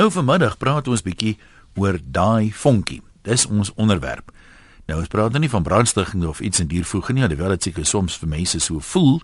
Nou 0.00 0.06
vanmiddag 0.08 0.54
praat 0.56 0.86
ons 0.88 1.02
bietjie 1.04 1.34
oor 1.76 1.98
daai 2.00 2.54
vonkie. 2.56 3.02
Dis 3.28 3.42
ons 3.44 3.68
onderwerp. 3.76 4.30
Nou 4.88 4.96
ons 5.02 5.10
praat 5.12 5.34
nou 5.34 5.42
nie 5.42 5.50
van 5.52 5.66
brandstigting 5.66 6.22
of 6.24 6.40
iets 6.40 6.62
in 6.62 6.70
diervoege 6.70 7.12
nie, 7.12 7.26
alhoewel 7.26 7.52
dit 7.52 7.68
seker 7.68 7.84
soms 7.84 8.16
vir 8.16 8.30
mense 8.32 8.62
so 8.64 8.80
voel. 8.94 9.18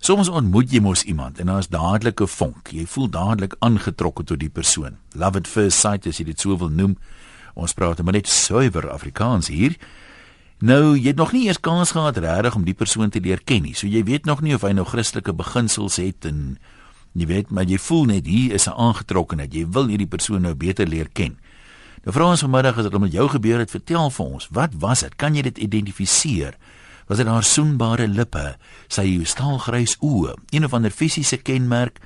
Soms 0.00 0.30
ontmoet 0.32 0.72
jy 0.72 0.80
mos 0.80 1.04
iemand 1.04 1.42
en 1.44 1.52
daar's 1.52 1.68
dadelik 1.68 2.22
'n 2.22 2.32
vonk. 2.32 2.72
Jy 2.72 2.86
voel 2.86 3.10
dadelik 3.10 3.56
aangetrokke 3.60 4.24
tot 4.24 4.40
die 4.40 4.48
persoon. 4.48 4.96
Love 5.12 5.36
at 5.36 5.48
first 5.48 5.78
sight 5.78 6.06
as 6.06 6.16
jy 6.16 6.24
dit 6.24 6.40
sou 6.40 6.56
wil 6.56 6.70
noem. 6.70 6.96
Ons 7.54 7.74
praat 7.74 8.02
maar 8.02 8.14
net 8.14 8.28
suiwer 8.28 8.90
Afrikaans 8.90 9.48
hier. 9.48 9.76
Nou, 10.60 10.96
jy 10.96 11.08
het 11.08 11.16
nog 11.16 11.32
nie 11.32 11.46
eers 11.46 11.60
kans 11.60 11.90
gehad 11.90 12.16
regtig 12.16 12.54
om 12.54 12.64
die 12.64 12.74
persoon 12.74 13.10
te 13.10 13.20
leer 13.20 13.40
ken 13.44 13.62
nie. 13.62 13.74
So 13.74 13.86
jy 13.86 14.04
weet 14.04 14.24
nog 14.24 14.40
nie 14.40 14.54
of 14.54 14.62
hy 14.62 14.72
nou 14.72 14.86
Christelike 14.86 15.32
beginsels 15.32 15.96
het 15.96 16.24
en 16.24 16.58
jy 17.12 17.26
weet 17.26 17.50
maar 17.50 17.64
jy 17.64 17.78
voel 17.78 18.04
net 18.04 18.26
hier 18.26 18.52
is 18.54 18.66
'n 18.66 18.76
aangetrokkenheid. 18.76 19.54
Jy 19.54 19.66
wil 19.68 19.86
hierdie 19.86 20.06
persoon 20.06 20.42
nou 20.42 20.54
beter 20.54 20.86
leer 20.86 21.08
ken. 21.12 21.38
Nou 22.04 22.14
vra 22.14 22.30
ons 22.30 22.40
vanmiddag 22.40 22.78
as 22.78 22.88
dit 22.88 23.00
met 23.00 23.12
jou 23.12 23.28
gebeur 23.28 23.58
het, 23.58 23.70
vertel 23.70 24.10
vir 24.10 24.26
ons, 24.26 24.48
wat 24.50 24.74
was 24.80 25.00
dit? 25.00 25.16
Kan 25.16 25.34
jy 25.34 25.42
dit 25.42 25.58
identifiseer? 25.58 26.56
Was 27.08 27.18
dit 27.18 27.26
haar 27.26 27.44
soenbare 27.44 28.06
lippe, 28.08 28.56
sy 28.88 29.20
staalgrys 29.24 29.96
oë, 30.00 30.34
een 30.50 30.64
of 30.64 30.72
ander 30.72 30.90
fisiese 30.90 31.36
kenmerk? 31.36 32.00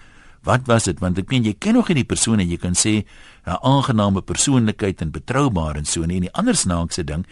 Wat 0.45 0.67
was 0.67 0.85
dit? 0.85 0.99
Want 1.01 1.19
ek 1.19 1.31
meen 1.31 1.45
jy 1.45 1.55
ken 1.59 1.79
nog 1.79 1.89
nie 1.89 2.03
die 2.03 2.09
persoon 2.09 2.41
en 2.41 2.49
jy 2.49 2.59
kan 2.61 2.75
sê 2.75 3.05
'n 3.47 3.59
aangename 3.63 4.23
persoonlikheid 4.23 5.01
en 5.01 5.11
betroubaar 5.11 5.77
en 5.77 5.85
so 5.85 6.05
nie. 6.05 6.17
En 6.17 6.23
die 6.23 6.33
ander 6.33 6.57
snaakse 6.57 7.05
ding 7.05 7.27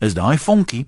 is 0.00 0.14
daai 0.14 0.38
vonkie 0.38 0.86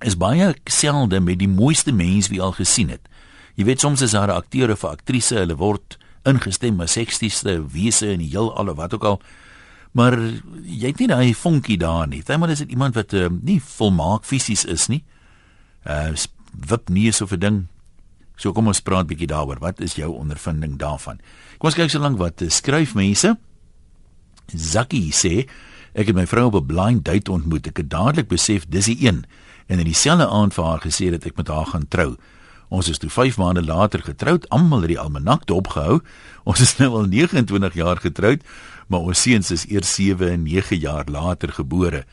is 0.00 0.16
baie 0.16 0.54
selde 0.64 1.20
met 1.20 1.38
die 1.38 1.48
mooiste 1.48 1.92
mens 1.92 2.28
wie 2.28 2.40
al 2.42 2.52
gesien 2.52 2.88
het. 2.88 3.08
Jy 3.58 3.64
weet 3.66 3.82
soms 3.82 4.02
is 4.06 4.14
daar 4.14 4.30
'n 4.30 4.38
akteur 4.38 4.70
of 4.70 4.84
'n 4.84 4.94
aktrise, 4.94 5.34
hulle 5.34 5.56
word 5.56 5.98
ingestem 6.24 6.80
as 6.80 6.92
sekstieste 6.92 7.58
wese 7.72 8.06
in 8.12 8.18
die 8.18 8.30
heelal 8.30 8.68
of 8.68 8.76
wat 8.76 8.94
ook 8.94 9.04
al. 9.04 9.20
Maar 9.92 10.18
jy 10.62 10.86
het 10.92 10.98
nie 10.98 11.08
daai 11.08 11.34
vonkie 11.34 11.78
daar 11.78 12.06
nie. 12.08 12.22
Maar 12.38 12.50
is 12.50 12.58
dit 12.58 12.70
iemand 12.70 12.94
wat 12.94 13.12
uh, 13.12 13.28
nie 13.42 13.60
volmaak 13.62 14.24
fisies 14.24 14.64
is 14.64 14.88
nie. 14.88 15.04
Uh 15.86 16.14
wip 16.68 16.88
nie 16.88 17.12
so 17.12 17.26
'n 17.30 17.38
ding. 17.38 17.66
So 18.36 18.52
kom 18.52 18.66
ons 18.66 18.80
praat 18.80 19.06
bietjie 19.06 19.26
daaroor. 19.26 19.58
Wat 19.58 19.80
is 19.80 19.94
jou 19.94 20.12
ondervinding 20.12 20.78
daarvan? 20.78 21.18
Kom 21.58 21.68
ons 21.68 21.74
kyk 21.74 21.90
so 21.90 21.98
lank 21.98 22.18
wat 22.18 22.42
uh, 22.42 22.48
skryf 22.48 22.94
mense. 22.94 23.36
Zakkie 24.54 25.12
sê 25.12 25.48
ek 25.94 26.06
het 26.06 26.14
my 26.14 26.26
vrou 26.26 26.46
op 26.46 26.54
'n 26.54 26.66
blind 26.66 27.04
date 27.04 27.32
ontmoet. 27.32 27.66
Ek 27.66 27.76
het 27.76 27.90
dadelik 27.90 28.28
besef 28.28 28.66
dis 28.68 28.86
die 28.86 29.06
een 29.06 29.24
en 29.66 29.78
in 29.78 29.84
dieselfde 29.84 30.28
aand 30.28 30.54
vir 30.54 30.64
haar 30.64 30.80
gesê 30.80 31.10
dat 31.10 31.26
ek 31.26 31.36
met 31.36 31.48
haar 31.48 31.66
gaan 31.66 31.88
trou. 31.88 32.16
Ons 32.68 32.88
is 32.88 32.98
toe 33.00 33.10
5 33.10 33.38
maande 33.40 33.64
later 33.64 34.02
getroud, 34.04 34.48
almal 34.48 34.84
het 34.84 34.92
die 34.92 35.00
almanak 35.00 35.46
dopgehou. 35.48 36.00
Ons 36.44 36.60
is 36.60 36.76
nou 36.76 36.90
al 37.00 37.08
29 37.08 37.74
jaar 37.74 37.96
getroud, 37.96 38.44
maar 38.88 39.00
ons 39.00 39.22
seuns 39.22 39.50
is 39.50 39.64
eers 39.68 39.94
7 39.94 40.28
en 40.28 40.42
9 40.44 40.76
jaar 40.76 41.08
later 41.08 41.52
gebore, 41.52 42.04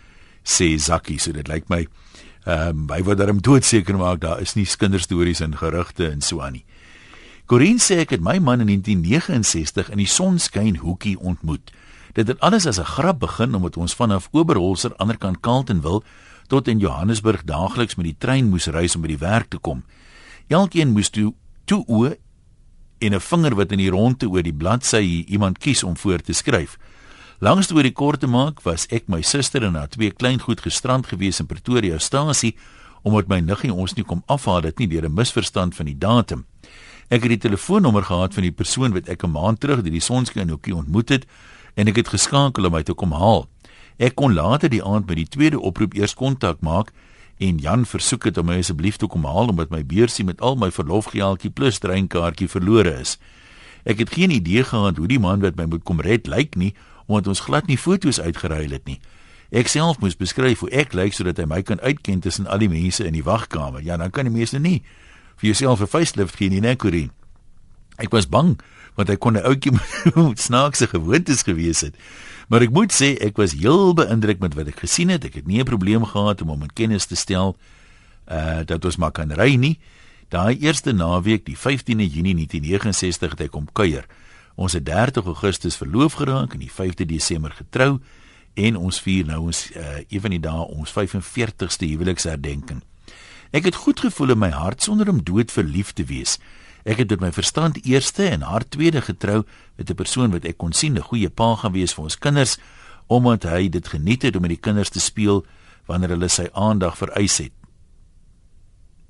sê 0.44 0.76
Zakkie. 0.80 1.20
So 1.20 1.36
dit 1.36 1.48
lyk 1.48 1.68
my 1.70 1.86
ehm 2.46 2.86
um, 2.86 2.90
hy 2.94 3.02
wou 3.02 3.16
daarom 3.18 3.42
doodseker 3.42 3.98
maak 3.98 4.20
daar 4.22 4.42
is 4.42 4.54
nie 4.54 4.68
kinderstories 4.70 5.42
en 5.42 5.58
gerugte 5.58 6.12
en 6.12 6.22
so 6.22 6.44
aan 6.46 6.60
nie. 6.60 6.66
Corinne 7.50 7.82
sê 7.82 8.00
ek 8.04 8.14
het 8.14 8.22
my 8.22 8.38
man 8.38 8.62
in 8.62 8.70
1969 8.70 9.90
in 9.90 9.98
die 9.98 10.10
sonskyn 10.10 10.78
hoekie 10.82 11.18
ontmoet. 11.18 11.74
Dit 12.14 12.28
het 12.28 12.40
alles 12.40 12.66
as 12.66 12.80
'n 12.80 12.86
grap 12.86 13.20
begin 13.20 13.56
omdat 13.56 13.78
ons 13.78 13.94
vanaf 13.94 14.30
Oberholzer 14.32 14.94
aanderkant 14.98 15.42
Kaltenwil 15.42 16.04
tot 16.48 16.68
in 16.68 16.80
Johannesburg 16.80 17.44
daagliks 17.44 17.96
met 17.96 18.06
die 18.06 18.18
trein 18.18 18.50
moes 18.50 18.68
reis 18.68 18.96
om 18.96 19.02
by 19.02 19.08
die 19.08 19.18
werk 19.18 19.50
te 19.50 19.58
kom. 19.58 19.84
Elkeen 20.48 20.92
moes 20.94 21.10
toe 21.10 21.34
toe 21.66 21.82
oë 21.90 22.18
en 23.02 23.14
'n 23.14 23.20
vinger 23.20 23.56
wat 23.56 23.72
in 23.72 23.78
die 23.78 23.90
ronde 23.90 24.30
oor 24.30 24.44
die 24.44 24.54
bladsy 24.54 25.26
iemand 25.28 25.58
kies 25.58 25.84
om 25.84 25.98
voor 25.98 26.22
te 26.22 26.34
skryf. 26.34 26.78
Langs 27.40 27.68
toe 27.68 27.82
die 27.82 27.92
kort 27.92 28.20
te 28.20 28.28
maak, 28.28 28.62
was 28.62 28.86
ek 28.90 29.08
my 29.08 29.22
suster 29.22 29.64
en 29.64 29.76
haar 29.76 29.90
twee 29.90 30.12
kleingoed 30.12 30.62
gestrand 30.62 31.08
gewees 31.08 31.40
in 31.40 31.46
Pretoria 31.46 31.98
stasie 31.98 32.56
omdat 33.02 33.28
my 33.28 33.40
niggie 33.40 33.74
ons 33.74 33.94
nie 33.94 34.04
kom 34.04 34.24
afhaal 34.26 34.62
dit 34.62 34.80
nie 34.80 34.88
deur 34.88 35.06
'n 35.06 35.14
misverstand 35.14 35.76
van 35.76 35.86
die 35.86 35.98
datum. 35.98 36.46
Ek 37.10 37.22
het 37.22 37.30
die 37.30 37.50
telefoonnommer 37.50 38.04
gehad 38.04 38.34
van 38.34 38.44
die 38.44 38.52
persoon 38.52 38.94
wat 38.94 39.10
ek 39.10 39.24
'n 39.24 39.32
maand 39.32 39.60
terug 39.60 39.84
by 39.84 39.90
die 39.90 40.00
sonskyn 40.00 40.50
hoekie 40.50 40.76
ontmoet 40.76 41.10
het 41.10 41.26
en 41.76 41.88
ek 41.88 41.96
het 41.96 42.08
geskakel 42.08 42.66
om 42.66 42.72
my 42.72 42.84
te 42.84 42.94
kom 42.94 43.12
haal. 43.12 43.48
Ek 43.98 44.16
kon 44.16 44.34
later 44.34 44.70
die 44.70 44.84
aand 44.84 45.06
by 45.06 45.16
die 45.16 45.28
tweede 45.28 45.60
oproep 45.60 45.94
eers 45.94 46.14
kontak 46.14 46.62
maak 46.62 46.92
en 47.38 47.58
Jan 47.58 47.86
versoek 47.86 48.24
het 48.30 48.38
om 48.38 48.46
my 48.46 48.60
asseblief 48.62 48.98
te 48.98 49.08
kom 49.08 49.26
haal 49.28 49.52
omdat 49.52 49.70
my 49.70 49.84
beursie 49.86 50.26
met 50.26 50.42
al 50.42 50.56
my 50.56 50.72
verlofgeldjie 50.72 51.52
plus 51.52 51.80
treinkaartjie 51.84 52.48
verlore 52.48 52.94
is. 53.00 53.18
Ek 53.84 54.00
het 54.00 54.14
geen 54.16 54.32
idee 54.32 54.64
gehad 54.64 54.98
hoe 54.98 55.08
die 55.08 55.20
man 55.20 55.44
wat 55.44 55.60
my 55.60 55.68
moet 55.70 55.84
kom 55.84 56.02
red 56.02 56.28
lyk 56.28 56.56
nie 56.56 56.74
omdat 57.06 57.28
ons 57.36 57.44
glad 57.46 57.68
nie 57.68 57.78
foto's 57.78 58.20
uitgeruil 58.20 58.72
het 58.74 58.88
nie. 58.90 59.00
Ek 59.54 59.70
self 59.70 60.00
moes 60.02 60.18
beskryf 60.18 60.64
hoe 60.66 60.72
ek 60.74 60.96
lyk 60.98 61.14
sodat 61.14 61.38
hy 61.38 61.46
my 61.46 61.62
kan 61.62 61.80
uitken 61.84 62.24
tussen 62.24 62.48
al 62.50 62.64
die 62.64 62.72
mense 62.72 63.06
in 63.06 63.14
die 63.14 63.24
wagkamer. 63.24 63.84
Ja, 63.86 63.98
dan 63.98 64.10
kan 64.10 64.26
die 64.26 64.34
mense 64.34 64.60
nie 64.60 64.82
vir 65.36 65.52
jouself 65.52 65.82
'n 65.82 65.88
facelift 65.88 66.36
gee 66.36 66.50
nie, 66.50 66.62
nee, 66.62 66.76
Corinne. 66.76 67.12
Ek 67.98 68.12
was 68.12 68.28
bang 68.28 68.60
want 68.96 69.10
hy 69.10 69.16
kon 69.16 69.38
'n 69.38 69.46
ouetjie 69.46 69.72
met 70.16 70.40
snaakse 70.40 70.88
gewoontes 70.88 71.44
gewees 71.44 71.82
het. 71.82 71.96
Maar 72.48 72.62
ek 72.68 72.74
moet 72.74 72.94
sê 72.94 73.16
ek 73.26 73.38
was 73.42 73.56
heel 73.58 73.94
beïndruk 73.98 74.40
met 74.40 74.54
wat 74.54 74.70
ek 74.70 74.84
gesien 74.86 75.10
het. 75.10 75.26
Ek 75.26 75.42
het 75.42 75.48
nie 75.48 75.60
'n 75.60 75.66
probleem 75.66 76.06
gehad 76.06 76.42
om 76.42 76.50
hom 76.50 76.62
in 76.62 76.74
kennis 76.74 77.06
te 77.06 77.16
stel 77.16 77.58
uh 78.30 78.64
dat 78.66 78.86
ons 78.86 78.98
maar 78.98 79.12
kan 79.12 79.32
ry 79.32 79.56
nie. 79.56 79.80
Daai 80.30 80.58
eerste 80.60 80.92
naweek, 80.92 81.46
die 81.46 81.58
15de 81.58 82.06
Junie 82.10 82.34
1969 82.34 83.30
het 83.30 83.40
hy 83.40 83.48
kom 83.48 83.68
kuier. 83.72 84.06
Ons 84.56 84.74
het 84.74 84.86
30 84.86 85.26
Augustus 85.26 85.76
verloof 85.76 86.14
geraak 86.14 86.54
en 86.54 86.60
die 86.60 86.72
5de 86.72 87.06
Desember 87.06 87.52
getrou 87.52 88.00
en 88.54 88.78
ons 88.78 89.02
vier 89.02 89.26
nou 89.26 89.40
ons 89.52 89.72
uh 89.76 90.02
een 90.08 90.22
van 90.22 90.30
die 90.30 90.40
dae 90.40 90.68
ons 90.68 90.92
45ste 90.92 91.88
huweliksherdenking. 91.88 92.82
Ek 93.52 93.66
het 93.66 93.76
goed 93.76 94.00
gevoel 94.00 94.32
in 94.32 94.40
my 94.40 94.50
hart 94.50 94.84
sonder 94.84 95.10
om 95.10 95.24
dood 95.24 95.52
verlief 95.52 95.94
te 95.94 96.04
wees. 96.04 96.40
Ek 96.86 97.02
het 97.02 97.10
met 97.10 97.20
my 97.20 97.32
verstand 97.34 97.80
eerste 97.82 98.28
en 98.30 98.46
haar 98.46 98.68
tweede 98.70 99.02
getrou 99.02 99.44
met 99.76 99.90
'n 99.90 99.96
persoon 99.96 100.32
wat 100.32 100.46
ek 100.46 100.58
kon 100.58 100.74
sien 100.74 100.94
'n 100.94 101.02
goeie 101.02 101.30
pa 101.30 101.56
gaan 101.56 101.74
wees 101.74 101.94
vir 101.94 102.04
ons 102.04 102.18
kinders 102.18 102.58
omdat 103.08 103.44
hy 103.44 103.70
dit 103.70 103.88
geniet 103.88 104.22
het 104.22 104.36
om 104.36 104.42
met 104.42 104.50
die 104.50 104.62
kinders 104.62 104.90
te 104.90 105.00
speel 105.00 105.46
wanneer 105.86 106.10
hulle 106.10 106.30
sy 106.30 106.48
aandag 106.54 106.98
vereis 106.98 107.38
het. 107.38 107.52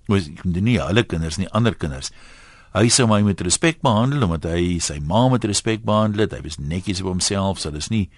Was 0.08 0.30
nie 0.44 0.82
alle 0.82 1.04
kinders 1.04 1.38
nie, 1.38 1.50
ander 1.50 1.76
kinders. 1.76 2.12
Hy 2.74 2.90
sou 2.90 3.08
my 3.08 3.22
met 3.22 3.42
respek 3.42 3.82
behandel 3.82 4.24
omdat 4.24 4.44
hy 4.44 4.80
sy 4.80 5.00
ma 5.00 5.30
met 5.30 5.44
respek 5.44 5.84
behandel 5.84 6.26
het. 6.26 6.32
Hy 6.32 6.42
was 6.42 6.58
netjies 6.58 7.02
op 7.02 7.08
homself, 7.08 7.60
so 7.60 7.72
dis 7.72 7.90
nie 7.90 8.10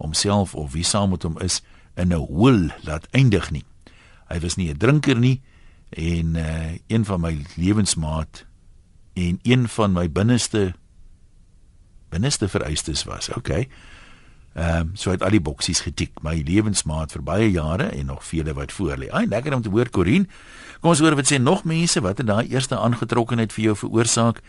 homself 0.00 0.54
of 0.54 0.72
wie 0.72 0.84
saam 0.84 1.10
met 1.10 1.22
hom 1.22 1.38
is 1.44 1.62
in 1.96 2.12
'n 2.12 2.20
hol 2.20 2.70
laat 2.84 3.08
eindig 3.12 3.50
nie. 3.50 3.64
Hy 4.28 4.40
was 4.40 4.56
nie 4.56 4.70
'n 4.70 4.78
drinker 4.78 5.18
nie 5.18 5.42
en 5.90 6.36
uh, 6.36 6.78
een 6.88 7.04
van 7.04 7.20
my 7.20 7.44
lewensmaat 7.56 8.44
en 9.16 9.38
een 9.42 9.68
van 9.68 9.92
my 9.96 10.06
binneste 10.12 10.74
binneste 12.12 12.48
vereistes 12.48 13.04
was. 13.04 13.28
Okay. 13.34 13.68
Ehm 14.56 14.80
um, 14.80 14.90
so 14.94 15.10
het 15.10 15.22
al 15.22 15.30
die 15.36 15.40
boksies 15.40 15.80
getik. 15.84 16.22
My 16.24 16.42
lewensmaat 16.44 17.12
vir 17.12 17.22
baie 17.22 17.50
jare 17.50 17.84
en 17.92 18.06
nog 18.06 18.24
vele 18.24 18.54
wat 18.56 18.72
voor 18.72 18.96
lê. 18.96 19.10
Ai, 19.10 19.26
lekker 19.26 19.54
om 19.54 19.62
te 19.62 19.68
hoor 19.68 19.90
Corin. 19.90 20.28
Kom 20.80 20.90
ons 20.90 21.00
hoor 21.00 21.16
wat 21.16 21.28
sê 21.32 21.36
nog 21.40 21.64
mense 21.64 22.00
wat 22.00 22.18
het 22.18 22.26
daai 22.26 22.48
eerste 22.48 22.78
aangetrokkenheid 22.78 23.52
vir 23.52 23.64
jou 23.64 23.76
veroorsaak. 23.76 24.40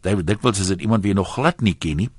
David 0.00 0.26
dikwels 0.26 0.60
is 0.60 0.66
dit 0.66 0.80
iemand 0.80 1.02
wie 1.02 1.12
jy 1.12 1.16
nog 1.16 1.32
glad 1.34 1.60
nie 1.60 1.74
ken 1.74 1.96
nie. 1.96 2.10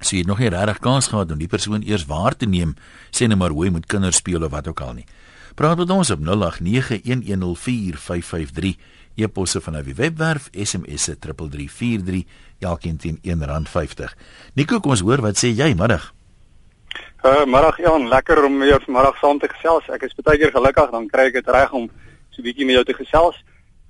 So 0.00 0.16
jy 0.16 0.18
het 0.22 0.30
nog 0.30 0.38
nie 0.38 0.50
regtig 0.50 0.78
kans 0.78 1.06
gehad 1.10 1.30
om 1.30 1.38
die 1.38 1.50
persoon 1.50 1.82
eers 1.82 2.06
waar 2.06 2.36
te 2.36 2.46
neem, 2.46 2.74
sê 3.10 3.26
net 3.26 3.38
maar 3.38 3.50
hoe 3.54 3.64
jy 3.66 3.72
met 3.74 3.86
kinders 3.86 4.16
speel 4.16 4.42
of 4.42 4.50
wat 4.50 4.68
ook 4.68 4.80
al 4.80 4.92
nie. 4.98 5.06
Praat 5.58 5.78
met 5.78 5.90
ons 5.90 6.10
op 6.10 6.20
0891104553 6.22 6.26
e-posse 9.18 9.60
van 9.60 9.82
die 9.82 9.94
webwerf 9.94 10.48
SMS 10.52 11.08
se 11.08 11.18
3343 11.18 12.24
elkeen 12.60 12.96
teen 12.96 13.18
R1.50. 13.22 14.14
Nico, 14.54 14.80
kom 14.80 14.94
ons 14.94 15.02
hoor 15.06 15.22
wat 15.24 15.38
sê 15.40 15.50
jy 15.50 15.74
middag. 15.74 16.12
Uh 17.26 17.44
middag 17.50 17.78
Jan, 17.82 18.08
lekker 18.08 18.44
om 18.46 18.58
weer 18.62 18.82
vanmiddag 18.84 19.18
saam 19.18 19.38
te 19.42 19.50
gesels. 19.50 19.88
Ek 19.90 20.06
is 20.06 20.14
baie 20.22 20.38
keer 20.38 20.52
gelukkig 20.54 20.92
dan 20.94 21.08
kry 21.10 21.28
ek 21.32 21.40
dit 21.40 21.48
reg 21.50 21.72
om 21.74 21.88
so 22.30 22.40
'n 22.40 22.46
bietjie 22.46 22.66
met 22.66 22.78
jou 22.78 22.84
te 22.84 22.94
gesels. 22.94 23.36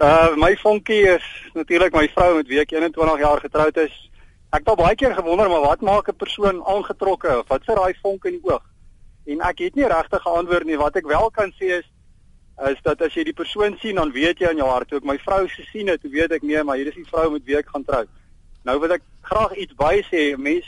Uh 0.00 0.32
my 0.36 0.56
vonkie 0.56 1.04
is 1.16 1.26
natuurlik 1.54 1.92
my 1.92 2.08
vrou 2.08 2.36
met 2.36 2.48
wie 2.48 2.60
ek 2.60 2.72
21 2.72 3.20
jaar 3.20 3.40
getroud 3.40 3.76
is. 3.76 3.92
Ek 4.50 4.64
het 4.64 4.68
al 4.68 4.80
baie 4.80 4.96
keer 4.96 5.14
gewonder 5.14 5.48
maar 5.48 5.60
wat 5.60 5.80
maak 5.80 6.08
'n 6.08 6.16
persoon 6.16 6.64
aangetrokke? 6.64 7.44
Wat 7.48 7.64
sit 7.64 7.76
daai 7.76 7.94
vonk 8.02 8.24
in 8.24 8.40
die 8.40 8.50
oog? 8.50 8.64
En 9.26 9.40
ek 9.40 9.58
het 9.58 9.74
nie 9.74 9.84
regtig 9.84 10.24
'n 10.24 10.36
antwoord 10.38 10.64
nie. 10.64 10.78
Wat 10.78 10.96
ek 10.96 11.06
wel 11.06 11.30
kan 11.30 11.52
sê 11.60 11.78
is 11.80 11.88
is 12.66 12.80
dat 12.82 13.02
as 13.02 13.14
jy 13.14 13.24
die 13.28 13.36
persoon 13.36 13.76
sien 13.78 14.00
dan 14.00 14.10
weet 14.12 14.40
jy 14.42 14.50
in 14.50 14.62
jou 14.62 14.68
hart 14.68 14.92
ook 14.92 15.04
my 15.06 15.18
vrou 15.22 15.46
se 15.48 15.62
sien 15.70 15.88
het, 15.88 16.02
weet 16.02 16.32
ek 16.34 16.42
nee, 16.42 16.62
maar 16.62 16.76
hier 16.76 16.90
is 16.90 16.98
die 16.98 17.06
vrou 17.06 17.30
met 17.30 17.44
wie 17.46 17.56
ek 17.58 17.70
gaan 17.70 17.84
trou. 17.86 18.04
Nou 18.66 18.78
wil 18.82 18.96
ek 18.96 19.04
graag 19.22 19.54
iets 19.54 19.76
by 19.78 20.00
sê, 20.10 20.32
mens 20.36 20.66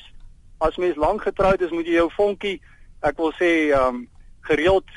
as 0.63 0.77
mens 0.77 0.97
lank 1.01 1.25
getroud 1.27 1.63
is, 1.65 1.73
moet 1.75 1.89
jy 1.89 1.99
jou 1.99 2.11
vonkie, 2.15 2.61
ek 3.03 3.19
wil 3.19 3.35
sê, 3.39 3.53
ehm 3.73 4.03
um, 4.03 4.09
gereeld 4.51 4.89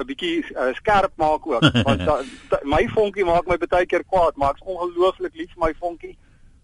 'n 0.00 0.06
bietjie 0.08 0.40
uh, 0.56 0.72
skerp 0.74 1.12
maak 1.20 1.46
ook, 1.46 1.62
want 1.86 2.00
da, 2.08 2.22
da, 2.50 2.60
my 2.64 2.86
vonkie 2.88 3.24
maak 3.24 3.46
my 3.46 3.58
baie 3.60 3.86
keer 3.86 4.04
kwaad, 4.04 4.36
maar 4.36 4.54
ek's 4.54 4.64
ongelooflik 4.64 5.34
lief 5.36 5.52
vir 5.52 5.62
my 5.66 5.72
vonkie 5.78 6.16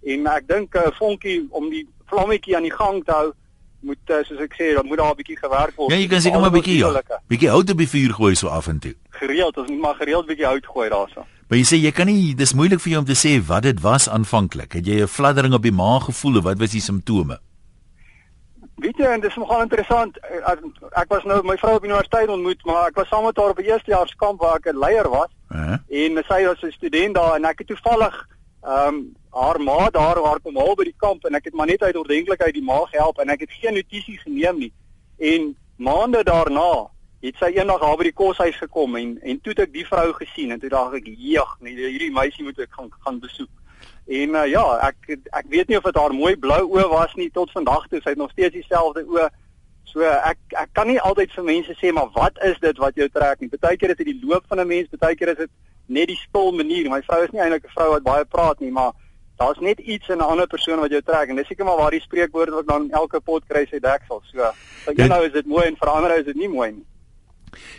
en 0.03 0.27
ek 0.27 0.49
dink 0.49 0.75
'n 0.75 0.89
uh, 0.89 0.95
vonkie 0.97 1.47
om 1.51 1.69
die 1.71 1.85
vlammetjie 2.11 2.57
aan 2.57 2.67
die 2.67 2.75
gang 2.75 3.05
te 3.05 3.13
hou 3.13 3.33
moet 3.83 4.11
uh, 4.11 4.23
soos 4.27 4.41
ek 4.41 4.55
sê, 4.59 4.75
dan 4.75 4.87
moet 4.87 4.99
daar 4.99 5.13
'n 5.13 5.21
bietjie 5.21 5.39
gewerk 5.39 5.77
word. 5.77 5.93
Ja, 5.93 5.99
jy 5.99 6.09
kan 6.09 6.21
seker 6.21 6.41
maar 6.41 6.51
'n 6.51 6.59
bietjie 6.61 6.79
ja, 6.79 7.21
bietjie 7.29 7.51
hout 7.51 7.71
op 7.71 7.79
die 7.79 7.89
vuur 7.89 8.13
gooi 8.15 8.35
so 8.35 8.49
af 8.49 8.67
en 8.67 8.79
toe. 8.79 8.95
Gereeld, 9.11 9.57
ons 9.57 9.71
moet 9.71 9.81
maar 9.81 9.95
gereeld 9.95 10.27
bietjie 10.27 10.47
hout 10.47 10.67
gooi 10.67 10.89
daarso. 10.89 11.27
Maar 11.49 11.59
jy 11.59 11.67
sê 11.69 11.77
jy 11.77 11.91
kan 11.93 12.07
nie 12.07 12.35
dis 12.35 12.55
moeilik 12.55 12.81
vir 12.81 12.93
jou 12.93 13.01
om 13.01 13.07
te 13.07 13.19
sê 13.19 13.37
wat 13.47 13.63
dit 13.63 13.81
was 13.81 14.09
aanvanklik. 14.09 14.73
Het 14.73 14.87
jy 14.87 15.03
'n 15.03 15.07
fladdering 15.07 15.55
op 15.55 15.63
die 15.63 15.73
maag 15.73 16.05
gevoel 16.05 16.39
of 16.39 16.45
wat 16.45 16.59
was 16.59 16.71
die 16.71 16.81
simptome? 16.81 17.39
Weet 18.77 18.97
jy, 18.97 19.05
en 19.05 19.21
dis 19.21 19.37
nogal 19.37 19.63
interessant. 19.63 20.19
Ek, 20.23 20.59
ek 20.93 21.09
was 21.09 21.25
nou 21.25 21.43
my 21.43 21.57
vrou 21.57 21.75
op 21.77 21.85
universiteit 21.85 22.29
ontmoet, 22.29 22.65
maar 22.65 22.89
ek 22.89 22.97
was 22.97 23.09
saam 23.09 23.25
met 23.25 23.37
haar 23.37 23.51
op 23.51 23.59
'n 23.59 23.69
eerstejaarskamp 23.69 24.41
waar 24.41 24.57
ek 24.57 24.73
'n 24.73 24.79
leier 24.79 25.09
was. 25.09 25.29
Uh 25.51 25.59
-huh. 25.67 25.79
En 25.89 26.25
sy 26.29 26.45
was 26.45 26.63
'n 26.63 26.71
student 26.71 27.15
daar 27.15 27.35
en 27.35 27.45
ek 27.45 27.59
het 27.59 27.67
toevallig 27.67 28.27
ehm 28.63 28.95
um, 28.95 29.17
haar 29.33 29.61
ma 29.61 29.91
daar 29.91 30.21
waar 30.21 30.41
kom 30.41 30.57
haal 30.57 30.75
by 30.77 30.85
die 30.85 30.99
kamp 31.01 31.25
en 31.25 31.35
ek 31.35 31.45
het 31.45 31.55
maar 31.55 31.67
net 31.67 31.83
uit 31.83 31.97
ordentlikheid 31.97 32.53
die 32.55 32.63
ma 32.63 32.83
gehelp 32.91 33.19
en 33.19 33.33
ek 33.33 33.47
het 33.47 33.55
geen 33.61 33.75
notisie 33.75 34.19
geneem 34.19 34.59
nie. 34.59 34.73
En 35.19 35.55
maande 35.77 36.23
daarna 36.23 36.91
het 37.23 37.39
sy 37.41 37.49
eendag 37.57 37.81
daar 37.81 37.97
by 37.97 38.11
die 38.11 38.19
koshuis 38.19 38.59
gekom 38.61 38.97
en 39.01 39.17
en 39.23 39.41
toe 39.41 39.55
het 39.55 39.65
ek 39.67 39.73
die 39.73 39.87
vrou 39.87 40.13
gesien 40.19 40.53
en 40.53 40.61
toe 40.61 40.69
dink 40.69 40.95
ek, 41.01 41.07
"Jeg, 41.07 41.57
nee, 41.61 41.75
hierdie 41.75 42.13
meisie 42.13 42.45
moet 42.45 42.59
ek 42.59 42.73
gaan 42.77 42.91
gaan 43.05 43.19
besoek." 43.21 43.51
En 44.07 44.35
uh, 44.35 44.47
ja, 44.47 44.65
ek 44.89 45.19
ek 45.31 45.47
weet 45.49 45.69
nie 45.69 45.77
of 45.77 45.85
dit 45.87 45.97
haar 45.97 46.15
mooi 46.15 46.37
blou 46.37 46.63
oë 46.67 46.89
was 46.91 47.15
nie 47.15 47.31
tot 47.31 47.51
vandag 47.51 47.89
toe. 47.89 48.01
Sy 48.03 48.11
het 48.11 48.19
nog 48.19 48.31
steeds 48.31 48.55
dieselfde 48.55 49.05
oë. 49.07 49.29
So 49.85 50.03
ek 50.03 50.39
ek 50.51 50.73
kan 50.73 50.87
nie 50.87 51.01
altyd 51.01 51.33
vir 51.33 51.45
mense 51.45 51.75
sê 51.79 51.93
maar 51.93 52.11
wat 52.15 52.39
is 52.43 52.59
dit 52.59 52.79
wat 52.79 52.95
jou 52.95 53.09
trek 53.09 53.41
nie. 53.41 53.49
Partykeer 53.49 53.91
is 53.91 53.97
dit 53.97 54.07
die 54.07 54.21
loop 54.27 54.45
van 54.49 54.61
'n 54.61 54.67
mens, 54.67 54.89
partykeer 54.89 55.29
is 55.29 55.37
dit 55.37 55.51
net 55.93 56.11
die 56.11 56.19
stil 56.19 56.53
manier. 56.57 56.91
My 56.91 57.01
vrou 57.07 57.23
is 57.25 57.33
nie 57.33 57.41
eintlik 57.45 57.65
'n 57.65 57.75
vrou 57.77 57.91
wat 57.91 58.03
baie 58.03 58.25
praat 58.25 58.61
nie, 58.61 58.71
maar 58.71 58.93
daar's 59.39 59.61
net 59.61 59.79
iets 59.79 60.09
in 60.09 60.19
'n 60.19 60.31
ander 60.33 60.47
persoon 60.47 60.81
wat 60.81 60.91
jou 60.91 61.03
trek 61.03 61.29
en 61.29 61.37
dis 61.37 61.47
seker 61.47 61.65
maar 61.65 61.77
waar 61.77 61.91
die 61.91 62.01
spreekwoord 62.01 62.51
wat 62.51 62.67
dan 62.67 62.91
elke 62.91 63.21
pot 63.21 63.43
kry 63.49 63.67
sy 63.71 63.79
deksel. 63.79 64.23
So 64.33 64.53
vir 64.85 64.95
jou 64.95 65.09
nou 65.09 65.23
is 65.27 65.33
dit 65.33 65.47
mooi 65.47 65.67
en 65.67 65.77
vir 65.77 65.89
ander 65.89 66.19
is 66.19 66.25
dit 66.25 66.37
nie 66.37 66.49
mooi 66.49 66.71
nie. 66.73 66.87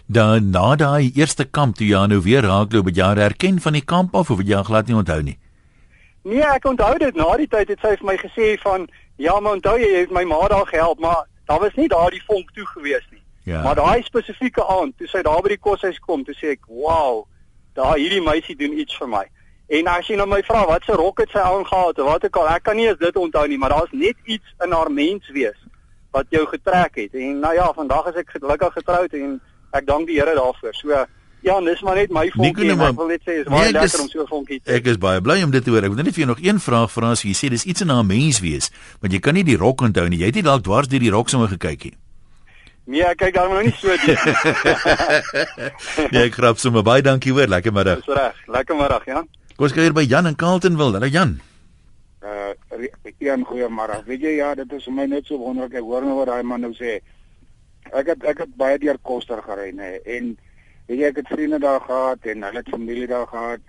Dan 0.06 0.52
na 0.52 0.76
daai 0.76 1.12
eerste 1.16 1.46
kamp 1.46 1.76
toe 1.76 1.88
jy 1.88 2.06
nou 2.08 2.22
weer 2.22 2.42
raakloop, 2.42 2.86
het 2.86 2.96
jy 2.96 3.04
haar 3.04 3.18
herken 3.18 3.60
van 3.60 3.74
die 3.74 3.86
kamp 3.86 4.16
af 4.16 4.30
of 4.30 4.38
het 4.38 4.48
jy 4.48 4.64
glad 4.64 4.88
nie 4.88 4.96
onthou 4.96 5.22
nie? 5.22 5.38
Nee, 6.24 6.44
ek 6.44 6.66
onthou 6.66 6.98
dit 6.98 7.16
na 7.16 7.38
die 7.38 7.48
tyd 7.48 7.68
het 7.68 7.80
sy 7.82 7.96
vir 8.00 8.06
my 8.06 8.18
gesê 8.18 8.54
van 8.62 8.88
ja, 9.18 9.40
maar 9.40 9.58
onthou 9.58 9.78
jy 9.80 9.90
het 10.00 10.12
my 10.12 10.24
ma 10.24 10.48
daar 10.48 10.68
gehelp, 10.68 11.00
maar 11.00 11.26
daar 11.46 11.60
was 11.60 11.76
nie 11.76 11.88
daardie 11.88 12.24
vonk 12.28 12.52
toe 12.54 12.66
gewees 12.66 13.04
nie. 13.12 13.22
Ja. 13.44 13.64
Maar 13.64 13.76
daai 13.76 14.04
spesifieke 14.04 14.64
aand, 14.68 14.98
toe 14.98 15.08
sy 15.08 15.22
daar 15.22 15.42
by 15.44 15.50
die 15.50 15.60
koshuis 15.60 16.00
kom, 16.00 16.24
toe 16.24 16.36
sê 16.36 16.54
ek, 16.56 16.64
"Wow, 16.68 17.26
daai 17.74 18.00
hierdie 18.00 18.22
meisie 18.22 18.56
doen 18.56 18.78
iets 18.80 18.98
vir 18.98 19.08
my." 19.08 19.26
En 19.68 19.88
as 19.88 20.08
jy 20.08 20.16
nou 20.16 20.28
my 20.28 20.42
vra 20.44 20.66
wat 20.68 20.84
se 20.86 20.92
rok 20.92 21.20
het 21.20 21.30
sy 21.30 21.40
aangehad 21.40 22.00
of 22.00 22.06
wat 22.06 22.26
ook 22.26 22.38
al, 22.38 22.50
ek 22.50 22.64
kan 22.64 22.76
nie 22.76 22.88
eens 22.88 23.00
dit 23.00 23.16
onthou 23.16 23.48
nie, 23.48 23.58
maar 23.58 23.70
daar's 23.70 23.92
net 23.92 24.16
iets 24.26 24.56
in 24.64 24.72
haar 24.72 24.92
mens 24.92 25.30
wees 25.34 25.60
wat 26.12 26.26
jou 26.30 26.46
getrek 26.46 26.96
het. 26.96 27.14
En 27.14 27.40
nou 27.40 27.54
ja, 27.54 27.72
vandag 27.74 28.12
is 28.12 28.22
ek 28.22 28.36
gelukkig 28.38 28.74
getroud 28.74 29.14
en 29.14 29.42
ek 29.72 29.86
dank 29.86 30.08
die 30.08 30.20
Here 30.20 30.36
daarvoor. 30.36 30.74
So 30.74 31.06
Ja, 31.44 31.60
dis 31.60 31.82
maar 31.84 31.98
net 32.00 32.12
my 32.16 32.30
vonkie. 32.32 32.70
Nee, 32.70 32.76
ek 32.88 32.96
wil 32.96 33.10
net 33.12 33.24
sê 33.28 33.42
is 33.42 33.48
baie 33.52 33.66
nee, 33.68 33.74
lekker 33.76 33.90
is, 33.90 34.00
om 34.00 34.08
so 34.08 34.22
'n 34.24 34.30
vonkie 34.30 34.60
te 34.62 34.72
hê. 34.72 34.78
Ek 34.80 34.86
is 34.88 34.98
baie 34.98 35.20
bly 35.22 35.42
om 35.44 35.52
dit 35.52 35.64
te 35.64 35.70
hoor. 35.70 35.84
Ek 35.84 35.92
wil 35.92 36.04
net 36.04 36.16
vir 36.16 36.24
jou 36.24 36.30
nog 36.30 36.40
een 36.40 36.60
vraag 36.60 36.92
vra 36.92 37.12
as 37.12 37.24
jy 37.24 37.34
sê 37.36 37.50
dis 37.50 37.66
iets 37.66 37.82
in 37.82 37.92
'n 37.92 38.08
mens 38.08 38.40
wees, 38.40 38.72
want 39.02 39.12
jy 39.12 39.20
kan 39.20 39.34
nie 39.34 39.44
die 39.44 39.58
rok 39.58 39.82
onthou 39.82 40.08
nie. 40.08 40.20
Jy 40.20 40.26
het 40.26 40.36
nie 40.36 40.48
dalk 40.48 40.64
dwars 40.64 40.88
deur 40.88 41.00
die 41.00 41.12
rok 41.12 41.30
sommer 41.30 41.50
gekyk 41.50 41.84
nie. 41.84 41.94
Nee, 42.86 43.04
ek 43.08 43.18
kyk 43.22 43.34
dan 43.38 43.50
nou 43.54 43.62
nie 43.64 43.74
so 43.80 43.96
diep. 44.04 44.20
nee, 46.14 46.26
ek 46.26 46.36
grap 46.36 46.60
sommer 46.60 46.84
baie 46.84 47.02
dankie 47.06 47.32
hoor. 47.32 47.48
Lekker 47.48 47.72
middag. 47.76 48.04
Dis 48.04 48.16
reg. 48.18 48.44
Lekker 48.52 48.76
middag, 48.76 49.08
Jan. 49.08 49.28
Kom 49.56 49.68
ons 49.70 49.76
kyk 49.76 49.96
by 49.96 50.04
Jan 50.04 50.28
in 50.28 50.36
Carltonville. 50.36 51.00
Hallo 51.00 51.08
Jan. 51.08 51.38
Uh, 52.24 52.52
Jan, 53.24 53.44
goeiemôre. 53.48 54.04
Weet 54.08 54.28
jy 54.28 54.38
ja, 54.42 54.54
dit 54.60 54.72
is 54.76 54.88
vir 54.90 54.98
my 55.00 55.06
net 55.08 55.28
so 55.28 55.40
wonderlik. 55.40 55.80
Ek 55.80 55.88
hoor 55.88 56.04
nou 56.04 56.20
wat 56.20 56.32
daai 56.34 56.44
man 56.44 56.64
nou 56.68 56.74
sê. 56.76 57.00
Ek 57.92 58.12
het 58.12 58.24
ek 58.28 58.44
het 58.46 58.58
baie 58.60 58.80
deur 58.80 59.00
Koster 59.04 59.40
gery, 59.44 59.72
nê, 59.76 59.98
en 60.08 60.36
Weet 60.88 61.00
jy 61.00 61.10
ek 61.14 61.20
het 61.22 61.30
vriende 61.32 61.60
daar 61.64 61.80
gehad 61.80 62.26
en 62.28 62.44
hulle 62.44 62.60
het 62.60 62.70
familie 62.70 63.08
daar 63.08 63.28
gehad 63.28 63.62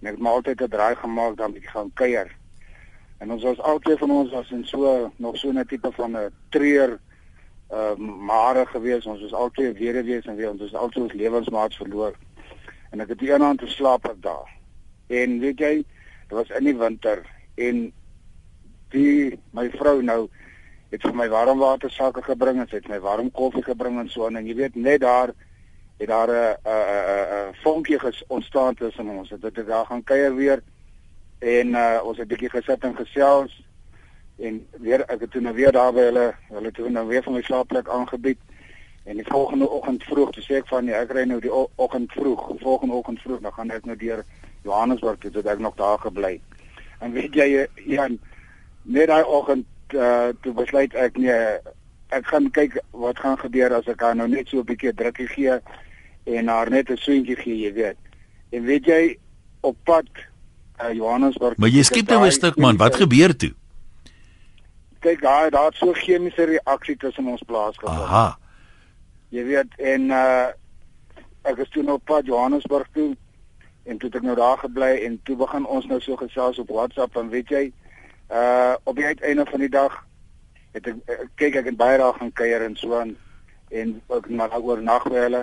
en 0.00 0.08
ek 0.08 0.14
het 0.14 0.22
maar 0.24 0.38
altyd 0.38 0.62
'n 0.62 0.72
draai 0.72 0.94
gemaak 0.96 1.36
dan 1.36 1.52
bietjie 1.52 1.70
gaan 1.70 1.90
kuier. 1.94 2.28
En 3.20 3.30
ons 3.30 3.42
was 3.42 3.60
altyd 3.60 3.98
van 3.98 4.10
ons 4.10 4.30
was 4.30 4.50
in 4.50 4.64
so 4.64 5.12
nog 5.16 5.36
so 5.36 5.52
'n 5.52 5.66
tipe 5.66 5.92
van 5.92 6.16
'n 6.16 6.32
treur 6.48 6.98
uh 7.72 7.96
mare 7.96 8.66
gewees. 8.66 9.06
Ons 9.06 9.20
was 9.20 9.32
altyd 9.32 9.78
weer 9.78 10.02
wees 10.04 10.26
en 10.26 10.36
weer 10.36 10.50
ons 10.50 10.60
was 10.60 10.74
altyd 10.74 11.02
ons 11.02 11.12
lewensmaats 11.12 11.76
verloor. 11.76 12.16
En 12.90 13.00
ek 13.00 13.14
het 13.14 13.18
die 13.18 13.32
een 13.32 13.42
aand 13.42 13.58
te 13.58 13.66
slaap 13.66 14.08
op 14.08 14.22
daar. 14.22 14.50
En 15.08 15.38
weet 15.40 15.58
jy, 15.58 15.74
dit 16.28 16.36
was 16.36 16.52
in 16.58 16.68
die 16.68 16.76
winter 16.76 17.24
en 17.54 17.92
die 18.92 19.38
my 19.56 19.70
vrou 19.70 20.02
nou 20.04 20.28
het 20.92 21.00
vir 21.00 21.16
my 21.16 21.28
warm 21.32 21.58
water 21.58 21.90
sake 21.90 22.20
gebring 22.26 22.60
en 22.60 22.68
sy 22.68 22.82
het 22.82 22.90
my 22.92 23.00
warm 23.00 23.30
koffie 23.32 23.64
gebring 23.64 23.96
en 24.00 24.10
so 24.12 24.28
en 24.28 24.36
jy 24.44 24.56
weet 24.58 24.76
net 24.76 25.00
daar 25.00 25.32
het 26.02 26.08
daar 26.08 26.28
'n 26.28 27.54
vonkie 27.62 27.98
ontstaan 28.28 28.74
tussen 28.74 29.08
ons. 29.08 29.30
Het 29.30 29.54
dit 29.54 29.66
daar 29.66 29.86
gaan 29.86 30.04
kuier 30.04 30.34
weer 30.34 30.62
en 31.38 31.68
uh, 31.68 32.00
ons 32.04 32.18
het 32.18 32.26
'n 32.26 32.28
bietjie 32.28 32.50
gesit 32.50 32.84
en 32.84 32.96
gesels 32.96 33.62
en 34.42 34.66
weer 34.82 35.04
ek 35.06 35.20
het 35.20 35.30
toe 35.30 35.40
nou 35.40 35.54
weer 35.54 35.72
daar 35.72 35.92
by 35.94 36.08
hulle 36.10 36.26
hulle 36.50 36.72
toe 36.74 36.90
nou 36.90 37.06
weer 37.06 37.22
van 37.22 37.36
my 37.38 37.42
slaapplek 37.46 37.88
aangebied 37.88 38.38
en 39.04 39.18
die 39.18 39.26
volgende 39.26 39.68
oggend 39.68 40.04
vroeg 40.10 40.30
toe 40.34 40.42
sê 40.42 40.60
ek 40.60 40.68
van 40.70 40.86
nee, 40.86 40.94
ek 40.94 41.12
ry 41.14 41.24
nou 41.26 41.40
die 41.42 41.52
oggend 41.52 42.12
vroeg, 42.14 42.42
volgende 42.62 42.94
oggend 42.94 43.22
vroeg 43.22 43.42
dan 43.42 43.54
gaan 43.58 43.70
ek 43.74 43.86
nou 43.86 43.96
deur 43.98 44.24
Johannesburg 44.62 45.18
toe 45.18 45.30
dat 45.34 45.48
ek 45.56 45.58
nog 45.58 45.74
daar 45.74 45.98
gebly. 45.98 46.36
En 47.02 47.12
weet 47.12 47.34
jy 47.34 47.66
Jan, 47.90 48.18
net 48.82 49.10
daai 49.10 49.24
oggend 49.26 49.66
uh, 49.94 50.30
toe 50.42 50.52
besluit 50.54 50.94
ek 50.94 51.18
nee 51.18 51.38
ek 52.12 52.28
gaan 52.30 52.50
kyk 52.54 52.76
wat 52.90 53.18
gaan 53.18 53.38
gebeur 53.40 53.74
as 53.74 53.88
ek 53.90 54.04
haar 54.04 54.14
nou 54.18 54.28
net 54.28 54.48
so 54.48 54.60
'n 54.60 54.68
bietjie 54.68 54.94
drukkie 54.94 55.26
gee 55.26 55.58
en 56.38 56.48
haar 56.48 56.70
net 56.70 56.90
'n 56.90 56.96
soentjie 56.96 57.36
gee, 57.36 57.56
jy 57.56 57.72
weet. 57.72 57.98
En 58.52 58.62
weet 58.62 58.86
jy 58.86 59.18
op 59.60 59.76
pad 59.84 60.06
uh, 60.78 60.92
Johannesburg. 60.92 61.56
Maar 61.56 61.74
jy 61.74 61.82
skiep 61.82 62.08
nou 62.08 62.26
'n 62.26 62.30
stuk 62.30 62.56
man, 62.56 62.76
wat 62.76 62.96
gebeur 62.96 63.36
toe? 63.36 63.54
Kyk, 65.02 65.22
daar 65.22 65.50
daar't 65.50 65.76
so 65.76 65.92
chemiese 65.92 66.44
reaksie 66.44 66.96
tussen 66.96 67.26
ons 67.26 67.42
plaasgevind. 67.46 68.06
Aha. 68.06 68.38
Jy 69.34 69.44
weet 69.50 69.78
en 69.78 70.10
uh 70.10 70.48
ek 71.42 71.58
is 71.58 71.70
toe 71.74 71.82
nou 71.82 71.96
op 71.98 72.04
pad 72.06 72.26
Johannesburg 72.26 72.86
toe 72.94 73.16
en 73.82 73.98
toe 73.98 74.08
het 74.08 74.18
ek 74.20 74.26
nou 74.26 74.36
daar 74.38 74.60
gebly 74.62 74.92
en 75.02 75.16
toe 75.26 75.34
begin 75.36 75.64
ons 75.66 75.88
nou 75.90 75.98
so 76.00 76.14
gesels 76.16 76.60
op 76.62 76.68
WhatsApp 76.70 77.16
en 77.18 77.32
weet 77.32 77.50
jy 77.50 77.64
uh 78.30 78.74
op 78.84 78.94
die 78.96 79.08
uiteinde 79.08 79.46
van 79.50 79.64
die 79.64 79.72
dag 79.72 79.96
het 80.76 80.86
ek 80.86 81.26
kyk 81.34 81.58
ek 81.62 81.72
het 81.72 81.80
baie 81.80 81.98
daar 81.98 82.14
gaan 82.14 82.30
kuier 82.32 82.62
en 82.62 82.78
so 82.78 82.94
aan 83.00 83.16
en 83.74 83.96
ook 84.06 84.30
na 84.30 84.46
oornag 84.54 85.08
by 85.10 85.26
hulle 85.26 85.42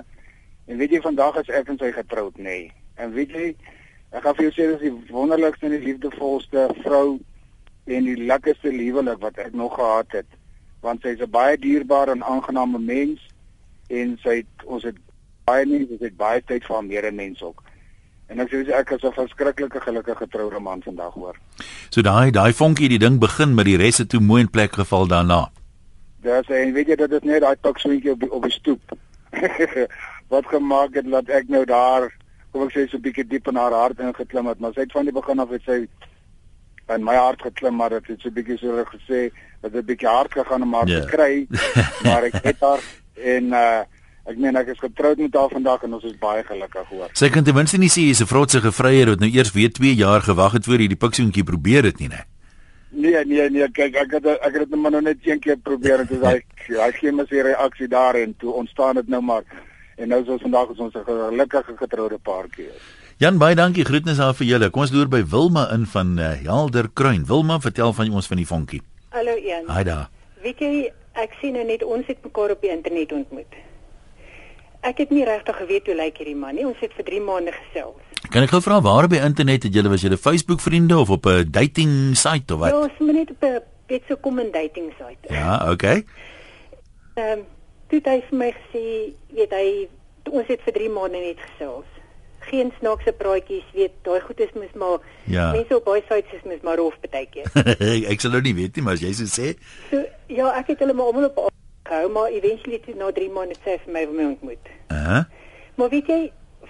En 0.69 0.77
weet 0.77 0.91
jy 0.93 1.01
vandag 1.01 1.39
is 1.41 1.48
ek 1.50 1.72
en 1.72 1.79
sy 1.81 1.89
getroud 1.95 2.36
nê. 2.38 2.43
Nee. 2.43 2.65
En 3.01 3.13
weet 3.15 3.31
jy 3.33 3.45
ek 4.13 4.22
gaan 4.25 4.36
vir 4.38 4.45
jou 4.45 4.51
sê 4.53 4.67
dis 4.69 4.83
die 4.83 5.13
wonderlikste 5.13 5.65
en 5.65 5.74
die 5.74 5.86
liefdevolste 5.88 6.67
vrou 6.83 7.17
en 7.89 8.05
die 8.08 8.17
lekkerste 8.17 8.72
liewelik 8.74 9.22
wat 9.24 9.38
ek 9.38 9.53
nog 9.53 9.75
gehad 9.75 10.12
het. 10.12 10.29
Want 10.86 11.01
sy 11.01 11.15
is 11.15 11.22
'n 11.25 11.29
baie 11.29 11.58
dierbare 11.58 12.12
en 12.12 12.24
aangename 12.24 12.79
mens 12.79 13.19
en 13.88 14.17
sy 14.24 14.36
het 14.41 14.65
ons 14.65 14.84
het 14.84 14.96
baie 15.46 15.65
mense 15.65 15.98
het 16.00 16.17
baie 16.17 16.41
tyd 16.46 16.65
vir 16.65 16.75
haar 16.75 16.86
medemens 16.86 17.41
ook. 17.43 17.63
En 18.27 18.39
ek 18.39 18.50
sê 18.50 18.69
ek 18.69 18.91
is 18.91 19.03
'n 19.03 19.13
verskriklike 19.13 19.81
gelukkige 19.81 20.17
getroude 20.17 20.60
man 20.60 20.81
vandag 20.84 21.13
hoor. 21.13 21.36
So 21.89 22.01
daai 22.01 22.31
daai 22.31 22.53
vonkie 22.53 22.89
die 22.89 23.00
ding 23.00 23.19
begin 23.19 23.55
met 23.55 23.65
die 23.65 23.77
res 23.77 23.98
het 23.98 24.10
toe 24.10 24.22
mooi 24.22 24.41
in 24.41 24.50
plek 24.50 24.74
geval 24.74 25.08
daarna. 25.08 25.51
Daar 26.22 26.43
sê 26.43 26.53
en 26.65 26.74
weet 26.74 26.88
jy 26.88 26.96
dit 26.96 27.24
net 27.24 27.41
daai 27.41 27.55
paksoentjie 27.55 28.12
op 28.12 28.19
die, 28.19 28.31
op 28.31 28.43
die 28.43 28.51
stoep. 28.51 28.81
wat 30.34 30.46
gemaak 30.46 30.93
het 30.93 31.10
dat 31.12 31.29
ek 31.29 31.50
nou 31.50 31.65
daar 31.65 32.10
kom 32.51 32.65
ek 32.65 32.74
sê 32.74 32.88
so 32.89 32.98
'n 32.98 33.01
bietjie 33.01 33.27
diep 33.27 33.48
in 33.48 33.55
haar 33.55 33.74
hart 33.74 34.00
ingeklim 34.00 34.48
het 34.48 34.60
maar 34.60 34.74
sy 34.74 34.81
het 34.81 34.91
van 34.91 35.05
die 35.05 35.13
begin 35.13 35.39
af 35.39 35.50
het 35.50 35.62
sy 35.65 35.88
in 36.96 37.03
my 37.03 37.15
hart 37.15 37.41
geklim 37.41 37.75
maar 37.75 37.89
dit 37.89 38.08
het 38.08 38.22
so 38.22 38.29
'n 38.29 38.34
bietjie 38.34 38.58
so 38.58 38.84
gesê 38.86 39.29
dat 39.62 39.72
dit 39.74 39.84
'n 39.84 39.86
bietjie 39.86 40.08
hard 40.08 40.31
gegaan 40.31 40.62
om 40.62 40.74
haar 40.74 40.88
yeah. 40.88 41.01
te 41.01 41.08
ja. 41.08 41.15
kry 41.15 41.48
maar 42.05 42.24
ek 42.24 42.43
het 42.43 42.60
haar 42.60 42.81
en 43.15 43.53
uh 43.53 43.81
ek 44.29 44.38
meen 44.38 44.55
ek 44.55 44.67
is 44.67 44.79
getroud 44.79 45.17
met 45.17 45.34
haar 45.34 45.50
vandag 45.50 45.84
en 45.84 45.93
ons 45.93 46.03
is 46.03 46.17
baie 46.19 46.43
gelukkig 46.43 46.88
hoor 46.89 47.10
sy 47.13 47.29
kan 47.29 47.43
ten 47.43 47.55
minste 47.55 47.77
nie 47.77 47.89
sê 47.89 48.01
jy's 48.10 48.22
'n 48.22 48.31
vrotse 48.34 48.62
gevryer 48.62 49.10
wat 49.10 49.19
nou 49.19 49.29
eers 49.29 49.51
weer 49.51 49.72
2 49.72 49.96
jaar 49.96 50.22
gewag 50.22 50.51
het 50.51 50.65
voor 50.65 50.81
jy 50.81 50.88
die 50.88 51.03
piksoentjie 51.05 51.43
probeer 51.43 51.84
het 51.84 52.00
nie 52.00 52.08
nee 52.10 52.25
Nee 52.91 53.25
nee 53.25 53.50
nee 53.50 53.69
kyk 53.72 53.96
ek 53.96 54.12
het 54.12 54.25
ek 54.25 54.53
het 54.53 54.69
dit 54.69 54.75
maar 54.75 54.91
nou 54.91 55.01
net 55.01 55.17
een 55.22 55.39
keer 55.39 55.58
probeer 55.58 56.00
en 56.00 56.08
toe 56.08 56.19
daai 56.19 56.41
hy 56.86 56.91
gee 56.91 57.12
my 57.12 57.25
se 57.29 57.41
reaksie 57.41 57.88
daar 57.88 58.15
en 58.15 58.36
toe 58.38 58.51
ontstaan 58.51 58.96
dit 58.96 59.08
nou 59.08 59.22
maar 59.22 59.43
en 60.00 60.08
nou 60.08 60.22
soos 60.25 60.41
vandag 60.41 60.72
is 60.74 60.79
ons 60.79 60.96
'n 60.96 61.03
gelukkige 61.05 61.74
getroude 61.77 62.17
paartjie. 62.17 62.69
Jan 63.19 63.35
baie 63.35 63.51
dankie 63.51 63.83
groetnisse 63.83 64.23
aan 64.23 64.35
vir 64.39 64.47
julle. 64.47 64.67
Kom 64.71 64.85
ons 64.85 64.93
loer 64.95 65.09
by 65.11 65.19
Wilma 65.27 65.65
in 65.75 65.81
van 65.91 66.13
uh, 66.23 66.29
Helder 66.39 66.85
Kruin. 66.95 67.25
Wilma, 67.27 67.57
vertel 67.59 67.91
van 67.97 68.13
ons 68.15 68.29
van 68.31 68.39
die 68.39 68.45
vonkie. 68.47 68.79
Hallo 69.11 69.33
Jan. 69.43 69.65
Haai 69.67 69.83
daar. 69.89 70.05
Weet 70.39 70.63
jy, 70.63 70.69
ek 71.19 71.35
sien 71.41 71.57
nou 71.59 71.65
net 71.67 71.83
ons 71.83 72.07
het 72.07 72.21
mekaar 72.23 72.53
op 72.55 72.63
die 72.63 72.71
internet 72.71 73.11
ontmoet. 73.17 73.59
Ek 74.88 75.03
het 75.03 75.11
nie 75.11 75.27
regtig 75.27 75.59
geweet 75.65 75.91
hoe 75.91 75.97
lyk 75.99 76.23
hierdie 76.23 76.38
man 76.45 76.55
nie. 76.55 76.63
Ons 76.69 76.79
het 76.79 76.95
vir 76.95 77.09
3 77.11 77.21
maande 77.27 77.57
gesels. 77.57 78.23
Kan 78.31 78.47
ek 78.47 78.55
gou 78.55 78.63
vra 78.63 78.79
waar 78.88 79.09
op 79.09 79.17
die 79.17 79.21
internet 79.27 79.67
het 79.67 79.75
julle 79.75 79.91
was 79.91 80.07
julle 80.07 80.21
Facebook 80.29 80.63
vriende 80.63 81.03
of 81.03 81.11
op 81.11 81.27
'n 81.27 81.51
dating 81.51 82.15
site 82.15 82.55
of 82.55 82.63
wat? 82.63 82.71
Ja, 82.71 82.88
ons 82.88 83.03
het 83.03 83.15
net 83.19 83.35
op 83.35 83.43
'n 83.43 83.61
beetje 83.91 84.15
kom 84.15 84.39
'n 84.39 84.51
dating 84.55 84.95
site. 84.95 85.27
Ja, 85.27 85.59
okay. 85.67 86.05
Ehm 87.19 87.43
um, 87.43 87.45
toe 87.91 87.99
het 87.99 88.07
hy 88.07 88.19
vir 88.31 88.38
my 88.38 88.51
gesê, 88.63 89.11
weet 89.35 89.51
hy, 89.51 89.89
ons 90.31 90.47
het 90.47 90.61
vir 90.63 90.73
3 90.73 90.89
maande 90.89 91.19
net 91.19 91.47
gesels. 91.51 91.99
Geen 92.50 92.72
snaakse 92.79 93.12
praatjies, 93.13 93.65
weet, 93.77 93.94
daai 94.08 94.20
goed 94.25 94.39
is 94.41 94.53
mos 94.58 94.72
maar 94.74 95.00
Ja. 95.29 95.51
mense 95.53 95.75
op 95.77 95.86
baie 95.86 96.01
sites 96.08 96.34
is 96.34 96.46
mos 96.50 96.62
maar 96.65 96.77
rof 96.82 96.96
baie 97.12 97.27
keer. 97.29 97.46
ek 98.13 98.22
sal 98.24 98.32
nou 98.34 98.41
nie 98.41 98.56
weet 98.58 98.75
nie, 98.75 98.84
maar 98.86 98.98
as 98.98 99.03
jy 99.06 99.12
so 99.13 99.29
sê, 99.29 99.53
so 99.91 100.01
ja, 100.27 100.50
ek 100.58 100.68
het 100.74 100.79
hulle 100.86 100.94
maar 100.98 101.12
almal 101.12 101.29
op 101.29 101.53
gehou, 101.89 102.10
maar 102.13 102.29
eventually 102.34 102.79
toe 102.86 102.96
na 102.98 103.12
3 103.13 103.29
maande 103.34 103.56
sê 103.65 103.77
vir 103.86 103.94
my 103.94 104.06
wil 104.10 104.18
my 104.18 104.25
ontmoet. 104.34 104.72
uh, 104.94 105.24
Maar 105.77 105.89
weet 105.94 106.08
jy, 106.12 106.20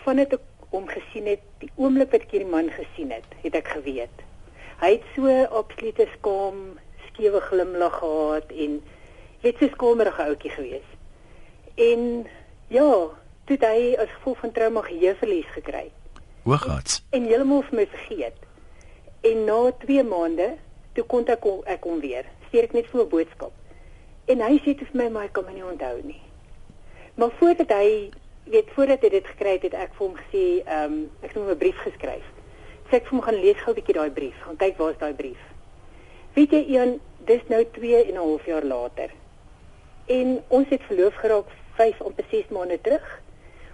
vandat 0.06 0.34
ek 0.38 0.44
hom 0.70 0.86
gesien 0.88 1.26
het, 1.32 1.42
die 1.64 1.72
oomblik 1.76 2.12
wat 2.14 2.22
ek 2.28 2.32
hierdie 2.36 2.52
man 2.52 2.68
gesien 2.76 3.10
het, 3.16 3.26
het 3.44 3.56
ek 3.58 3.72
geweet. 3.74 4.22
Hy 4.84 4.92
het 4.94 5.08
so 5.16 5.32
absolute 5.60 6.06
skaam, 6.18 6.60
skewe 7.08 7.42
glimlag 7.48 7.96
gehad 8.00 8.52
en 8.54 8.78
weet 9.42 9.58
so 9.60 9.68
skamerige 9.74 10.28
ouetjie 10.30 10.52
gewees. 10.54 10.88
En 11.80 12.06
ja, 12.70 12.86
toe 13.50 13.58
het 13.58 13.66
hy 13.66 13.96
as 13.98 14.12
gevolg 14.20 14.38
van 14.44 14.52
trauma 14.54 14.82
geheueverlies 14.86 15.50
gekry 15.56 15.88
oogats. 16.46 17.02
en 17.10 17.26
heeltemal 17.26 17.64
vir 17.70 17.76
my 17.76 17.86
vergeet. 17.88 18.38
En 19.26 19.44
na 19.46 19.72
2 19.86 20.04
maande, 20.04 20.50
toe 20.94 21.04
kontak 21.04 21.44
hom 21.44 21.64
ek 21.66 21.84
hom 21.84 22.00
weer. 22.00 22.30
Stuur 22.48 22.70
ek 22.70 22.74
net 22.78 22.88
vir 22.92 23.02
'n 23.02 23.10
boodskap. 23.10 23.52
En 24.28 24.42
hy 24.42 24.60
sê 24.64 24.78
vir 24.78 24.90
my 24.94 25.10
maar 25.10 25.24
ek 25.24 25.34
kan 25.34 25.46
my 25.46 25.54
nie 25.54 25.66
onthou 25.66 26.02
nie. 26.04 26.22
Maar 27.16 27.32
voordat 27.40 27.70
hy 27.70 28.12
weet 28.44 28.70
voordat 28.76 29.02
hy 29.02 29.10
dit 29.10 29.28
gekry 29.28 29.52
het, 29.52 29.62
het 29.62 29.74
ek 29.74 29.94
vir 29.94 30.08
hom 30.08 30.16
gesê, 30.16 30.64
ehm 30.66 30.94
um, 30.94 31.10
ek 31.22 31.34
het 31.34 31.38
hom 31.38 31.50
'n 31.50 31.58
brief 31.58 31.78
geskryf. 31.78 32.26
Sê 32.90 32.96
ek 32.96 33.08
vir 33.08 33.12
hom 33.12 33.22
gaan 33.22 33.42
lees 33.42 33.58
gou 33.58 33.72
'n 33.74 33.76
bietjie 33.76 33.94
daai 33.94 34.12
brief, 34.12 34.36
gaan 34.46 34.58
kyk 34.58 34.78
waar 34.78 34.92
is 34.92 34.98
daai 34.98 35.14
brief. 35.14 35.42
Weet 36.34 36.52
jy 36.52 36.66
Ian, 36.70 37.00
dis 37.26 37.42
nou 37.48 37.66
2 37.66 38.06
en 38.06 38.14
'n 38.14 38.18
half 38.18 38.46
jaar 38.46 38.64
later. 38.64 39.10
En 40.06 40.44
ons 40.48 40.70
het 40.70 40.82
verloof 40.84 41.16
geraak 41.16 41.46
5 41.76 42.02
om 42.02 42.14
6 42.30 42.48
maande 42.50 42.82
terug. 42.82 43.22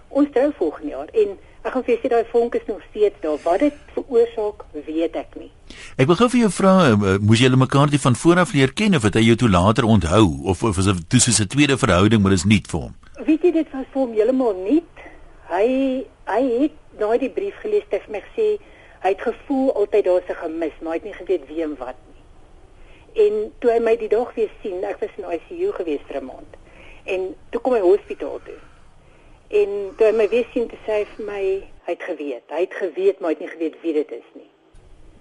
Ons 0.08 0.28
trou 0.32 0.52
volgende 0.58 0.90
jaar 0.90 1.08
en 1.12 1.36
ek 1.66 1.72
gaan 1.72 1.84
vir 1.84 1.94
jou 1.94 2.00
sê 2.02 2.08
daai 2.08 2.30
vonk 2.30 2.54
is 2.54 2.66
nog 2.66 2.82
steeds 2.90 3.20
daar. 3.20 3.38
Wat 3.42 3.58
dit 3.60 3.74
veroorsaak, 3.94 4.64
weet 4.86 5.16
ek 5.16 5.34
nie. 5.40 5.50
Ek 5.98 6.06
wil 6.06 6.18
gou 6.20 6.28
vir 6.28 6.40
jou 6.40 6.50
vra, 6.50 6.74
uh, 6.92 7.16
moes 7.20 7.42
julle 7.42 7.58
mekaar 7.58 7.90
die 7.90 8.00
van 8.00 8.14
vooraf 8.14 8.52
leer 8.54 8.72
ken 8.72 8.94
of 8.94 9.02
het 9.02 9.18
hy 9.18 9.24
jou 9.26 9.36
toe 9.36 9.50
later 9.50 9.84
onthou 9.84 10.24
of 10.46 10.62
of 10.62 10.76
was 10.76 10.86
dit 10.86 11.08
toe 11.10 11.20
soos 11.20 11.40
'n 11.40 11.48
tweede 11.48 11.76
verhouding 11.76 12.22
maar 12.22 12.36
dis 12.36 12.44
nie 12.44 12.62
vir 12.70 12.80
hom? 12.80 12.94
Weet 13.26 13.42
jy 13.42 13.52
dit 13.52 13.68
was 13.72 13.86
vir 13.92 14.00
hom 14.02 14.12
heeltemal 14.12 14.54
nie. 14.62 14.82
Hy 15.50 15.68
hy 16.26 16.42
het 16.60 16.72
daai 16.98 17.18
die 17.18 17.30
brief 17.30 17.54
gelees 17.62 17.86
het 17.90 18.02
vir 18.06 18.12
my 18.12 18.22
gesê 18.30 18.58
hy 19.02 19.12
het 19.14 19.22
gevoel 19.22 19.72
altyd 19.74 20.04
daar's 20.04 20.28
'n 20.28 20.40
gemis, 20.42 20.76
maar 20.80 20.92
hy 20.92 20.98
het 20.98 21.04
nie 21.04 21.18
geweet 21.20 21.48
wie 21.48 21.62
en 21.62 21.76
wat 21.78 21.98
nie. 22.10 22.22
En 23.26 23.52
toe 23.58 23.70
hy 23.70 23.78
my 23.80 23.96
die 23.96 24.08
dag 24.08 24.34
weer 24.34 24.50
sien, 24.62 24.84
ek 24.84 25.00
was 25.00 25.10
in 25.16 25.24
ICU 25.24 25.72
gewees 25.72 26.04
vir 26.08 26.20
'n 26.20 26.24
maand. 26.24 26.52
En 27.04 27.34
toe 27.50 27.60
kom 27.60 27.72
hy 27.72 27.80
hospitaal 27.80 28.40
toe. 28.44 28.58
En 29.48 29.94
toe 29.96 30.06
hy 30.06 30.12
my 30.16 30.28
weer 30.28 30.46
sien, 30.52 30.68
toe 30.68 30.78
sê 30.84 31.00
hy 31.00 31.06
vir 31.14 31.26
my 31.26 31.42
hy 31.86 31.94
het 31.94 32.02
geweet. 32.02 32.50
Hy 32.50 32.60
het 32.64 32.74
geweet, 32.74 33.20
maar 33.20 33.30
hy 33.30 33.36
het 33.36 33.44
nie 33.44 33.52
geweet 33.52 33.80
wie 33.82 33.92
dit 33.92 34.12
is 34.12 34.30
nie. 34.34 34.50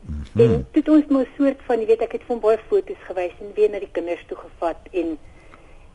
Hmm. 0.06 0.42
En 0.42 0.68
het 0.72 0.90
ons 0.90 1.06
'n 1.10 1.28
soort 1.38 1.62
van, 1.66 1.80
jy 1.80 1.86
weet, 1.86 2.02
ek 2.02 2.12
het 2.12 2.24
hom 2.28 2.40
baie 2.40 2.58
foto's 2.70 3.04
gewys 3.08 3.38
en 3.40 3.54
weer 3.54 3.70
na 3.70 3.80
die 3.80 3.92
kinders 3.92 4.26
toe 4.28 4.38
gevat 4.38 4.78
en 4.92 5.18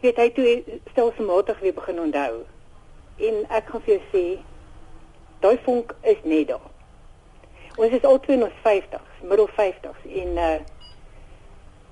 jy 0.00 0.06
weet 0.06 0.16
hy 0.16 0.30
toe 0.30 0.62
stelselmatig 0.90 1.58
weer 1.60 1.74
begin 1.74 2.00
onthou. 2.00 2.44
En 3.18 3.44
ek 3.48 3.66
gaan 3.68 3.82
vir 3.82 3.94
jou 3.94 4.02
sê 4.12 4.38
daai 5.40 5.58
vonk 5.64 5.94
is 6.02 6.22
net 6.22 6.48
daar. 6.48 6.68
Ons 7.76 7.92
is 7.92 8.04
albei 8.04 8.36
in 8.36 8.42
ons 8.42 8.62
50s, 8.64 9.22
middel 9.22 9.48
50s 9.48 10.06
en 10.22 10.38
uh 10.38 10.58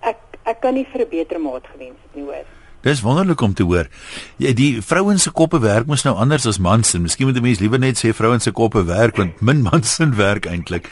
ek 0.01 0.19
ek 0.45 0.61
kan 0.61 0.75
nie 0.75 0.87
vir 0.93 1.01
'n 1.01 1.09
beter 1.09 1.41
maat 1.41 1.67
gewens 1.67 1.99
het 2.03 2.15
nie 2.15 2.25
hoor. 2.25 2.58
Dis 2.87 3.01
wonderlik 3.03 3.41
om 3.41 3.55
te 3.55 3.63
hoor. 3.67 3.89
Ja, 4.39 4.53
die 4.55 4.83
vrouens 4.83 5.23
se 5.27 5.31
koppe 5.35 5.59
werk 5.59 5.87
mos 5.87 6.05
nou 6.07 6.15
anders 6.17 6.47
as 6.47 6.61
mans 6.63 6.95
en 6.95 7.03
miskien 7.03 7.27
moet 7.27 7.37
'n 7.37 7.43
mens 7.43 7.59
liewer 7.59 7.79
net 7.79 7.99
sê 7.99 8.15
vrouens 8.15 8.43
se 8.43 8.51
koppe 8.51 8.85
werk 8.85 9.17
want 9.17 9.41
min 9.41 9.63
mans 9.69 9.95
se 9.95 10.09
werk 10.09 10.47
eintlik. 10.47 10.91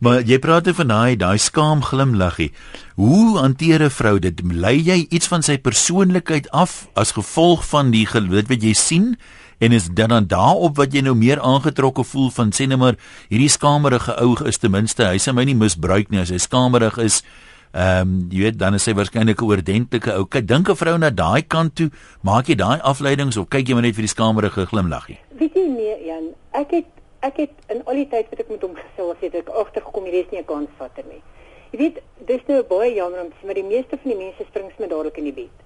Maar 0.00 0.22
jy 0.22 0.38
praat 0.38 0.64
nou 0.64 0.74
van 0.74 0.86
daai 0.88 1.16
daai 1.16 1.38
skaam 1.38 1.82
glimlaggie. 1.82 2.52
Hoe 2.94 3.38
hanteer 3.38 3.82
'n 3.82 3.90
vrou 3.90 4.18
dit? 4.18 4.40
Lei 4.44 4.78
jy 4.78 5.06
iets 5.10 5.26
van 5.26 5.42
sy 5.42 5.58
persoonlikheid 5.58 6.50
af 6.50 6.88
as 6.94 7.12
gevolg 7.12 7.64
van 7.64 7.90
die 7.90 8.06
dit 8.06 8.48
wat 8.48 8.62
jy 8.62 8.72
sien? 8.72 9.16
En 9.58 9.72
is 9.72 9.88
dit 9.88 10.08
dan 10.08 10.26
daarop 10.26 10.76
wat 10.76 10.92
jy 10.92 11.00
nou 11.00 11.14
meer 11.14 11.40
aangetrokke 11.40 12.04
voel 12.04 12.30
van 12.30 12.52
sê 12.52 12.66
net 12.66 12.78
maar 12.78 12.96
hierdie 13.28 13.48
skamerige 13.48 14.20
ou 14.20 14.36
is 14.44 14.58
ten 14.58 14.70
minste 14.70 15.04
hy 15.04 15.16
sê 15.18 15.32
my 15.32 15.44
nie 15.44 15.54
misbruik 15.54 16.10
nie 16.10 16.20
as 16.20 16.30
hy 16.30 16.38
skamerig 16.38 16.98
is 16.98 17.22
Ehm 17.76 18.00
um, 18.00 18.12
jy 18.32 18.40
weet 18.46 18.58
dan 18.58 18.74
is 18.74 18.86
hy 18.88 18.94
waarskynlik 18.96 19.42
'n 19.42 19.44
oordentlike 19.44 20.12
ou. 20.16 20.24
Kyk, 20.24 20.46
dink 20.48 20.68
'n 20.68 20.76
vrou 20.80 20.96
na 20.98 21.10
daai 21.10 21.42
kant 21.42 21.74
toe, 21.76 21.90
maak 22.22 22.48
jy 22.48 22.56
daai 22.56 22.80
afleidings 22.80 23.36
of 23.36 23.48
kyk 23.48 23.68
jy 23.68 23.74
maar 23.74 23.82
net 23.82 23.94
vir 23.94 24.06
die 24.08 24.14
skamerige 24.16 24.66
glimlaggie? 24.66 25.18
Weet 25.36 25.54
jy 25.54 25.66
nee 25.68 26.06
Jan, 26.06 26.32
ek 26.52 26.70
het 26.70 26.86
ek 27.20 27.36
het 27.36 27.52
in 27.68 27.82
al 27.84 27.94
die 28.00 28.08
tyd 28.08 28.30
wat 28.30 28.40
ek 28.40 28.48
met 28.48 28.62
hom 28.62 28.74
gesels 28.76 29.20
het, 29.20 29.34
ek 29.34 29.48
agtergekom 29.48 30.04
hier 30.04 30.24
is 30.24 30.30
nie 30.32 30.40
'n 30.40 30.44
kansvatter 30.44 31.04
nie. 31.04 31.22
Jy 31.72 31.78
weet, 31.78 31.98
dis 32.26 32.46
nou 32.46 32.62
baie 32.62 32.94
jammer 32.94 33.20
om 33.20 33.28
te 33.28 33.36
sê, 33.42 33.44
maar 33.44 33.58
die 33.58 33.70
meeste 33.74 33.98
van 34.02 34.10
die 34.10 34.18
mense 34.24 34.44
spring 34.48 34.70
sommer 34.70 34.88
dadelik 34.88 35.18
in 35.18 35.24
die 35.24 35.32
bed. 35.32 35.56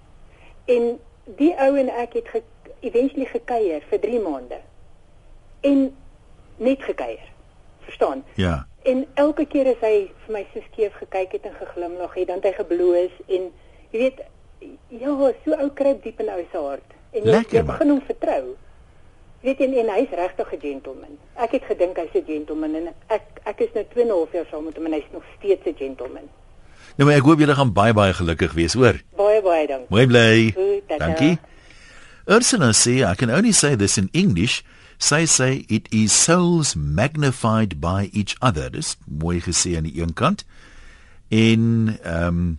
En 0.66 0.98
die 1.36 1.54
ou 1.60 1.76
en 1.76 1.88
ek 1.88 2.12
het 2.12 2.28
ge, 2.28 2.42
eventually 2.80 3.26
gekuier 3.26 3.82
vir 3.90 4.00
3 4.00 4.20
maande. 4.20 4.60
En 5.60 5.96
net 6.56 6.82
gekuier. 6.82 7.28
Verstaan? 7.80 8.24
Ja. 8.34 8.66
En 8.88 9.06
elke 9.14 9.44
keer 9.44 9.66
as 9.74 9.82
hy 9.84 10.08
vir 10.24 10.32
my 10.32 10.46
so 10.52 10.62
skeef 10.70 10.94
gekyk 11.02 11.32
het 11.36 11.44
en 11.50 11.54
geglimlag 11.58 12.14
het, 12.16 12.26
dan 12.30 12.40
het 12.40 12.48
hy 12.48 12.52
gebloos 12.56 13.12
en 13.28 13.50
jy 13.92 13.98
weet 13.98 14.22
ja, 14.88 15.12
so 15.44 15.56
ou 15.58 15.68
kruip 15.76 16.02
diep 16.04 16.20
in 16.20 16.32
ou 16.32 16.40
se 16.52 16.64
hart. 16.64 16.96
En 17.12 17.22
jy, 17.24 17.30
Lekker, 17.34 17.58
jy 17.58 17.64
begin 17.68 17.92
hom 17.92 18.02
vertrou. 18.08 18.42
Jy 19.40 19.50
weet 19.50 19.62
en, 19.66 19.76
en 19.82 19.92
hy's 19.96 20.16
regtig 20.22 20.52
'n 20.54 20.60
gentleman. 20.60 21.18
Ek 21.36 21.52
het 21.58 21.64
gedink 21.68 21.96
hy's 21.96 22.14
'n 22.14 22.24
gentleman 22.24 22.74
en 22.74 22.88
ek 23.08 23.40
ek 23.44 23.60
is 23.60 23.72
nou 23.74 23.84
2 23.92 24.04
en 24.04 24.08
'n 24.08 24.16
half 24.16 24.32
jaar 24.32 24.48
saam 24.50 24.64
met 24.64 24.76
hom 24.76 24.86
en 24.86 24.92
hy's 24.92 25.10
nog 25.12 25.24
steeds 25.38 25.66
'n 25.66 25.76
gentleman. 25.76 26.28
Nou 26.96 27.08
maar 27.08 27.18
ek 27.18 27.24
hoop 27.24 27.38
julle 27.38 27.54
gaan 27.54 27.72
baie 27.72 27.92
baie 27.92 28.12
gelukkig 28.12 28.52
wees, 28.52 28.74
hoor. 28.74 28.96
Baie 29.16 29.42
baie 29.42 29.66
dankie. 29.66 29.88
Mooi 29.90 30.06
bly. 30.06 30.54
Dankie. 30.98 31.38
Ursula 32.26 32.72
sê, 32.72 33.02
I 33.02 33.14
can 33.16 33.30
only 33.30 33.52
say 33.52 33.76
this 33.76 33.98
in 33.98 34.08
English. 34.12 34.62
Sy 35.00 35.24
sê 35.24 35.50
it 35.72 35.88
is 35.90 36.12
souls 36.12 36.74
magnified 36.76 37.80
by 37.80 38.10
each 38.12 38.36
other. 38.44 38.68
Dis 38.68 38.96
mooi 39.08 39.40
gesê 39.40 39.78
aan 39.78 39.88
die 39.88 39.96
een 40.00 40.12
kant. 40.12 40.44
En 41.28 41.96
ehm 42.02 42.26
um, 42.26 42.58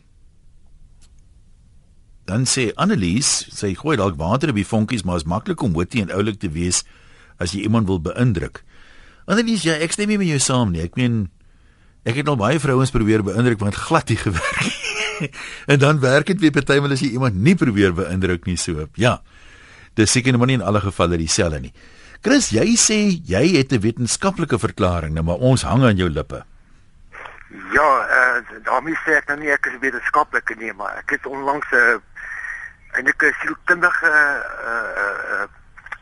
dan 2.32 2.46
sê 2.48 2.70
Annelies, 2.80 3.28
sy 3.52 3.74
gooi 3.76 3.98
dalk 4.00 4.16
water 4.16 4.54
op 4.54 4.56
die 4.56 4.68
vonkies, 4.68 5.04
maar 5.04 5.20
is 5.20 5.28
maklik 5.28 5.62
om 5.66 5.74
witty 5.76 6.00
en 6.00 6.14
oulik 6.16 6.38
te 6.40 6.48
wees 6.54 6.84
as 7.42 7.52
jy 7.52 7.66
iemand 7.66 7.90
wil 7.90 8.00
beïndruk. 8.00 8.62
Annelies, 9.28 9.66
ja, 9.68 9.76
ek 9.84 9.92
stem 9.98 10.14
nie 10.14 10.20
met 10.22 10.30
jou 10.30 10.40
saam 10.40 10.72
nie. 10.72 10.86
Ek 10.86 10.96
meen 11.00 11.26
ek 12.08 12.22
het 12.22 12.30
al 12.32 12.40
baie 12.40 12.62
vrouens 12.62 12.94
probeer 12.94 13.26
beïndruk 13.26 13.60
want 13.62 13.76
dit 13.76 13.84
glad 13.84 14.10
nie 14.10 14.18
gewerk 14.22 14.64
nie. 14.66 15.30
en 15.76 15.82
dan 15.82 16.00
werk 16.02 16.32
dit 16.32 16.40
weer 16.42 16.56
partymal 16.56 16.96
as 16.96 17.04
jy 17.04 17.12
iemand 17.18 17.38
nie 17.38 17.58
probeer 17.60 17.94
beïndruk 17.98 18.48
nie 18.50 18.58
so. 18.58 18.88
Ja. 18.98 19.20
Dis 20.00 20.14
seker 20.16 20.34
nou 20.34 20.48
nie 20.48 20.58
in 20.58 20.66
alle 20.66 20.82
gevalle 20.82 21.20
dieselfde 21.20 21.60
nie. 21.68 21.74
Chris, 22.22 22.52
jy 22.54 22.76
sê 22.78 22.98
jy 23.26 23.58
het 23.58 23.72
'n 23.74 23.82
wetenskaplike 23.82 24.60
verklaring, 24.60 25.14
nou 25.14 25.24
maar 25.24 25.42
ons 25.42 25.64
hang 25.64 25.84
aan 25.84 25.98
jou 25.98 26.10
lippe. 26.10 26.44
Ja, 27.74 27.90
uh, 28.18 28.62
daarmee 28.64 28.96
sê 29.06 29.18
ek 29.18 29.28
nou 29.28 29.40
nie 29.40 29.50
ek 29.52 29.66
is 29.66 29.80
wetenskaplike 29.82 30.56
nie, 30.56 30.74
maar 30.74 30.98
ek 30.98 31.10
het 31.10 31.26
onlangs 31.26 31.66
'n 31.72 31.76
uh, 31.76 31.98
eintlik 32.94 33.24
'n 33.24 33.34
sielkundige 33.42 34.14
uh, 34.70 34.90
uh, 35.02 35.48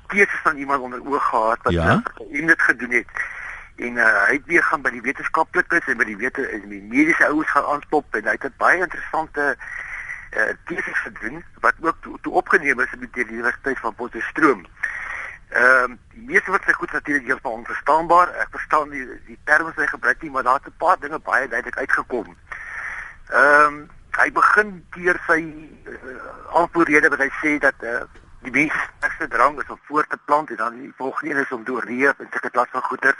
teses 0.07 0.39
van 0.43 0.57
iemand 0.57 0.81
onder 0.81 0.99
oog 1.07 1.29
gehad 1.29 1.59
wat 1.63 1.73
Ja? 1.73 2.03
uh, 2.31 2.47
dit 2.47 2.61
gedoen 2.61 2.91
het. 2.91 3.07
En 3.75 3.95
uh, 3.95 4.25
hy 4.27 4.33
het 4.33 4.45
weer 4.45 4.63
gaan 4.63 4.81
by 4.81 4.89
die 4.89 5.01
wetenskaplikes 5.01 5.87
en 5.87 5.97
by 5.97 6.03
die 6.03 6.17
wete 6.17 6.47
en 6.47 6.69
die 6.69 6.81
mediese 6.81 7.25
ouens 7.27 7.49
gaan 7.49 7.65
aanklop 7.65 8.15
en 8.15 8.23
hy 8.23 8.35
het 8.35 8.43
'n 8.43 8.53
baie 8.57 8.81
interessante 8.81 9.55
uh, 10.35 10.51
teses 10.65 10.99
gedoen 11.07 11.43
wat 11.59 11.73
ook 11.79 11.95
toe, 12.01 12.17
toe 12.21 12.33
opgeneem 12.33 12.79
is 12.79 12.91
by 12.99 13.07
die 13.11 13.25
Universiteit 13.25 13.79
van 13.79 13.95
Potchefstroom. 13.95 14.65
Ehm 15.49 15.95
die 15.95 16.08
meeste 16.29 16.51
wat 16.53 16.65
sy 16.65 16.73
goed 16.77 16.91
natuurlik 16.93 17.25
heeltemal 17.25 17.57
onverstaanbaar. 17.59 18.33
Ek 18.43 18.51
verstaan 18.53 18.91
die 18.93 19.05
die 19.27 19.37
terme 19.49 19.71
wat 19.71 19.81
hy 19.81 19.87
gebruik 19.89 20.21
nie, 20.21 20.31
maar 20.33 20.45
daar 20.47 20.59
het 20.61 20.69
'n 20.69 20.81
paar 20.83 20.99
dinge 20.99 21.19
baie 21.19 21.47
duidelik 21.47 21.77
uitgekom. 21.77 22.35
Ehm 23.29 23.65
um, 23.65 23.89
hy 24.19 24.31
begin 24.31 24.69
deur 24.95 25.17
sy 25.27 25.39
uh, 25.39 26.15
aanvoerrede 26.59 27.09
wat 27.09 27.21
hy 27.23 27.29
sê 27.41 27.51
dat 27.65 27.77
uh, 27.81 28.01
die 28.41 28.71
sterkste 28.71 29.27
drang 29.27 29.59
is 29.61 29.69
om 29.69 29.79
voort 29.87 30.09
te 30.09 30.17
plant 30.25 30.49
en 30.49 30.55
dan 30.55 30.81
die 30.81 30.93
volgende 30.97 31.41
is 31.41 31.51
om 31.51 31.63
te 31.63 31.71
oorleef 31.71 32.19
en 32.19 32.27
sulke 32.31 32.49
klas 32.49 32.71
van 32.71 32.81
goeder. 32.81 33.15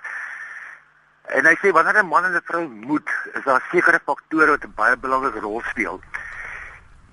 En 1.38 1.46
hy 1.46 1.56
sê 1.62 1.72
wanneer 1.72 2.04
'n 2.04 2.08
man 2.08 2.26
en 2.26 2.36
'n 2.36 2.50
vrou 2.52 2.68
moet, 2.68 3.10
is 3.34 3.44
daar 3.44 3.64
sekere 3.72 4.00
faktore 4.06 4.52
wat 4.58 4.66
'n 4.66 4.74
baie 4.76 4.98
belangrike 4.98 5.40
rol 5.40 5.62
speel. 5.62 6.02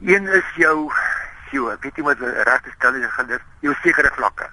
Een 0.01 0.27
is 0.27 0.49
jou 0.57 0.93
jou, 1.51 1.73
ek 1.73 1.83
weet 1.83 1.97
nie 1.97 2.05
wat 2.05 2.19
reg 2.21 2.63
te 2.63 2.71
stel 2.77 2.95
is, 2.95 3.13
gaan 3.13 3.27
dit 3.27 3.43
jou 3.61 3.75
sekere 3.83 4.11
vlakke 4.15 4.51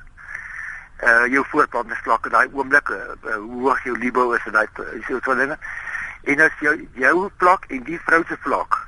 uh 1.03 1.25
jou 1.31 1.43
voortplantingsvlakke 1.51 2.29
daai 2.29 2.47
oomblik 2.51 2.89
uh, 2.89 2.97
uh, 3.23 3.35
hoe 3.35 3.61
hoog 3.67 3.83
jou 3.83 3.97
libido 3.97 4.31
is 4.31 4.45
en 4.45 4.57
daai 4.59 4.67
soort 5.07 5.23
van 5.23 5.37
dinge. 5.37 5.57
En 6.23 6.39
as 6.39 6.59
jou 6.59 6.75
jou 6.93 7.29
vlak 7.37 7.65
en 7.69 7.83
die 7.83 7.99
vrou 8.05 8.23
se 8.27 8.37
vlak 8.47 8.81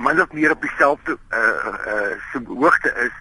min 0.00 0.20
of 0.20 0.32
meer 0.32 0.50
op 0.50 0.60
dieselfde 0.60 1.18
uh 1.30 1.72
uh 1.86 2.12
so 2.32 2.40
hoogte 2.44 2.92
is, 2.94 3.12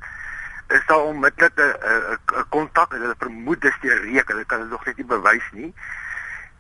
is 0.68 0.86
daar 0.86 1.04
onmiddellik 1.04 1.58
'n 1.60 2.46
kontak 2.50 2.94
en 2.94 3.02
hulle 3.02 3.16
vermoed 3.18 3.62
dis 3.62 3.78
die 3.82 3.94
reuk. 3.94 4.28
Hulle 4.28 4.46
kan 4.46 4.60
dit 4.60 4.70
nog 4.70 4.86
net 4.86 4.98
nie 4.98 5.06
bewys 5.06 5.50
nie. 5.52 5.74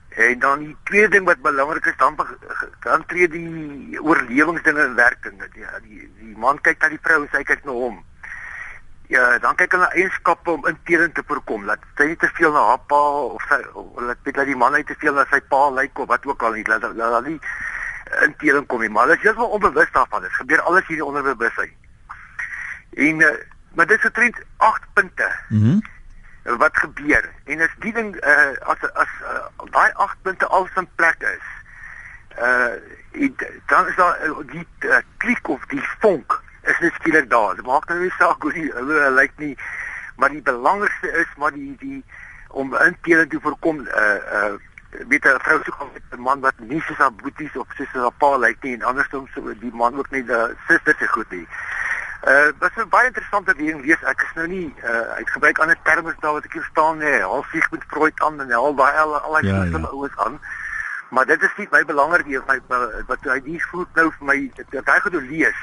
En 0.09 0.39
dan 0.39 0.59
die 0.59 0.77
tweede 0.83 1.07
ding 1.07 1.25
wat 1.25 1.41
belangrik 1.41 1.85
is, 1.85 1.97
dan 1.97 2.15
dan 2.79 3.05
tree 3.05 3.27
die 3.27 4.01
oorlewingsdinge 4.01 4.83
in 4.83 4.95
werking. 4.95 5.43
Die, 5.53 5.65
die 5.81 6.11
die 6.19 6.37
man 6.37 6.61
kyk 6.61 6.81
na 6.81 6.89
die 6.89 6.99
vrou 7.01 7.21
en 7.21 7.29
sy 7.31 7.43
kyk 7.43 7.63
na 7.63 7.71
hom. 7.71 8.03
Ja, 9.11 9.23
dan 9.43 9.57
kyk 9.59 9.73
hulle 9.75 9.89
eienskappe 9.91 10.53
om 10.53 10.67
inteling 10.69 11.11
te 11.13 11.23
voorkom. 11.27 11.65
Laat 11.67 11.83
sy 11.99 12.05
nie 12.07 12.17
te 12.19 12.29
veel 12.37 12.53
na 12.55 12.63
haar 12.69 12.83
pa 12.87 12.99
of 13.35 13.43
sy 13.49 13.59
of 13.75 13.99
laat 13.99 14.21
weet 14.23 14.37
dat 14.39 14.47
die 14.47 14.55
man 14.55 14.71
net 14.77 14.87
te 14.87 14.95
veel 15.01 15.17
na 15.17 15.25
sy 15.27 15.41
pa 15.51 15.65
lyk 15.75 15.99
of 15.99 16.07
wat 16.07 16.25
ook 16.29 16.45
al 16.47 16.55
nie. 16.55 16.63
Laat 16.69 16.87
laat 16.95 17.27
nie 17.27 17.39
inteling 18.23 18.67
kom 18.71 18.79
nie. 18.79 18.89
Maar 18.89 19.09
hulle 19.09 19.17
is 19.19 19.25
heeltemal 19.27 19.57
onbewus 19.57 19.91
daarvan. 19.91 20.23
Dit 20.23 20.37
gebeur 20.39 20.61
alles 20.61 20.87
hier 20.87 21.03
onder 21.03 21.27
bewustheid. 21.27 21.75
En 22.95 23.19
uh, 23.27 23.33
maar 23.75 23.87
dit 23.87 23.99
is 23.99 24.05
'n 24.07 24.15
trend 24.15 24.37
8 24.57 24.93
punte. 24.93 25.31
Mhm. 25.49 25.67
Mm 25.67 25.81
wat 26.43 26.77
gebeur 26.77 27.29
en 27.45 27.61
as 27.61 27.73
die 27.79 27.93
ding 27.93 28.15
uh, 28.25 28.53
as 28.65 28.81
as 28.93 29.09
uh, 29.21 29.45
daai 29.71 29.91
8 29.93 30.21
punte 30.21 30.47
al 30.47 30.67
in 30.75 30.87
plek 30.95 31.21
is 31.21 31.47
uh 32.41 32.73
dan 33.67 33.87
is 33.87 33.95
daar 33.95 34.17
uh, 34.25 34.37
die 34.49 34.67
uh, 34.79 34.97
klik 35.17 35.47
of 35.47 35.65
die 35.65 35.83
vonk 35.99 36.41
is 36.61 36.79
net 36.79 36.93
skielik 36.93 37.29
daar. 37.29 37.55
Dit 37.55 37.65
maak 37.65 37.87
nou 37.89 37.99
nie 37.99 38.13
saak 38.17 38.41
hoe 38.41 38.53
die 38.53 38.71
hulle 38.73 39.11
lyk 39.11 39.31
nie, 39.37 39.55
maar 40.15 40.29
die 40.29 40.41
belangrikste 40.41 41.11
is 41.23 41.31
maar 41.37 41.51
die 41.51 41.75
die 41.79 42.03
om 42.51 42.75
intele 42.75 43.27
te 43.27 43.39
voorkom 43.41 43.79
uh 43.79 44.19
uh 44.39 44.53
weet 45.07 45.25
'n 45.25 45.39
vrou 45.39 45.59
sou 45.63 45.75
gaan 45.77 45.89
met 45.93 46.03
'n 46.11 46.21
man 46.21 46.39
wat 46.39 46.59
nie 46.59 46.81
soos 46.81 46.97
haar 46.97 47.13
boeties 47.13 47.55
of 47.55 47.67
soos 47.75 47.93
haar 47.93 48.11
pa 48.11 48.35
lyk 48.37 48.63
nie 48.63 48.73
en 48.73 48.81
andersom 48.81 49.27
sou 49.33 49.55
die 49.59 49.73
man 49.73 49.97
ook 49.97 50.11
nie 50.11 50.23
'n 50.23 50.57
suster 50.67 50.95
se 50.99 51.07
goed 51.07 51.31
nie. 51.31 51.47
Uh 52.27 52.51
wat 52.59 52.71
'n 52.75 52.89
baie 52.89 53.07
interessante 53.07 53.55
ding 53.55 53.85
lees. 53.85 54.03
Ek 54.03 54.21
is 54.21 54.33
nou 54.35 54.47
nie 54.47 54.75
uh 54.83 55.19
ek 55.19 55.29
gebruik 55.29 55.59
ander 55.59 55.77
terme 55.83 56.15
daar 56.19 56.33
wat 56.33 56.45
ek 56.45 56.53
hier 56.53 56.67
staan 56.71 56.97
nê. 56.97 57.21
Half 57.21 57.49
sig 57.49 57.71
met 57.71 57.83
Freud 57.87 58.21
aan 58.21 58.41
en 58.41 58.51
al 58.51 58.75
daai 58.75 58.97
al 58.97 59.19
al 59.19 59.45
ja, 59.45 59.63
ja. 59.63 59.77
ouens 59.77 60.17
aan. 60.17 60.39
Maar 61.09 61.25
dit 61.25 61.41
is 61.41 61.55
nie 61.57 61.67
my 61.71 61.85
belangrik 61.85 62.25
nie, 62.25 62.39
my 62.47 62.59
wat 63.07 63.23
hy 63.23 63.39
die 63.43 63.63
voet 63.63 63.95
nou 63.95 64.11
vir 64.11 64.25
my 64.25 64.51
dat 64.55 64.85
hy 64.85 64.99
goed 64.99 65.13
lees. 65.13 65.59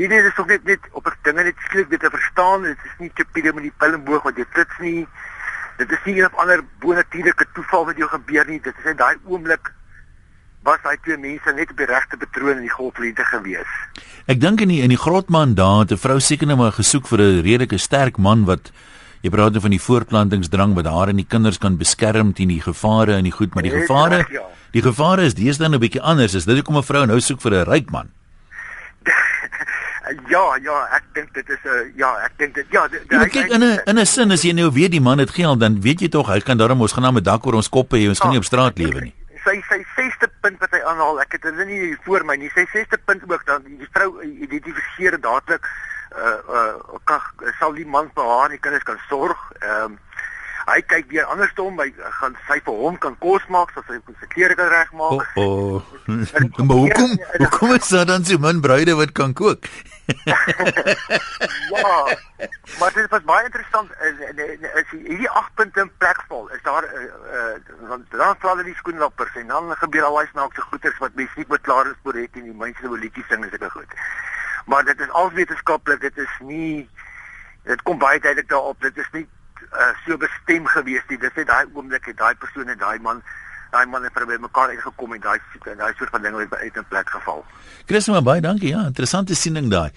Hierdie 0.00 0.22
is 0.24 0.38
ook 0.40 0.48
net 0.48 0.64
net 0.64 0.86
op 0.96 1.06
'n 1.06 1.16
dinge 1.22 1.42
net 1.44 1.58
skielik 1.66 1.90
dit 1.90 2.00
te 2.00 2.10
verstaan. 2.10 2.62
Dit 2.62 2.78
is 2.84 2.94
nie 2.98 3.10
tipie 3.14 3.52
met 3.52 3.62
die 3.62 3.72
pillenboog 3.76 4.22
wat 4.22 4.36
jy 4.36 4.46
klits 4.52 4.78
nie. 4.78 5.06
Dit 5.76 5.92
is 5.92 5.98
nie 6.04 6.16
een 6.16 6.26
of 6.26 6.34
ander 6.34 6.64
bonatuurlike 6.78 7.46
toeval 7.52 7.84
wat 7.84 7.96
jou 7.96 8.08
gebeur 8.08 8.46
nie. 8.46 8.60
Dit 8.60 8.74
is 8.78 8.84
net 8.84 8.98
daai 8.98 9.16
oomblik 9.24 9.72
was 10.62 10.78
daai 10.82 10.96
twee 11.02 11.16
mense 11.16 11.52
net 11.52 11.70
op 11.70 11.76
die 11.76 11.86
regte 11.86 12.16
patroon 12.16 12.56
in 12.56 12.66
die 12.68 12.72
golflente 12.72 13.24
gewees. 13.24 13.72
Ek 14.26 14.40
dink 14.40 14.60
in 14.60 14.68
die 14.68 14.80
in 14.82 14.88
die 14.88 15.00
grotman 15.00 15.54
daar 15.54 15.80
het 15.80 15.92
'n 15.92 15.96
vrou 15.96 16.20
seker 16.20 16.46
nou 16.46 16.56
maar 16.56 16.72
gesoek 16.72 17.06
vir 17.06 17.20
'n 17.20 17.42
redelike 17.42 17.78
sterk 17.78 18.18
man 18.18 18.44
wat 18.44 18.72
jy 19.22 19.30
praat 19.30 19.52
nou 19.52 19.60
van 19.60 19.70
die 19.70 19.84
voortplantingsdrang 19.86 20.74
wat 20.74 20.86
haar 20.86 21.08
en 21.08 21.16
die 21.16 21.28
kinders 21.28 21.58
kan 21.58 21.76
beskerm 21.76 22.32
teen 22.32 22.48
die 22.48 22.60
gevare 22.60 23.16
en 23.16 23.24
die 23.24 23.32
goed, 23.32 23.54
maar 23.54 23.62
die 23.62 23.80
gevare 23.80 24.26
ja. 24.30 24.42
die 24.72 24.82
gevare 24.82 25.22
is 25.22 25.34
deesdae 25.34 25.68
nou 25.68 25.76
'n 25.76 25.80
bietjie 25.80 26.02
anders. 26.02 26.34
Is 26.34 26.44
dit 26.44 26.56
hoekom 26.56 26.76
'n 26.76 26.82
vrou 26.82 27.06
nou 27.06 27.20
soek 27.20 27.40
vir 27.40 27.52
'n 27.52 27.64
ryk 27.64 27.90
man? 27.90 28.08
Ja, 30.28 30.56
ja, 30.62 30.76
ek 30.96 31.04
dink 31.14 31.34
dit 31.34 31.48
is 31.48 31.62
'n 31.64 31.92
ja, 31.96 32.10
ek 32.24 32.32
dink 32.38 32.54
dit 32.54 32.66
ja, 32.70 32.88
jy 32.90 33.00
ja, 33.08 33.24
kyk 33.24 33.50
in 33.50 33.64
'n 33.64 33.78
in 33.86 33.98
'n 33.98 34.06
sin 34.06 34.30
as 34.30 34.42
jy 34.42 34.52
nou 34.52 34.70
weet 34.72 34.90
die 34.90 35.00
man 35.00 35.18
het 35.18 35.30
geld, 35.30 35.60
dan 35.60 35.80
weet 35.80 36.00
jy 36.00 36.08
tog 36.08 36.28
hy 36.28 36.40
kan 36.40 36.58
daarom 36.58 36.80
ons 36.80 36.92
gaan 36.92 37.02
na 37.02 37.10
'n 37.10 37.22
dak 37.22 37.46
oor 37.46 37.54
ons 37.54 37.68
koppe 37.68 37.96
hê, 37.96 38.08
ons 38.08 38.18
kan 38.18 38.30
nie 38.30 38.38
op 38.38 38.44
straat 38.44 38.78
lewe 38.78 39.00
nie 39.00 39.14
sy 39.44 39.60
sy 39.68 39.80
sesde 39.96 40.28
punt 40.44 40.60
wat 40.60 40.74
hy 40.74 40.80
aanhaal, 40.84 41.20
ek 41.22 41.36
het 41.36 41.46
dit 41.48 41.66
nie 41.68 41.96
voor 42.04 42.24
my 42.28 42.36
nie. 42.40 42.50
Sy 42.54 42.66
sesde 42.72 42.98
punt 43.08 43.24
ook 43.28 43.46
dan 43.48 43.64
die 43.64 43.88
vrou 43.94 44.10
identifiseer 44.22 45.18
dadelik 45.20 45.66
uh 46.10 46.38
uh 46.50 46.98
kan 47.06 47.20
sal 47.60 47.72
die 47.72 47.86
man 47.86 48.10
vir 48.16 48.26
haar 48.26 48.48
en 48.48 48.56
die 48.56 48.62
kinders 48.62 48.86
kan 48.88 49.00
sorg. 49.08 49.38
Ehm 49.60 49.92
um, 49.92 49.98
hy 50.70 50.80
kyk 50.86 51.10
weer 51.10 51.26
andersom, 51.32 51.78
hy 51.80 51.90
gaan 52.20 52.36
sy 52.48 52.58
vir 52.66 52.80
hom 52.82 52.98
kan 53.02 53.16
kos 53.22 53.46
maak, 53.52 53.72
so 53.74 53.82
sy 53.88 53.98
sy 54.20 54.28
klere 54.34 54.56
kan 54.58 54.70
regmaak. 54.72 55.24
O, 55.40 55.46
oh, 55.46 55.94
oh. 56.06 56.64
maar 56.66 56.82
hoekom 56.84 57.16
hoekom 57.38 57.74
is 57.76 57.88
daar 57.94 58.06
dan 58.10 58.26
so 58.28 58.38
min 58.42 58.60
bruide 58.64 58.94
wat 58.98 59.12
kan 59.16 59.34
kook? 59.34 59.66
ja. 60.24 60.38
Maar 62.78 62.92
dit 62.94 63.10
was 63.10 63.24
baie 63.24 63.44
interessant 63.44 63.90
is 64.08 64.22
is 64.82 64.88
hierdie 64.90 65.30
8 65.30 65.54
punte 65.54 65.80
in 65.80 65.90
plek 66.02 66.22
val. 66.28 66.48
Is 66.56 66.62
daar 66.62 66.86
uh, 66.86 67.56
want 67.90 68.10
dan 68.10 68.38
val 68.44 68.62
die 68.64 68.76
skoenlappers 68.82 69.36
en 69.42 69.52
dan 69.54 69.74
gebeur 69.82 70.08
al 70.08 70.20
daai 70.20 70.32
snaakse 70.32 70.66
goeters 70.70 70.98
wat 70.98 71.14
mense 71.14 71.38
nie 71.38 71.46
met 71.48 71.66
klaar 71.68 71.90
is 71.90 71.98
voor 72.02 72.22
het 72.22 72.40
en 72.40 72.48
die 72.48 72.56
mense 72.64 72.88
wil 72.88 72.98
liedjies 73.04 73.28
sing 73.28 73.44
as 73.46 73.58
ek 73.58 73.68
goed. 73.74 73.98
Maar 74.66 74.84
dit 74.84 75.00
is 75.00 75.10
al 75.10 75.30
wetenskaplik, 75.34 76.00
dit 76.00 76.24
is 76.26 76.40
nie 76.46 76.88
dit 77.68 77.82
kom 77.82 77.98
baie 77.98 78.20
duidelik 78.20 78.48
daarop, 78.48 78.80
dit 78.80 78.96
is 78.98 79.12
nie 79.12 79.26
uh, 79.80 79.92
so 80.06 80.16
bestem 80.16 80.66
gewees 80.66 81.04
nie. 81.08 81.18
Dis 81.18 81.36
net 81.36 81.48
daai 81.50 81.64
oomblik 81.74 82.04
het 82.10 82.18
daai 82.20 82.34
persoon 82.34 82.68
en 82.68 82.78
daai 82.78 82.98
man 82.98 83.22
daai 83.70 83.86
man 83.86 84.02
het 84.02 84.14
by 84.14 84.38
mekaar 84.42 84.72
uitgekom 84.74 85.12
en 85.14 85.20
daai 85.22 85.38
daai 85.64 85.92
soort 85.98 86.10
van 86.10 86.22
dinge 86.22 86.40
het 86.42 86.54
uit 86.54 86.76
'n 86.76 86.86
plek 86.88 87.10
geval. 87.10 87.44
Christus 87.86 88.14
maar 88.14 88.22
baie 88.22 88.40
dankie. 88.40 88.68
Ja, 88.68 88.86
interessante 88.86 89.34
siening 89.34 89.70
daai. 89.70 89.90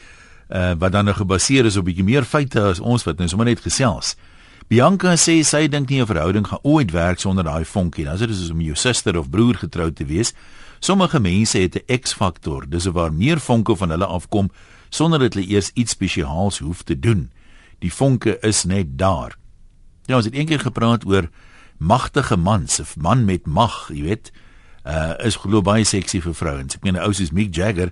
Uh 0.49 0.73
wat 0.77 0.91
dan 0.91 1.05
nou 1.05 1.15
gebaseer 1.15 1.65
is 1.65 1.77
op 1.77 1.85
bietjie 1.85 2.03
meer 2.03 2.23
feite 2.23 2.61
as 2.61 2.79
ons 2.79 3.03
wat 3.03 3.17
nou 3.17 3.27
sommer 3.27 3.45
net 3.45 3.59
gesels. 3.59 4.15
Bianca 4.67 5.15
sê 5.15 5.43
sy 5.43 5.67
dink 5.67 5.89
nie 5.89 6.01
'n 6.01 6.07
verhouding 6.07 6.47
gaan 6.47 6.63
ooit 6.63 6.91
werk 6.91 7.19
sonder 7.19 7.43
daai 7.43 7.65
vonkie. 7.65 8.03
Nou 8.03 8.13
as 8.13 8.19
dit 8.19 8.29
is 8.29 8.49
om 8.49 8.61
jou 8.61 8.75
suster 8.75 9.17
of 9.17 9.29
broer 9.29 9.55
getroud 9.55 9.95
te 9.95 10.05
wees. 10.05 10.33
Sommige 10.79 11.19
mense 11.19 11.57
het 11.57 11.75
'n 11.75 11.99
X-faktor, 11.99 12.69
dis 12.69 12.85
waar 12.85 13.13
meer 13.13 13.39
vonke 13.39 13.75
van 13.75 13.89
hulle 13.89 14.05
afkom 14.05 14.51
sonder 14.89 15.19
dat 15.19 15.33
hulle 15.33 15.47
eers 15.47 15.71
iets 15.73 15.91
spesiaals 15.91 16.59
hoef 16.59 16.83
te 16.83 16.99
doen. 16.99 17.31
Die 17.79 17.93
vonke 17.93 18.39
is 18.39 18.63
net 18.63 18.97
daar. 18.97 19.35
Ja, 20.05 20.17
ons 20.19 20.25
het 20.27 20.35
eendag 20.35 20.65
gepraat 20.65 21.05
oor 21.07 21.29
magtige 21.79 22.35
mans, 22.37 22.79
'n 22.79 22.99
man 22.99 23.25
met 23.25 23.45
mag, 23.45 23.89
jy 23.93 24.01
weet, 24.01 24.31
uh 24.85 25.13
is 25.23 25.35
glo 25.35 25.61
baie 25.61 25.83
seksie 25.83 26.21
vir 26.21 26.33
vrouens. 26.33 26.75
Ek 26.75 26.83
meen 26.83 26.95
'n 26.95 27.05
ou 27.05 27.13
soos 27.13 27.31
Mick 27.31 27.55
Jagger 27.55 27.91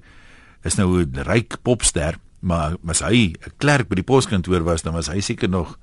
is 0.63 0.75
nou 0.75 1.01
'n 1.01 1.23
ryk 1.23 1.61
popster, 1.61 2.17
maar 2.39 2.75
as 2.87 2.99
hy 2.99 3.31
'n 3.31 3.51
klerk 3.57 3.87
by 3.87 3.95
die 3.95 4.03
poskantoor 4.03 4.63
was, 4.63 4.81
dan 4.81 4.93
was 4.93 5.07
hy 5.07 5.19
seker 5.19 5.49
nog 5.49 5.77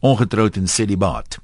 ongetroud 0.00 0.56
en 0.56 0.68
celibaat. 0.68 1.38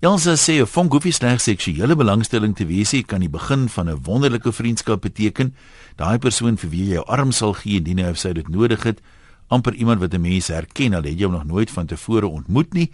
Elsa 0.00 0.34
sê 0.36 0.60
'n 0.60 0.66
vonk 0.66 0.92
hoef 0.92 1.04
nie 1.04 1.12
slegs 1.12 1.44
seksuele 1.44 1.96
belangstelling 1.96 2.56
te 2.56 2.66
wees 2.66 2.92
nie, 2.92 3.02
kan 3.02 3.20
die 3.20 3.28
begin 3.28 3.68
van 3.68 3.88
'n 3.88 4.02
wonderlike 4.02 4.52
vriendskap 4.52 5.00
beteken. 5.00 5.54
Daai 5.96 6.18
persoon 6.18 6.56
vir 6.56 6.70
wie 6.70 6.84
jy 6.84 6.92
jou 6.94 7.04
arm 7.04 7.32
sal 7.32 7.52
gee 7.52 7.76
indien 7.76 7.98
hy 7.98 8.10
of 8.10 8.18
sy 8.18 8.32
dit 8.32 8.48
nodig 8.48 8.82
het, 8.82 9.00
amper 9.48 9.74
iemand 9.74 10.00
wat 10.00 10.14
'n 10.14 10.20
mens 10.20 10.48
herken 10.48 10.94
al 10.94 11.02
het 11.02 11.18
jy 11.18 11.24
hom 11.24 11.32
nog 11.32 11.44
nooit 11.44 11.70
van 11.70 11.86
tevore 11.86 12.26
ontmoet 12.26 12.72
nie. 12.72 12.90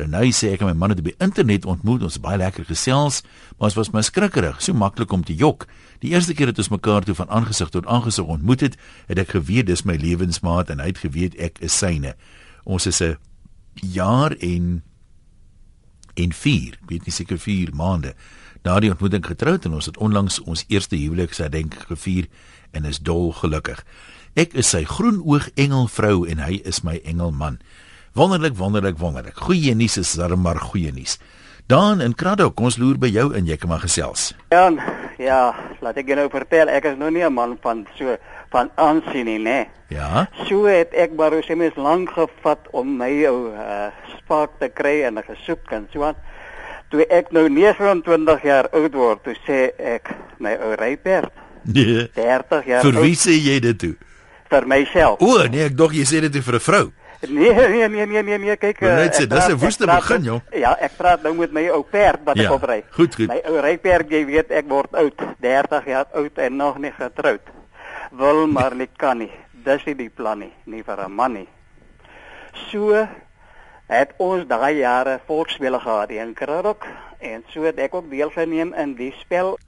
Renay 0.00 0.32
sê 0.32 0.54
ek 0.54 0.64
en 0.64 0.70
my 0.72 0.76
man 0.80 0.94
het 0.94 1.02
op 1.02 1.08
die 1.10 1.16
internet 1.20 1.66
ontmoet, 1.68 2.02
ons 2.06 2.18
baie 2.22 2.38
lekker 2.40 2.64
gesels, 2.68 3.20
maar 3.58 3.68
ons 3.68 3.78
was 3.78 3.92
maar 3.94 4.06
skrikkerig, 4.06 4.60
so 4.64 4.76
maklik 4.76 5.12
om 5.12 5.24
te 5.26 5.36
jok. 5.36 5.66
Die 6.00 6.14
eerste 6.14 6.34
keer 6.34 6.50
het 6.50 6.60
ons 6.62 6.72
mekaar 6.72 7.04
toe 7.04 7.14
van 7.18 7.28
aangesig 7.28 7.72
tot 7.74 7.86
aangesig 7.86 8.24
ontmoet 8.24 8.64
het, 8.64 8.78
het 9.10 9.20
ek 9.20 9.34
geweet 9.36 9.68
dis 9.68 9.84
my 9.84 9.98
lewensmaat 10.00 10.72
en 10.72 10.80
hy 10.80 10.90
het 10.92 11.02
geweet 11.04 11.36
ek 11.38 11.60
is 11.64 11.76
syne. 11.76 12.14
Ons 12.64 12.86
is 12.86 13.02
'n 13.02 13.16
jaar 13.80 14.32
en 14.40 14.82
en 16.16 16.32
4, 16.32 16.78
weet 16.88 17.04
nie 17.06 17.12
seker 17.12 17.38
4 17.38 17.70
maande. 17.74 18.14
Na 18.64 18.80
die 18.80 18.90
ontmoeting 18.90 19.24
getroud 19.26 19.64
en 19.64 19.74
ons 19.78 19.86
het 19.86 19.96
onlangs 19.96 20.40
ons 20.40 20.64
eerste 20.68 20.96
huweliksherdenk 20.96 21.74
gevier 21.88 22.26
en 22.72 22.84
is 22.84 22.98
dol 22.98 23.32
gelukkig. 23.32 23.84
Ek 24.34 24.52
is 24.54 24.70
sy 24.70 24.84
groenoog 24.84 25.48
engelvrou 25.54 26.28
en 26.28 26.38
hy 26.38 26.60
is 26.64 26.82
my 26.82 27.00
engelman. 27.04 27.58
Wonderlik, 28.12 28.56
wonderlik, 28.56 28.98
wonderlik. 28.98 29.36
Goeie 29.38 29.74
nuus 29.74 29.96
is 29.96 30.12
daar 30.18 30.38
maar 30.38 30.58
goeie 30.58 30.90
nuus. 30.92 31.18
Dan 31.66 32.00
in 32.00 32.14
Kraddock, 32.14 32.58
ons 32.60 32.74
loer 32.76 32.98
by 32.98 33.06
jou 33.06 33.28
in, 33.38 33.46
jy 33.46 33.54
kan 33.56 33.70
maar 33.70 33.84
gesels. 33.84 34.32
Ja, 34.50 34.64
ja, 35.22 35.42
laat 35.78 36.00
ek 36.02 36.10
jou 36.10 36.16
nou 36.18 36.26
vertel, 36.32 36.72
ek 36.74 36.88
is 36.90 36.96
nou 36.98 37.10
nie 37.14 37.22
'n 37.22 37.32
man 37.32 37.56
van 37.62 37.86
so 37.94 38.16
van 38.50 38.70
aansien 38.74 39.26
nie, 39.26 39.38
né? 39.38 39.68
Ja. 39.88 40.26
So 40.48 40.66
het 40.66 40.92
ek 40.92 41.14
maar 41.14 41.30
so 41.42 41.54
mens 41.54 41.76
lank 41.76 42.10
gevat 42.10 42.66
om 42.72 42.96
my 42.96 43.26
ou 43.26 43.54
uh, 43.54 43.94
spaak 44.18 44.58
te 44.58 44.68
kry 44.68 45.04
en 45.06 45.18
'n 45.18 45.22
gesoek 45.22 45.70
en 45.70 45.86
so 45.92 46.02
aan. 46.02 46.16
Toe 46.90 47.06
ek 47.06 47.30
nou 47.30 47.48
29 47.48 48.42
jaar 48.42 48.68
oud 48.72 48.94
word, 48.94 49.22
toe 49.22 49.36
sê 49.46 49.70
ek 49.78 50.10
my 50.38 50.56
ou 50.58 50.74
ryperd. 50.74 51.30
Nee. 51.62 52.10
30 52.14 52.66
jaar. 52.66 52.82
Vir 52.82 53.00
wie 53.02 53.14
sê 53.14 53.38
jy 53.38 53.60
dit 53.60 53.78
toe? 53.78 53.94
Vir 54.48 54.66
myself. 54.66 55.20
O, 55.20 55.46
nee, 55.46 55.64
ek 55.64 55.76
dog 55.76 55.92
jy 55.92 56.02
sê 56.02 56.20
dit 56.20 56.44
vir 56.44 56.54
'n 56.54 56.60
vrou. 56.60 56.92
Nee, 57.28 57.52
nee, 57.52 57.88
nee, 57.88 58.06
nee, 58.06 58.22
nee, 58.22 58.38
nee, 58.38 58.56
kyk. 58.56 58.80
Net 58.80 59.14
sê, 59.14 59.26
dis 59.28 59.48
'n 59.48 59.58
woeste 59.60 59.86
begin, 59.86 60.22
joh. 60.22 60.40
Ja, 60.56 60.72
ek 60.80 60.96
praat 60.96 61.22
nou 61.22 61.34
met 61.34 61.52
my 61.52 61.68
ou 61.68 61.82
perd 61.82 62.24
wat 62.24 62.36
ja, 62.36 62.44
ek 62.48 62.52
opry. 62.52 62.84
Goed, 62.90 63.14
goed. 63.14 63.28
My 63.28 63.40
ou 63.44 63.60
ryperd, 63.60 64.10
jy 64.10 64.24
weet, 64.24 64.50
ek 64.50 64.68
word 64.68 64.94
oud, 64.94 65.20
30 65.40 65.84
jaar 65.86 66.06
oud 66.12 66.38
en 66.38 66.56
nog 66.56 66.78
nie 66.78 66.92
getroud. 66.92 67.40
Wil 68.10 68.46
maar 68.46 68.74
nie 68.74 68.88
kan 68.96 69.18
nie. 69.18 69.30
Dis 69.52 69.84
nie 69.84 69.94
die 69.94 70.08
plan 70.08 70.38
nie, 70.38 70.52
nie 70.64 70.82
vir 70.82 71.04
'n 71.04 71.12
man 71.12 71.32
nie. 71.32 71.48
So 72.70 73.06
het 73.86 74.12
ons 74.16 74.46
daai 74.46 74.78
jare 74.78 75.20
volksspele 75.26 75.80
gehad 75.80 76.10
in 76.10 76.34
Kraddock 76.34 76.86
en 77.18 77.44
so 77.52 77.62
het 77.62 77.78
ek 77.78 77.94
ook 77.94 78.10
deelgeneem 78.10 78.74
in 78.74 78.94
die 78.94 79.12
spel. 79.20 79.58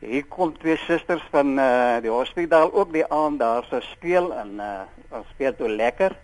Hier 0.00 0.24
kom 0.24 0.58
twee 0.58 0.76
susters 0.76 1.22
van 1.30 1.58
uh 1.58 2.00
die 2.00 2.10
hospitaal 2.10 2.72
ook 2.72 2.92
die 2.92 3.04
aand 3.04 3.38
daar 3.38 3.64
so 3.68 3.80
speel 3.80 4.32
en 4.34 4.60
uh 4.60 4.82
ons 5.10 5.26
speel 5.34 5.56
toe 5.56 5.68
lekker. 5.68 6.16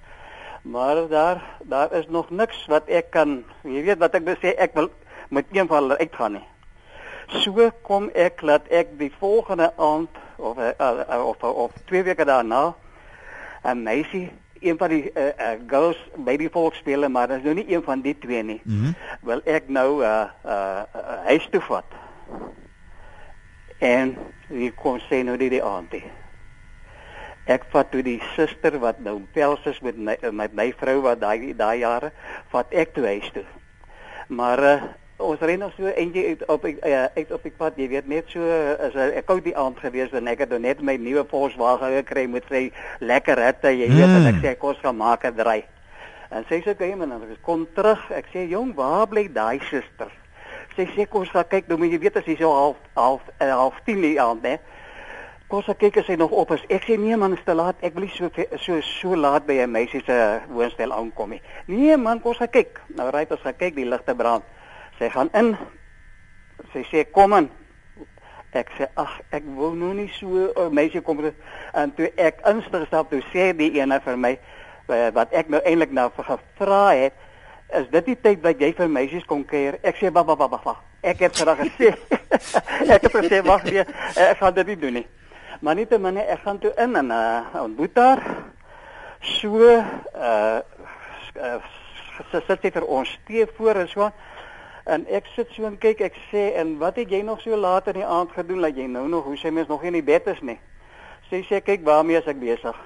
Maar 0.70 1.08
daar 1.08 1.42
daar 1.62 1.92
is 1.92 2.08
nog 2.08 2.30
niks 2.30 2.66
wat 2.66 2.88
ek 2.88 3.10
kan 3.10 3.44
jy 3.62 3.82
weet 3.86 3.98
wat 4.02 4.14
ek 4.18 4.24
wil 4.26 4.38
sê 4.42 4.54
ek 4.58 4.74
wil 4.74 4.88
met 5.28 5.46
een 5.52 5.66
van 5.66 5.82
hulle 5.82 5.98
uitgaan 5.98 6.38
nie. 6.38 6.46
So 7.42 7.70
kom 7.86 8.08
ek 8.14 8.42
laat 8.42 8.66
ek 8.70 8.96
die 8.98 9.12
volgende 9.18 9.70
aand 9.76 10.18
of 10.36 10.58
uh, 10.58 11.22
of 11.22 11.42
of 11.42 11.72
twee 11.84 12.02
weke 12.02 12.24
daarna 12.24 12.74
'n 13.62 13.82
meisie 13.82 14.30
een 14.60 14.78
van 14.78 14.88
die 14.88 15.10
uh, 15.14 15.26
uh, 15.26 15.54
girls 15.66 15.98
baby 16.16 16.48
volk 16.50 16.74
spele 16.74 17.08
maar 17.08 17.28
dit 17.28 17.36
is 17.36 17.42
nou 17.42 17.54
nie 17.54 17.72
een 17.74 17.82
van 17.82 18.00
die 18.00 18.18
twee 18.18 18.42
nie. 18.42 18.60
Mm 18.64 18.94
Wel 19.22 19.40
ek 19.44 19.68
nou 19.68 20.02
uh 20.02 20.26
uh, 20.44 20.82
uh 20.94 21.24
huis 21.24 21.48
toe 21.50 21.60
vat. 21.60 21.84
En 23.78 24.16
wie 24.48 24.72
kon 24.72 25.00
sê 25.00 25.22
nou 25.22 25.36
die, 25.36 25.50
die 25.50 25.62
auntie. 25.62 26.04
Ek 27.46 27.64
vat 27.70 27.90
toe 27.92 28.02
die 28.02 28.18
suster 28.34 28.78
wat 28.82 28.98
nou 29.04 29.20
pels 29.32 29.62
is 29.70 29.80
met 29.80 29.96
my 29.96 30.16
met 30.34 30.54
my 30.54 30.72
vrou 30.80 31.00
wat 31.04 31.20
daai 31.20 31.54
daai 31.54 31.78
jare 31.78 32.10
vat 32.50 32.72
ek 32.74 32.94
toe 32.94 33.06
huis 33.06 33.28
toe. 33.32 33.44
Maar 34.28 34.62
uh, 34.64 34.82
ons 35.22 35.40
ry 35.40 35.54
nog 35.56 35.72
so 35.76 35.86
eentjie 35.86 36.26
uit 36.26 36.42
op 36.50 36.66
uh, 36.66 37.04
uit 37.16 37.30
op 37.32 37.42
die 37.46 37.54
pad, 37.54 37.78
jy 37.78 37.88
weet 37.88 38.08
net 38.10 38.26
so 38.28 38.42
is 38.42 38.98
uh, 38.98 39.12
ek 39.16 39.30
ou 39.30 39.38
die 39.40 39.54
aand 39.56 39.78
gewees 39.78 40.12
en 40.12 40.26
ek 40.28 40.42
het 40.44 40.50
nou 40.50 40.58
net 40.58 40.82
my 40.82 40.96
nuwe 40.98 41.24
Volkswagen 41.30 41.94
gekry 42.00 42.26
met 42.26 42.44
sy 42.50 42.66
lekker 43.00 43.38
hitte, 43.46 43.70
jy 43.70 43.88
weet 43.94 44.10
Mm. 44.10 44.16
en 44.26 44.30
ek 44.34 44.42
sê 44.42 44.58
kos 44.58 44.82
gaan 44.82 44.96
maak 44.98 45.24
'n 45.24 45.36
dry. 45.36 45.64
En 46.30 46.44
sy 46.48 46.60
sê 46.60 46.70
okay 46.74 46.94
man, 46.94 47.12
ek 47.12 47.42
kom 47.42 47.66
terug. 47.74 48.10
Ek 48.10 48.26
sê 48.34 48.48
jong, 48.50 48.74
waar 48.74 49.06
bly 49.06 49.28
daai 49.32 49.60
suster? 49.70 50.10
Sy 50.76 50.88
sê 50.96 51.06
kom 51.08 51.20
ons 51.22 51.30
gaan 51.30 51.46
kyk, 51.48 51.68
nou 51.68 51.78
moet 51.78 51.92
jy 51.92 51.98
weet 51.98 52.16
as 52.16 52.26
hy 52.26 52.36
so 52.36 52.50
half 52.52 52.76
half 52.94 53.22
uh, 53.40 53.50
half 53.54 53.78
10 53.86 54.00
die 54.02 54.20
aand, 54.20 54.42
hè. 54.44 54.58
Ons 55.46 55.62
gaan 55.68 55.76
kyk 55.78 56.00
as 56.00 56.08
hy 56.10 56.16
nog 56.18 56.32
op 56.34 56.50
is. 56.56 56.62
Ek 56.74 56.82
sê 56.88 56.96
nee 56.98 57.14
man, 57.16 57.36
is 57.36 57.42
te 57.46 57.54
laat. 57.54 57.78
Ek 57.86 57.94
wil 57.94 58.08
nie 58.08 58.14
so 58.16 58.26
so 58.58 58.80
so 58.82 59.14
laat 59.14 59.44
by 59.46 59.60
'n 59.62 59.70
meisie 59.70 60.02
se 60.02 60.40
woonstel 60.50 60.92
aankom 60.92 61.30
nie. 61.30 61.42
Nee 61.66 61.96
man, 61.96 62.20
ons 62.24 62.38
gaan 62.38 62.50
kyk. 62.50 62.80
Nou 62.96 63.10
ry 63.10 63.26
ons 63.30 63.40
gaan 63.40 63.56
kyk, 63.56 63.76
die 63.76 63.84
ligte 63.86 64.14
brand. 64.14 64.42
Sy 64.98 65.08
gaan 65.08 65.30
in. 65.34 65.56
Sy 66.72 66.82
sê 66.90 67.04
kom 67.12 67.32
in. 67.32 67.50
Ek 68.52 68.70
sê 68.78 68.88
ag, 68.96 69.20
ek 69.30 69.44
wou 69.54 69.74
nou 69.74 69.94
nie 69.94 70.08
so 70.08 70.26
'n 70.56 70.74
meisie 70.74 71.00
kom 71.00 71.16
toe- 71.18 71.34
en 71.74 71.94
toe 71.94 72.10
ek 72.16 72.40
instig 72.46 72.86
stap 72.86 73.10
toe 73.10 73.22
sê 73.32 73.56
die 73.56 73.78
ene 73.80 74.00
vir 74.00 74.16
my 74.16 74.38
eh, 74.88 75.10
wat 75.14 75.32
ek 75.32 75.48
nou 75.48 75.60
eintlik 75.64 75.92
nou 75.92 76.10
vir 76.10 76.24
gevra 76.24 76.94
het, 76.94 77.12
is 77.72 77.88
dit 77.90 78.04
die 78.06 78.16
tyd 78.16 78.42
wat 78.42 78.58
jy 78.58 78.72
vir 78.72 78.88
meisies 78.88 79.24
kom 79.24 79.44
kuier? 79.44 79.78
Ek 79.82 79.96
sê 79.96 80.10
wag 80.12 80.26
wag 80.26 80.38
wag 80.38 80.64
wag. 80.64 80.82
Ek 81.02 81.18
het 81.18 81.36
vandag 81.38 81.58
gesê 81.58 81.94
ek 82.94 83.02
het 83.02 83.12
gesê 83.12 83.42
wag 83.44 83.64
nee, 83.64 83.84
ek 84.16 84.38
gaan 84.38 84.54
dit 84.54 84.66
nie 84.66 84.76
doen 84.76 84.92
nie. 84.92 85.06
Maar 85.60 85.74
nietemin 85.74 86.16
ek 86.16 86.40
gaan 86.44 86.58
toe 86.58 86.72
in 86.76 86.96
en 86.96 87.10
uh, 87.10 87.62
ontmoet 87.62 87.94
daar 87.94 88.22
so 89.20 89.58
uh, 89.58 90.60
uh 91.36 91.58
sy 92.32 92.40
sit 92.46 92.62
sy 92.64 92.70
vir 92.72 92.84
ons 92.88 93.10
tee 93.28 93.44
voor 93.58 93.76
en 93.82 93.88
so 93.88 94.06
aan. 94.06 94.12
En 94.86 95.02
ek 95.12 95.26
sit 95.34 95.50
so 95.52 95.66
en 95.68 95.74
kyk, 95.78 96.00
ek 96.00 96.14
sê 96.30 96.54
en 96.56 96.76
wat 96.80 96.96
het 96.96 97.10
jy 97.10 97.20
nog 97.26 97.40
so 97.42 97.56
laat 97.58 97.90
in 97.92 97.98
die 98.00 98.06
aand 98.06 98.32
gedoen 98.32 98.62
dat 98.64 98.76
jy 98.78 98.86
nou 98.88 99.04
nog 99.10 99.24
hoe 99.28 99.36
sy 99.36 99.50
mens 99.52 99.68
nog 99.68 99.82
nie 99.82 99.90
in 99.92 99.98
die 99.98 100.06
bed 100.06 100.30
is 100.32 100.40
nie. 100.40 100.58
Sy 101.28 101.42
sê 101.48 101.60
kyk 101.60 101.84
waarmee 101.84 102.20
is 102.20 102.28
ek 102.30 102.38
besig. 102.40 102.78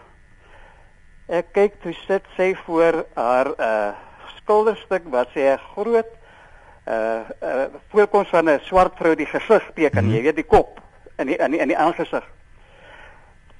Ek 1.29 1.53
kyk 1.55 1.77
toe 1.85 1.93
sit 2.07 2.27
sy 2.37 2.55
voor 2.65 3.05
haar 3.15 3.53
uh 3.59 3.93
skilderstuk 4.41 5.07
wat 5.13 5.31
sy 5.35 5.47
'n 5.47 5.59
groot 5.75 6.11
uh 6.89 7.23
uh 7.43 7.67
voorkoms 7.93 8.29
van 8.35 8.49
'n 8.49 8.61
swart 8.67 8.97
vrou 8.99 9.15
die 9.15 9.27
gesig 9.31 9.71
teken, 9.75 10.05
Mhm. 10.05 10.15
jy 10.15 10.23
weet 10.23 10.37
die 10.37 10.51
kop 10.57 10.81
in 11.19 11.27
die 11.27 11.37
in 11.37 11.51
die, 11.51 11.61
in 11.61 11.69
die 11.69 11.79
aangesig. 11.79 12.25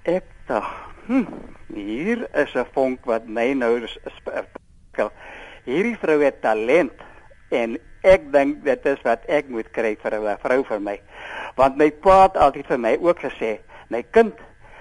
Ek 0.09 0.25
dink, 0.49 0.65
hm, 1.07 1.27
hier 1.77 2.25
is 2.33 2.55
'n 2.57 2.65
vonk 2.73 3.05
wat 3.05 3.27
my 3.29 3.53
nou 3.53 3.87
spirkel. 3.87 5.11
Hierdie 5.65 5.97
vrou 6.01 6.23
het 6.25 6.41
talent 6.41 6.97
en 7.51 7.77
ek 8.03 8.33
dink 8.33 8.65
dit 8.65 8.87
is 8.87 9.03
wat 9.05 9.21
ek 9.29 9.49
moet 9.49 9.69
kry 9.73 9.97
vir 10.01 10.15
'n 10.15 10.39
vrou 10.39 10.65
vir 10.65 10.81
my. 10.81 11.01
Want 11.57 11.77
my 11.77 11.91
pa 11.91 12.23
het 12.23 12.37
altyd 12.37 12.67
vir 12.67 12.79
my 12.79 12.97
ook 12.97 13.21
gesê, 13.21 13.61
my 13.91 14.03
kind, 14.03 14.35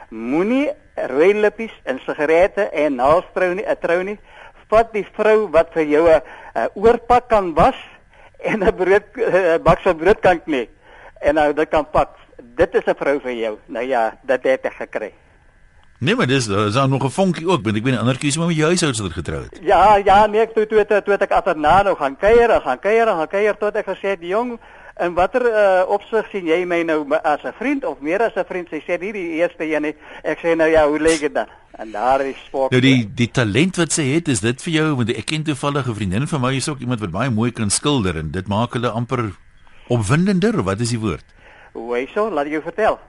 moenie 0.10 0.72
rooi 0.96 1.34
lippies 1.34 1.76
en 1.84 2.00
sigarette 2.00 2.70
en 2.72 2.96
naalstrou 2.96 3.54
nie, 3.56 3.66
'n 3.68 3.76
trou 3.76 4.04
nie. 4.04 4.20
Vat 4.70 4.94
die 4.94 5.04
vrou 5.04 5.52
wat 5.52 5.74
vir 5.74 5.84
jou 5.84 6.08
'n 6.08 6.22
'n 6.56 6.70
oorpak 6.76 7.28
kan 7.28 7.54
was 7.54 7.76
en 8.40 8.64
'n 8.64 8.72
brood 8.72 9.04
'n 9.18 9.64
bak 9.64 9.80
van 9.82 9.98
brood 9.98 10.22
kan 10.22 10.40
knie 10.40 10.70
en 11.22 11.36
nou 11.36 11.54
dit 11.54 11.70
kan 11.70 11.86
pak. 11.92 12.29
Dit 12.60 12.74
is 12.76 12.86
'n 12.86 12.96
vrou 13.00 13.20
vir 13.24 13.34
jou. 13.34 13.58
Nou 13.66 13.86
ja, 13.88 14.18
dit 14.22 14.44
het 14.44 14.66
ek 14.66 14.74
gekry. 14.74 15.12
Nee, 16.00 16.16
maar 16.16 16.28
dis 16.28 16.48
is 16.48 16.74
daar 16.74 16.90
nog 16.90 17.04
'n 17.04 17.10
vonkie 17.10 17.48
ook, 17.48 17.64
want 17.64 17.76
ek 17.76 17.84
weet 17.84 17.98
ander 17.98 18.18
kies 18.18 18.38
maar 18.38 18.48
met 18.48 18.56
jou 18.56 18.68
huishoudster 18.68 19.12
getrou 19.12 19.42
het. 19.44 19.60
Ja, 19.62 19.96
ja, 19.96 20.26
nee, 20.26 20.42
ek 20.42 20.54
toe 20.54 20.68
toe 20.68 20.86
toe, 20.86 21.02
toe 21.02 21.14
ek 21.14 21.32
agterna 21.32 21.84
nou 21.84 21.96
gaan 21.96 22.18
kuier, 22.18 22.62
gaan 22.62 22.80
kuier, 22.80 23.08
gaan 23.08 23.28
kuier 23.28 23.58
tot 23.58 23.76
ek 23.76 23.86
gesê 23.86 24.08
het, 24.10 24.20
"Jong, 24.22 24.60
in 24.98 25.14
watter 25.14 25.42
uh, 25.42 25.90
opsig 25.90 26.30
sien 26.32 26.46
jy 26.46 26.66
my 26.66 26.84
nou 26.84 27.06
as 27.24 27.44
'n 27.44 27.54
vriend 27.60 27.86
of 27.86 28.00
meer 28.00 28.22
as 28.22 28.36
'n 28.36 28.46
vriend?" 28.46 28.68
Sy 28.70 28.82
sê, 28.88 29.00
"Nie 29.00 29.12
die 29.14 29.30
eerste 29.30 29.64
een 29.64 29.82
nie." 29.82 29.96
Ek 30.24 30.40
sê, 30.40 30.56
"Nou 30.56 30.70
ja, 30.70 30.88
hoe 30.88 31.00
lyk 31.00 31.20
dit 31.20 31.34
dan?" 31.34 31.48
En 31.72 31.92
daar 31.92 32.22
is 32.22 32.36
sport. 32.46 32.72
Nou 32.72 32.82
die 32.82 33.12
die 33.16 33.32
talent 33.32 33.76
wat 33.76 33.92
sy 33.92 34.04
het, 34.04 34.28
is 34.28 34.40
dit 34.40 34.62
vir 34.62 34.74
jou 34.74 34.96
want 34.96 35.10
ek 35.10 35.26
ken 35.26 35.44
toevallig 35.44 35.88
'n 35.88 35.96
vriendin 35.96 36.28
van 36.28 36.42
my 36.42 36.56
is 36.56 36.70
ook 36.70 36.80
iemand 36.80 37.00
wat 37.00 37.12
baie 37.12 37.30
mooi 37.30 37.52
kan 37.52 37.70
skilder 37.70 38.18
en 38.18 38.32
dit 38.32 38.48
maak 38.48 38.74
hulle 38.74 38.90
amper 38.90 39.32
opwindender 39.88 40.60
of 40.60 40.66
wat 40.66 40.80
is 40.80 40.90
die 40.90 41.00
woord? 41.00 41.26
Hoe 41.74 41.96
hy 41.96 42.06
so, 42.14 42.30
laat 42.30 42.46
ek 42.46 42.58
jou 42.58 42.62
vertel. 42.62 43.00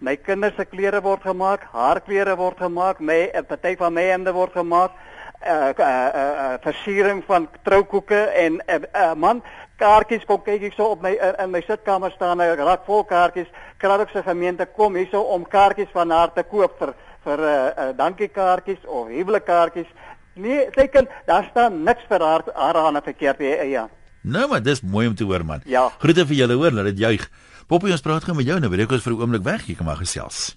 My 0.00 0.16
kinders 0.16 0.56
se 0.56 0.64
klere 0.64 1.00
word 1.04 1.22
gemaak, 1.22 1.66
haar 1.72 2.00
klere 2.00 2.36
word 2.36 2.58
gemaak, 2.58 3.00
my 3.00 3.30
'n 3.34 3.44
party 3.44 3.76
van 3.76 3.92
my 3.92 4.02
hemde 4.02 4.32
word 4.32 4.52
gemaak. 4.52 4.92
Uh, 5.40 5.72
uh, 5.72 5.84
uh, 5.84 6.12
uh 6.14 6.56
versiering 6.60 7.22
van 7.24 7.48
troukoeke 7.64 8.20
en 8.36 8.60
'n 8.60 8.60
uh, 8.68 8.80
uh, 8.94 9.14
man 9.14 9.42
kaartjies 9.80 10.26
kom 10.28 10.42
kyk 10.44 10.66
ek 10.68 10.76
so 10.76 10.90
op 10.94 11.02
my 11.02 11.12
in, 11.16 11.36
in 11.44 11.50
my 11.50 11.62
sitkamer 11.64 12.12
staan 12.12 12.40
'n 12.40 12.56
rak 12.56 12.84
vol 12.86 13.04
kaartjies. 13.04 13.48
Kraddockse 13.78 14.22
gemeente 14.22 14.66
kom 14.66 14.94
hierso 14.94 15.20
om 15.20 15.44
kaartjies 15.44 15.92
van 15.92 16.10
haar 16.10 16.32
te 16.34 16.42
koop 16.42 16.78
vir 16.78 16.94
vir 17.24 17.38
'n 17.38 17.44
uh, 17.44 17.84
uh, 17.84 17.96
dankiekaartjies 17.96 18.84
of 18.86 19.08
huwelikkaartjies. 19.08 19.90
Nee, 20.34 20.68
sy 20.74 20.86
kan 20.88 21.08
daar 21.26 21.46
staan 21.50 21.82
niks 21.84 22.04
vir 22.08 22.20
haar 22.20 22.42
haar 22.54 22.76
aan 22.76 22.96
'n 22.96 23.02
verkeerd 23.02 23.38
ja. 23.38 23.62
ja. 23.62 23.88
Nou 24.22 24.48
maar 24.48 24.62
dis 24.62 24.80
mooi 24.82 25.06
om 25.08 25.14
te 25.14 25.24
hoor 25.24 25.44
man. 25.44 25.60
Ja. 25.64 25.90
Groete 25.98 26.26
vir 26.26 26.36
julle 26.36 26.54
hoor, 26.54 26.72
laat 26.72 26.84
dit 26.84 26.98
juig. 26.98 27.30
Poppie 27.70 27.92
ons 27.94 28.02
praat 28.02 28.24
gou 28.26 28.34
met 28.34 28.46
jou 28.48 28.58
nou, 28.60 28.70
breek 28.72 28.90
ons 28.90 29.04
vir 29.06 29.12
'n 29.14 29.20
oomblik 29.22 29.44
weg, 29.46 29.66
jy 29.68 29.74
kan 29.78 29.86
maar 29.86 30.00
gesels. 30.00 30.56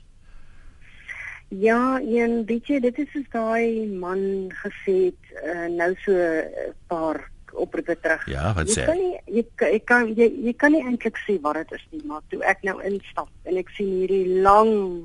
Ja, 1.54 2.00
een 2.02 2.46
weet 2.50 2.66
jy, 2.68 2.80
dit 2.82 2.98
is 3.00 3.12
soos 3.14 3.28
daai 3.30 3.86
man 3.88 4.50
gesê 4.64 4.96
het 5.14 5.22
uh, 5.46 5.68
nou 5.70 5.94
so 6.04 6.12
'n 6.12 6.74
paar 6.90 7.30
oproepe 7.54 7.96
terug. 8.02 8.26
Ja, 8.28 8.54
wat 8.54 8.68
jy 8.68 8.74
sê 8.82 8.86
kan 8.86 8.98
hy? 8.98 9.02
nie 9.04 9.20
jy, 9.38 9.46
kan- 9.56 9.72
jy 9.72 9.80
kan 9.86 10.08
jy, 10.16 10.28
jy 10.48 10.54
kan 10.58 10.72
nie 10.72 10.82
eintlik 10.84 11.18
sê 11.28 11.38
wat 11.42 11.54
dit 11.56 11.72
is 11.78 11.86
nie, 11.92 12.02
maar 12.06 12.22
toe 12.30 12.42
ek 12.44 12.64
nou 12.64 12.82
instap 12.82 13.30
en 13.46 13.58
ek 13.58 13.70
sien 13.78 13.92
hierdie 14.02 14.42
lang 14.42 15.04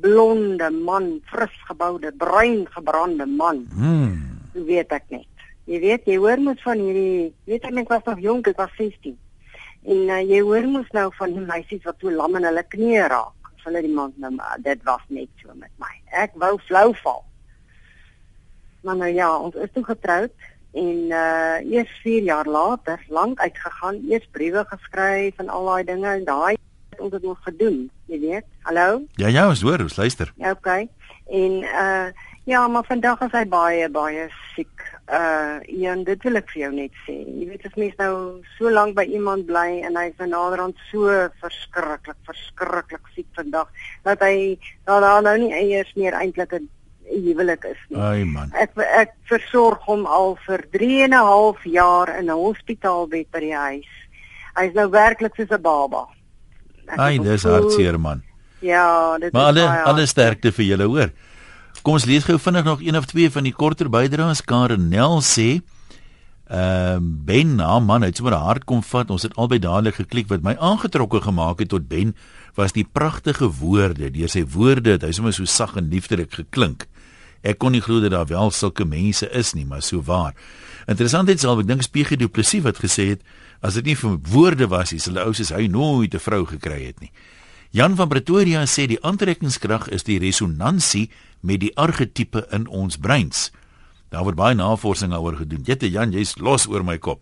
blonde 0.00 0.70
man, 0.70 1.20
fris 1.26 1.56
geboude, 1.66 2.12
bruin 2.12 2.66
gebrande 2.70 3.26
man, 3.26 3.66
Hmm. 3.74 4.38
weet 4.52 4.92
ek 4.92 5.04
net. 5.10 5.26
Jy 5.66 5.80
weet, 5.80 6.04
jy 6.06 6.16
hoor 6.16 6.38
mos 6.38 6.60
van 6.62 6.78
hierdie, 6.78 7.32
weet 7.46 7.64
ek 7.64 7.76
ek 7.76 7.88
was 7.88 8.04
nog 8.04 8.20
jonk, 8.20 8.46
ek 8.48 8.56
was 8.58 8.70
16. 8.76 9.16
En 9.86 10.10
uh, 10.10 10.20
jy 10.24 10.40
hoor 10.42 10.66
mos 10.68 10.90
nou 10.96 11.08
van 11.18 11.34
die 11.36 11.44
meisies 11.46 11.84
wat 11.86 12.00
so 12.00 12.10
lam 12.10 12.36
in 12.36 12.48
hulle 12.48 12.64
knieë 12.74 13.08
raak. 13.12 13.52
As 13.54 13.66
hulle 13.68 13.82
die 13.84 13.94
man 13.94 14.12
nou 14.16 14.32
maar 14.34 14.60
dit 14.64 14.82
was 14.88 15.02
net 15.08 15.30
so 15.42 15.54
met 15.54 15.72
my. 15.82 15.92
Ek 16.24 16.36
wou 16.40 16.56
flou 16.66 16.92
val. 17.02 17.24
Maar 18.86 18.96
nou 18.96 19.10
ja, 19.12 19.32
ons 19.36 19.54
is 19.54 19.72
toe 19.74 19.84
getroud 19.84 20.34
en 20.78 20.98
uh 21.10 21.58
eers 21.64 21.90
4 22.02 22.22
jaar 22.22 22.46
later, 22.46 23.00
lank 23.08 23.40
uitgegaan, 23.40 23.98
eers 24.08 24.28
briewe 24.30 24.64
geskryf 24.68 25.40
en 25.42 25.48
al 25.48 25.66
daai 25.66 25.84
dinge 25.84 26.08
en 26.08 26.24
daai 26.24 26.56
het 26.90 27.00
ons 27.00 27.10
dit 27.10 27.22
nog 27.22 27.40
gedoen, 27.42 27.90
jy 28.06 28.20
weet. 28.20 28.46
Hallo? 28.68 29.02
Ja, 29.16 29.28
ja, 29.28 29.48
ons 29.48 29.62
hoor, 29.62 29.80
ons 29.82 29.96
luister. 29.96 30.32
Ja, 30.36 30.50
okay. 30.50 30.88
En 31.26 31.62
uh 31.62 32.08
ja, 32.48 32.68
maar 32.68 32.84
vandag 32.88 33.20
is 33.26 33.34
hy 33.36 33.44
baie 33.44 33.88
baie 33.92 34.28
siek. 34.54 34.84
Uh 35.08 35.88
en 35.88 36.02
dit 36.04 36.22
wil 36.22 36.36
ek 36.36 36.50
vir 36.52 36.60
jou 36.62 36.72
net 36.76 36.96
sê. 37.06 37.14
Jy 37.24 37.46
weet 37.48 37.64
as 37.64 37.76
mens 37.80 37.94
nou 37.96 38.14
so 38.58 38.68
lank 38.68 38.96
by 38.96 39.06
iemand 39.08 39.46
bly 39.48 39.80
en 39.88 39.96
hy's 39.96 40.16
nou 40.20 40.28
naderhand 40.28 40.76
so 40.90 41.08
verskriklik, 41.40 42.18
verskriklik 42.28 43.06
siek 43.14 43.28
vandag 43.38 43.70
dat 44.04 44.20
hy 44.20 44.58
dat 44.84 45.00
daar 45.06 45.22
nou 45.24 45.36
nie 45.40 45.52
eers 45.54 45.94
meer 45.96 46.12
eintlik 46.18 46.52
'n 46.52 46.68
huwelik 47.08 47.64
is 47.64 47.80
nie. 47.88 48.00
Ai 48.00 48.24
man. 48.24 48.52
Ek 48.52 48.76
ek 48.76 49.14
versorg 49.30 49.80
hom 49.88 50.04
al 50.06 50.36
vir 50.46 50.64
3 50.76 51.02
en 51.06 51.14
'n 51.14 51.24
half 51.30 51.64
jaar 51.64 52.08
in 52.18 52.28
'n 52.28 52.40
hospitaalbed 52.44 53.30
by 53.30 53.40
die 53.40 53.56
huis. 53.56 53.92
Hy's 54.56 54.74
nou 54.74 54.90
werklik 54.90 55.34
soos 55.36 55.50
'n 55.50 55.62
baba. 55.62 56.06
Ai, 56.96 57.18
dis 57.18 57.44
hartseer 57.44 57.98
man. 58.00 58.22
Ja, 58.60 59.18
dit 59.18 59.32
Maar 59.32 59.42
is 59.42 59.48
alle 59.48 59.66
baie 59.66 59.82
alle 59.82 60.06
sterkte 60.06 60.52
vir 60.52 60.64
julle 60.64 60.84
hoor. 60.84 61.10
Kom 61.88 61.96
ons 61.96 62.04
lees 62.04 62.26
gou 62.28 62.34
vinnig 62.36 62.66
nog 62.66 62.82
een 62.84 62.96
of 62.98 63.06
twee 63.08 63.30
van 63.32 63.46
die 63.48 63.52
korter 63.56 63.88
bydraes. 63.88 64.42
Karen 64.44 64.90
Nel 64.92 65.22
sê 65.24 65.62
Ehm 66.52 67.06
uh, 67.06 67.24
Ben, 67.24 67.54
haar 67.64 67.80
man, 67.82 68.02
het 68.04 68.16
sommer 68.16 68.34
'n 68.36 68.44
hart 68.44 68.64
kom 68.64 68.82
vat. 68.82 69.10
Ons 69.10 69.22
het 69.22 69.36
albei 69.36 69.58
dadelik 69.58 69.94
geklik 69.94 70.28
wat 70.28 70.42
my 70.42 70.54
aangetrokke 70.60 71.20
gemaak 71.20 71.58
het 71.58 71.68
tot 71.68 71.88
Ben 71.88 72.14
was 72.54 72.72
die 72.72 72.84
pragtige 72.84 73.48
woorde. 73.48 74.10
Deur 74.10 74.28
sy 74.28 74.44
woorde 74.44 74.90
het 74.90 75.02
hy 75.02 75.12
sommer 75.12 75.32
so 75.32 75.44
sag 75.44 75.76
en 75.76 75.88
liefdelik 75.88 76.32
geklink. 76.32 76.86
Ek 77.40 77.58
kon 77.58 77.72
nie 77.72 77.80
glo 77.80 78.00
dat 78.00 78.10
daar 78.10 78.26
wel 78.26 78.50
sulke 78.50 78.84
mense 78.84 79.30
is 79.30 79.54
nie, 79.54 79.64
maar 79.64 79.82
so 79.82 80.02
waar. 80.02 80.34
Interessant 80.86 81.28
is 81.28 81.44
al 81.44 81.60
ek 81.60 81.66
dink 81.66 81.82
Spiegel 81.82 82.16
Du 82.18 82.28
Plessis 82.28 82.62
wat 82.62 82.76
gesê 82.76 83.08
het 83.08 83.22
as 83.62 83.74
dit 83.74 83.84
nie 83.84 83.96
vir 83.96 84.18
woorde 84.28 84.68
was 84.68 84.92
nie, 84.92 85.00
sou 85.00 85.16
ou 85.16 85.32
soos 85.32 85.56
hy 85.56 85.66
nooit 85.66 86.14
'n 86.14 86.18
vrou 86.20 86.44
gekry 86.44 86.84
het 86.84 87.00
nie. 87.00 87.10
Jan 87.70 87.96
van 87.96 88.08
Pretoria 88.08 88.62
sê 88.64 88.86
die 88.88 89.00
aantrekkingskrag 89.04 89.90
is 89.92 90.06
die 90.06 90.16
resonansie 90.22 91.10
met 91.44 91.60
die 91.60 91.74
argetipe 91.76 92.46
in 92.54 92.64
ons 92.66 92.96
breins. 92.96 93.50
Daar 94.08 94.24
word 94.24 94.38
baie 94.38 94.56
navorsing 94.56 95.12
daaroor 95.12 95.36
gedoen. 95.42 95.66
Jette 95.68 95.90
Jan, 95.92 96.14
jy's 96.16 96.38
los 96.40 96.64
oor 96.64 96.80
my 96.80 96.96
kop. 96.96 97.20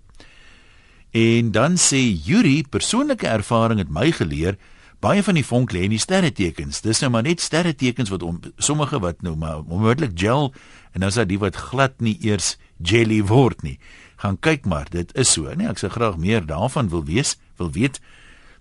En 1.11 1.51
dan 1.51 1.75
sê 1.81 1.99
Yuri, 1.99 2.61
persoonlike 2.63 3.27
ervaring 3.27 3.83
het 3.83 3.91
my 3.91 4.13
geleer 4.15 4.55
baie 5.03 5.23
van 5.23 5.37
die 5.37 5.45
vonk 5.45 5.75
lê 5.75 5.83
in 5.87 5.95
die 5.97 6.03
sterretekens. 6.03 6.79
Dis 6.85 7.03
nou 7.03 7.11
maar 7.13 7.27
net 7.27 7.43
sterretekens 7.43 8.13
wat 8.15 8.23
om, 8.23 8.39
sommige 8.57 9.01
wat 9.03 9.27
nou 9.27 9.35
maar 9.37 9.65
onmiddellik 9.67 10.15
gel 10.15 10.53
en 10.95 11.03
dan 11.03 11.11
is 11.11 11.19
daar 11.19 11.29
die 11.29 11.41
wat 11.43 11.59
glad 11.59 11.99
nie 12.01 12.17
eers 12.23 12.55
jelly 12.79 13.19
word 13.27 13.67
nie. 13.67 13.81
Gaan 14.23 14.39
kyk 14.39 14.65
maar, 14.65 14.87
dit 14.91 15.11
is 15.19 15.35
so. 15.35 15.51
Nee, 15.53 15.69
ek 15.69 15.83
sou 15.83 15.91
graag 15.93 16.17
meer 16.23 16.47
daarvan 16.47 16.89
wil 16.89 17.05
weet, 17.05 17.35
wil 17.59 17.75
weet. 17.75 18.01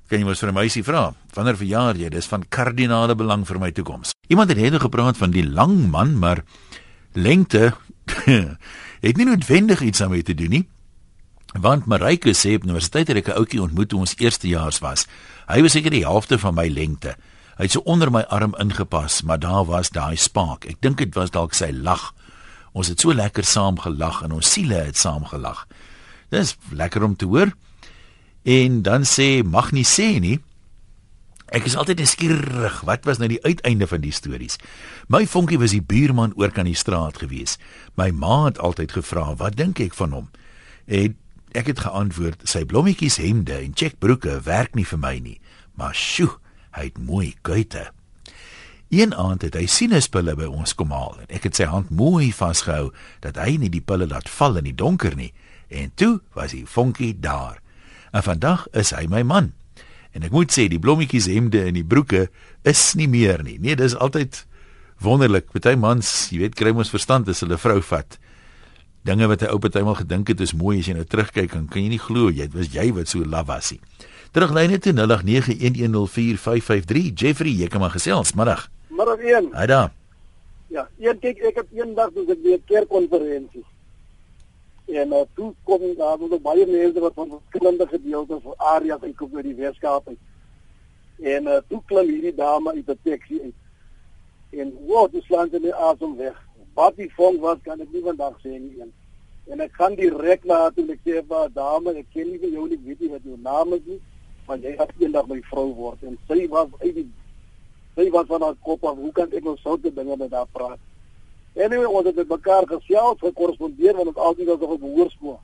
Kan 0.05 0.21
jy 0.21 0.25
mos 0.25 0.39
vir 0.39 0.49
'n 0.49 0.53
meisie 0.53 0.83
vra? 0.83 1.13
Wanneer 1.33 1.57
verjaar 1.57 1.95
jy? 1.97 2.09
Dis 2.09 2.27
van 2.27 2.45
kardinale 2.47 3.15
belang 3.15 3.45
vir 3.45 3.59
my 3.59 3.71
toekoms. 3.71 4.13
Iemand 4.29 4.49
het 4.49 4.57
net 4.57 4.81
gepraat 4.81 5.17
van 5.17 5.31
die 5.31 5.45
lang 5.45 5.89
man, 5.89 6.19
maar 6.19 6.43
lengte 7.13 7.73
het 9.05 9.17
nie 9.17 9.25
noodwendig 9.25 9.81
iets 9.81 9.99
daarmee 9.99 10.23
te 10.23 10.33
doen 10.33 10.49
nie. 10.49 10.67
Want 11.59 11.85
Marike 11.85 12.33
sê 12.33 12.55
op 12.55 12.63
universiteit 12.63 13.07
het 13.07 13.17
ek 13.17 13.27
'n 13.27 13.37
ouetjie 13.37 13.61
ontmoet 13.61 13.89
toe 13.89 13.99
ons 13.99 14.15
eerstejaars 14.17 14.79
was. 14.79 15.07
Hy 15.47 15.61
was 15.61 15.71
seker 15.71 15.91
die 15.91 16.05
helfte 16.05 16.37
van 16.37 16.53
my 16.53 16.67
lengte. 16.67 17.15
Hy 17.57 17.63
het 17.63 17.71
so 17.71 17.81
onder 17.85 18.11
my 18.11 18.21
arm 18.27 18.53
ingepas, 18.59 19.21
maar 19.23 19.39
daar 19.39 19.65
was 19.65 19.89
daai 19.89 20.15
spaak. 20.15 20.65
Ek 20.65 20.81
dink 20.81 20.97
dit 20.97 21.15
was 21.15 21.31
dalk 21.31 21.53
sy 21.53 21.71
lag. 21.71 22.13
Ons 22.73 22.87
het 22.87 22.99
so 22.99 23.13
lekker 23.13 23.43
saam 23.43 23.79
gelag 23.79 24.21
en 24.23 24.31
ons 24.31 24.51
siele 24.51 24.75
het 24.75 24.97
saam 24.97 25.25
gelag. 25.25 25.67
Dis 26.29 26.57
lekker 26.71 27.03
om 27.03 27.15
te 27.15 27.25
hoor. 27.25 27.53
En 28.45 28.81
dan 28.85 29.01
sê 29.09 29.41
mag 29.41 29.71
nie 29.73 29.85
sê 29.85 30.19
nie. 30.21 30.37
Ek 31.49 31.65
is 31.65 31.73
altyd 31.77 31.97
nuuskierig. 31.97 32.75
Wat 32.85 33.05
was 33.09 33.17
nou 33.17 33.29
die 33.31 33.41
uiteinde 33.41 33.87
van 33.89 34.03
die 34.03 34.13
stories? 34.13 34.59
My 35.09 35.23
vonkie 35.25 35.57
was 35.57 35.73
die 35.73 35.81
buurman 35.81 36.35
oor 36.37 36.53
kan 36.53 36.69
die 36.69 36.77
straat 36.77 37.17
gewees. 37.23 37.57
My 37.97 38.11
ma 38.13 38.45
het 38.45 38.61
altyd 38.61 38.91
gevra, 38.91 39.35
"Wat 39.35 39.57
dink 39.57 39.79
ek 39.79 39.93
van 39.93 40.11
hom?" 40.11 40.29
En 40.85 41.17
ek 41.51 41.67
het 41.67 41.79
geantwoord, 41.79 42.41
"Sy 42.43 42.65
blommetjies 42.65 43.17
hemde 43.17 43.53
en 43.53 43.71
checkbroeke 43.73 44.41
werk 44.43 44.75
nie 44.75 44.85
vir 44.85 44.99
my 44.99 45.19
nie, 45.19 45.39
maar 45.73 45.95
sjoe, 45.95 46.37
hy 46.71 46.83
het 46.83 46.97
mooi 46.97 47.33
kuite." 47.41 47.91
Een 48.89 49.15
aand 49.15 49.41
het 49.41 49.53
hy 49.53 49.65
sinuspille 49.65 50.35
by 50.35 50.45
ons 50.45 50.75
kom 50.75 50.91
haal 50.91 51.17
en 51.19 51.35
ek 51.35 51.43
het 51.43 51.55
sy 51.55 51.63
hand 51.63 51.89
mooi 51.89 52.33
vasgehou 52.33 52.91
dat 53.19 53.35
hy 53.35 53.57
nie 53.57 53.69
die 53.69 53.81
pille 53.81 54.07
laat 54.07 54.29
val 54.29 54.57
in 54.57 54.63
die 54.63 54.75
donker 54.75 55.15
nie. 55.15 55.33
En 55.67 55.91
toe 55.95 56.21
was 56.33 56.51
hy 56.51 56.65
vonkie 56.65 57.19
daar. 57.19 57.64
En 58.15 58.23
vandag 58.23 58.63
is 58.71 58.93
hy 58.95 59.09
my 59.11 59.25
man. 59.27 59.51
En 60.15 60.23
ek 60.23 60.31
moet 60.31 60.47
sê 60.53 60.69
die 60.71 60.79
blommetjies 60.79 61.27
hemde 61.27 61.59
en 61.67 61.75
die 61.75 61.83
broeke 61.83 62.29
is 62.63 62.95
nie 62.95 63.11
meer 63.11 63.43
nie. 63.43 63.59
Nee, 63.59 63.75
dis 63.75 63.91
altyd 63.99 64.47
wonderlik. 65.03 65.51
Party 65.51 65.75
mans, 65.75 66.31
jy 66.31 66.39
weet, 66.45 66.55
kry 66.55 66.71
mos 66.71 66.93
verstand 66.93 67.27
as 67.31 67.41
hulle 67.43 67.57
vrou 67.59 67.81
vat. 67.83 68.15
Dinge 69.05 69.27
wat 69.27 69.41
'n 69.43 69.51
ou 69.51 69.59
partymal 69.59 69.99
gedink 69.99 70.27
het 70.31 70.39
is 70.39 70.55
mooi 70.55 70.79
as 70.79 70.87
jy 70.87 70.95
nou 70.95 71.03
terugkyk 71.03 71.53
en 71.53 71.67
kan 71.67 71.81
jy 71.83 71.89
nie 71.89 71.99
glo 71.99 72.31
jy 72.31 72.47
was 72.53 72.67
jy 72.73 72.93
wat 72.93 73.07
so 73.07 73.25
laf 73.25 73.47
was 73.47 73.71
nie. 73.71 73.79
Teruglyne 74.31 74.79
toe 74.79 74.93
0891104553 74.93 77.13
Jeffrey, 77.13 77.51
jy 77.51 77.67
kan 77.67 77.81
maar 77.81 77.91
gesels, 77.91 78.33
middag. 78.33 78.69
Middag 78.89 79.19
1. 79.19 79.49
Haai 79.53 79.67
daar. 79.67 79.91
Ja, 80.67 80.87
een 80.99 81.19
kyk 81.19 81.37
ek 81.37 81.55
het 81.55 81.67
eendag 81.71 82.13
dus 82.13 82.29
ek 82.29 82.37
weer 82.43 82.59
kerkkonferensie 82.65 83.63
en 84.85 85.13
uh, 85.13 85.21
toe 85.33 85.53
kom 85.63 85.81
daar 85.97 86.19
nog 86.19 86.41
baie 86.41 86.65
mense 86.67 86.99
wat 86.99 87.13
van 87.13 87.29
verskillende 87.29 87.87
gedeeltes 87.87 88.41
van 88.41 88.53
areas 88.57 89.01
uitkom 89.01 89.31
by 89.31 89.41
die 89.41 89.55
Weskaap 89.57 90.07
uit. 90.07 90.19
En 91.35 91.47
uh, 91.47 91.57
toe 91.69 91.81
klim 91.85 92.11
hierdie 92.11 92.35
dame 92.35 92.73
uit 92.75 92.85
die 92.85 92.97
taxi 93.03 93.39
uit. 93.41 93.55
En 94.61 94.73
wat 94.87 95.11
die 95.11 95.23
slaan 95.25 95.49
sy 95.49 95.61
net 95.63 95.81
asem 95.89 96.15
weg. 96.19 96.37
Wat 96.77 96.95
die 96.99 97.09
vonk 97.17 97.41
was 97.41 97.59
kan 97.65 97.81
ek 97.81 97.91
nie 97.91 98.03
vandag 98.05 98.37
sê 98.43 98.53
nie 98.53 98.75
een. 98.77 98.93
En 99.51 99.61
ek 99.65 99.73
gaan 99.77 99.97
direk 99.97 100.45
na 100.45 100.65
haar 100.65 100.73
toe 100.73 100.85
en 100.85 100.93
ek 100.93 101.03
sê 101.05 101.21
vir 101.21 101.51
dame, 101.53 101.93
ek 102.01 102.09
ken 102.13 102.31
nie 102.31 102.53
jou 102.53 102.65
nie, 102.69 102.81
weet 102.85 103.01
nie 103.01 103.11
wat 103.13 103.25
jou 103.25 103.37
naam 103.41 103.75
is 103.77 103.85
nie, 103.85 103.99
maar 104.47 104.61
jy 104.61 104.73
gaan 104.77 104.93
eendag 105.01 105.29
my 105.29 105.37
vrou 105.49 105.67
word. 105.77 106.01
En 106.05 106.17
sy 106.29 106.45
was 106.53 106.69
uit 106.81 106.95
die 106.97 107.07
sy 107.95 108.09
was 108.13 108.27
van 108.29 108.43
haar 108.43 108.57
kop 108.65 108.83
af. 108.85 108.97
Hoe 108.99 109.13
kan 109.15 109.31
ek 109.31 109.45
nou 109.45 109.55
sulke 109.61 109.93
dinge 109.93 110.17
met 110.19 110.33
haar 110.33 110.49
praat? 110.53 110.81
Anyway, 111.55 111.85
ons 111.87 112.05
het 112.05 112.15
met 112.15 112.27
mekaar 112.27 112.65
gesels, 112.67 113.19
gekorrespondeer 113.19 113.95
want 113.95 114.11
ons 114.11 114.17
altyd 114.27 114.49
was 114.51 114.63
op 114.67 114.79
behoorskool. 114.81 115.37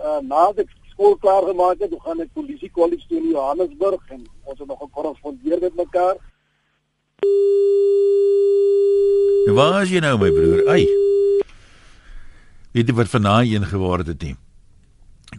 Uh 0.00 0.20
nadat 0.24 0.64
ek 0.64 0.70
skool 0.92 1.16
klaar 1.20 1.44
gemaak 1.44 1.82
het, 1.84 1.92
gaan 2.04 2.22
ek 2.24 2.32
polisie 2.32 2.70
kollege 2.72 3.04
toe 3.08 3.18
in 3.20 3.34
Johannesburg 3.34 4.00
en 4.16 4.22
ons 4.48 4.58
het 4.58 4.68
nog 4.68 4.80
gekorrespondeer 4.80 5.60
met 5.60 5.76
mekaar. 5.76 6.16
Waar 9.56 9.82
is 9.82 9.92
jy 9.92 10.00
nou 10.02 10.16
my 10.18 10.30
broer? 10.32 10.62
Ai. 10.72 10.86
Weet 12.72 12.88
jy 12.88 12.96
wat 12.96 13.12
vanaand 13.12 13.52
een 13.52 13.68
geword 13.68 14.08
het 14.10 14.24
nie? 14.24 14.34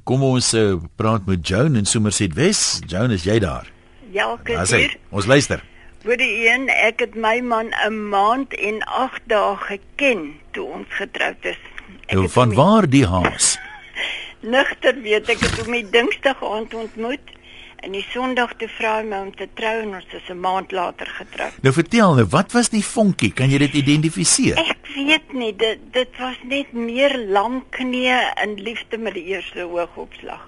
Kom 0.08 0.24
ons 0.24 0.52
uh, 0.54 0.78
praat 0.96 1.26
met 1.26 1.42
Joan 1.48 1.76
in 1.76 1.90
Somerset 1.90 2.38
West. 2.38 2.86
Joan, 2.86 3.12
is 3.12 3.26
jy 3.26 3.40
daar? 3.44 3.68
Ja, 4.14 4.30
ek 4.46 4.54
is. 4.62 4.96
Ons 5.10 5.26
luister. 5.26 5.66
Vir 6.08 6.22
die 6.22 6.46
een, 6.48 6.70
ek 6.72 7.02
het 7.04 7.16
my 7.20 7.42
man 7.44 7.74
'n 7.84 7.96
maand 8.10 8.54
en 8.56 8.78
8 8.98 9.26
dae 9.28 9.56
geken 9.60 10.40
toe 10.56 10.64
ons 10.78 10.88
getroud 10.96 11.44
is. 11.52 11.60
Ek 12.08 12.16
nou, 12.16 12.30
van 12.30 12.54
waar 12.56 12.88
die 12.88 13.04
haas? 13.06 13.58
Nigter 14.56 15.02
weet 15.02 15.28
ek 15.36 15.44
het 15.44 15.60
hom 15.60 15.76
die 15.76 15.90
Dinsdag 15.90 16.40
aand 16.40 16.74
ontmoet 16.74 17.36
en 17.84 17.92
die 17.92 18.06
Sondag 18.14 18.56
te 18.56 18.72
vra 18.78 19.02
my 19.04 19.20
om 19.26 19.36
te 19.36 19.50
trou 19.60 19.76
en 19.82 20.00
ons 20.00 20.16
is 20.22 20.32
'n 20.32 20.40
maand 20.40 20.72
later 20.72 21.12
getroud. 21.20 21.60
Nou 21.62 21.74
vertel 21.74 22.16
nou, 22.16 22.28
wat 22.32 22.56
was 22.56 22.70
die 22.70 22.86
vonkie? 22.86 23.34
Kan 23.34 23.52
jy 23.52 23.58
dit 23.68 23.74
identifiseer? 23.84 24.56
Ek 24.56 24.88
weet 24.96 25.34
nie, 25.34 25.56
dit 25.56 25.80
dit 25.92 26.18
was 26.24 26.40
net 26.44 26.72
meer 26.72 27.18
lamknie 27.18 28.16
in 28.44 28.56
liefde 28.56 28.98
met 28.98 29.14
die 29.14 29.28
eerste 29.36 29.60
hoogopslag. 29.60 30.48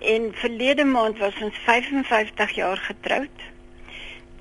En 0.00 0.32
verlede 0.32 0.84
maand 0.84 1.18
was 1.18 1.36
ons 1.42 1.56
55 1.68 2.50
jaar 2.56 2.76
getroud 2.76 3.52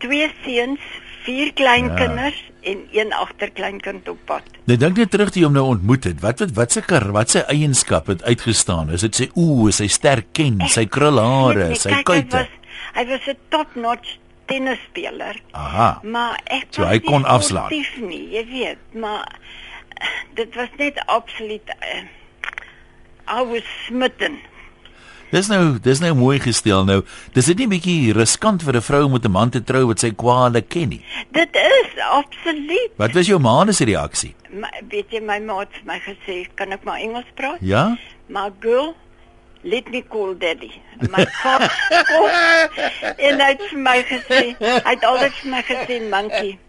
twee 0.03 0.29
seuns, 0.43 0.79
vier 1.23 1.53
kleinkinders 1.55 2.39
ja. 2.39 2.71
en 2.71 2.81
een 2.91 3.13
agterkleinkind 3.15 4.09
op 4.11 4.19
pad. 4.27 4.47
Nou 4.67 4.77
dink 4.79 4.99
net 4.99 5.11
terug 5.13 5.31
toe 5.31 5.45
hom 5.45 5.55
nou 5.55 5.65
ontmoet 5.75 6.09
het. 6.09 6.19
Wat 6.23 6.43
wat 6.43 6.55
wat 6.57 6.75
se 6.75 6.83
kar, 6.87 7.07
wat 7.15 7.31
se 7.31 7.45
eienskap 7.51 8.11
het 8.11 8.23
uitgestaan? 8.27 8.91
Is 8.95 9.05
dit 9.07 9.23
sy 9.23 9.29
oë, 9.39 9.71
sy 9.75 9.87
sterk 9.91 10.33
ken, 10.35 10.59
sy 10.71 10.85
krulhare, 10.91 11.71
sy 11.79 12.01
kuite? 12.07 12.45
Hy 12.93 13.05
was 13.09 13.27
'n 13.27 13.39
top-notch 13.49 14.17
tennisspeler. 14.51 15.39
Aha. 15.51 15.99
Maar 16.03 16.39
ek 16.45 16.67
so 16.75 16.85
hy 16.85 16.99
kon 16.99 17.25
afslaan. 17.25 17.71
Nie, 18.03 18.25
jy 18.35 18.45
weet, 18.49 18.81
maar 18.93 19.39
dit 20.35 20.55
was 20.55 20.69
net 20.77 20.99
absoluut 21.07 21.69
uh, 21.79 22.03
I 23.27 23.43
was 23.47 23.63
smitten. 23.85 24.39
Dis 25.33 25.47
nou, 25.49 25.79
dis 25.81 25.97
nou 25.97 26.11
mooi 26.13 26.35
gestel 26.37 26.83
nou. 26.85 26.99
Dis 27.33 27.47
dit 27.49 27.63
nie 27.63 27.65
bietjie 27.71 28.13
riskant 28.13 28.61
vir 28.61 28.75
'n 28.77 28.85
vrou 28.85 29.09
met 29.09 29.25
'n 29.25 29.31
man 29.31 29.49
te 29.49 29.61
trou 29.63 29.87
wat 29.89 29.99
sy 29.99 30.11
kwale 30.13 30.61
ken 30.61 30.89
nie. 30.89 31.01
Dit 31.31 31.49
is 31.55 31.89
absoluut. 31.97 32.91
Wat 32.97 33.13
was 33.13 33.27
jou 33.27 33.39
ma 33.39 33.71
se 33.71 33.85
reaksie? 33.85 34.35
Ma, 34.51 34.69
weet 34.89 35.09
jy 35.09 35.21
my 35.21 35.39
ma 35.39 35.59
het 35.59 35.73
my 35.85 35.99
gesê, 35.99 36.45
kan 36.55 36.71
ek 36.71 36.83
maar 36.83 36.99
Engels 36.99 37.25
praat? 37.33 37.57
Ja. 37.61 37.97
Maar 38.27 38.51
girl, 38.59 38.95
let 39.63 39.89
me 39.89 40.03
call 40.07 40.35
daddy. 40.37 40.71
My 41.09 41.25
father. 41.25 41.71
en 43.17 43.39
hy 43.39 43.49
het 43.49 43.61
vir 43.71 43.79
my 43.79 44.03
gesê, 44.03 44.55
hy 44.59 44.93
het 44.93 45.03
altyd 45.03 45.33
vir 45.33 45.51
my 45.51 45.63
gesê 45.63 46.09
monkey. 46.09 46.59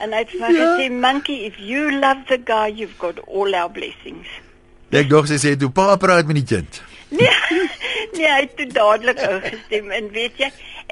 En 0.00 0.12
hy 0.12 0.18
het 0.18 0.30
vir 0.30 0.40
my 0.40 0.52
ja. 0.56 0.64
gesê 0.64 0.90
monkey, 0.90 1.46
if 1.46 1.54
you 1.58 1.90
love 1.92 2.26
the 2.26 2.40
guy, 2.44 2.66
you've 2.66 2.98
got 2.98 3.20
all 3.28 3.54
our 3.54 3.70
blessings. 3.70 4.26
Ek 4.90 5.08
dog 5.08 5.28
sy 5.28 5.36
sê 5.36 5.56
toe 5.56 5.70
pa 5.70 5.96
praat 5.96 6.26
met 6.26 6.34
die 6.34 6.56
kind. 6.56 6.87
Nee, 7.08 7.28
nee, 8.16 8.28
hy 8.28 8.40
het 8.42 8.56
toe 8.58 8.66
dadelik 8.72 9.20
ingestem 9.24 9.92
en 9.96 10.10
weet 10.12 10.40
jy, 10.42 10.48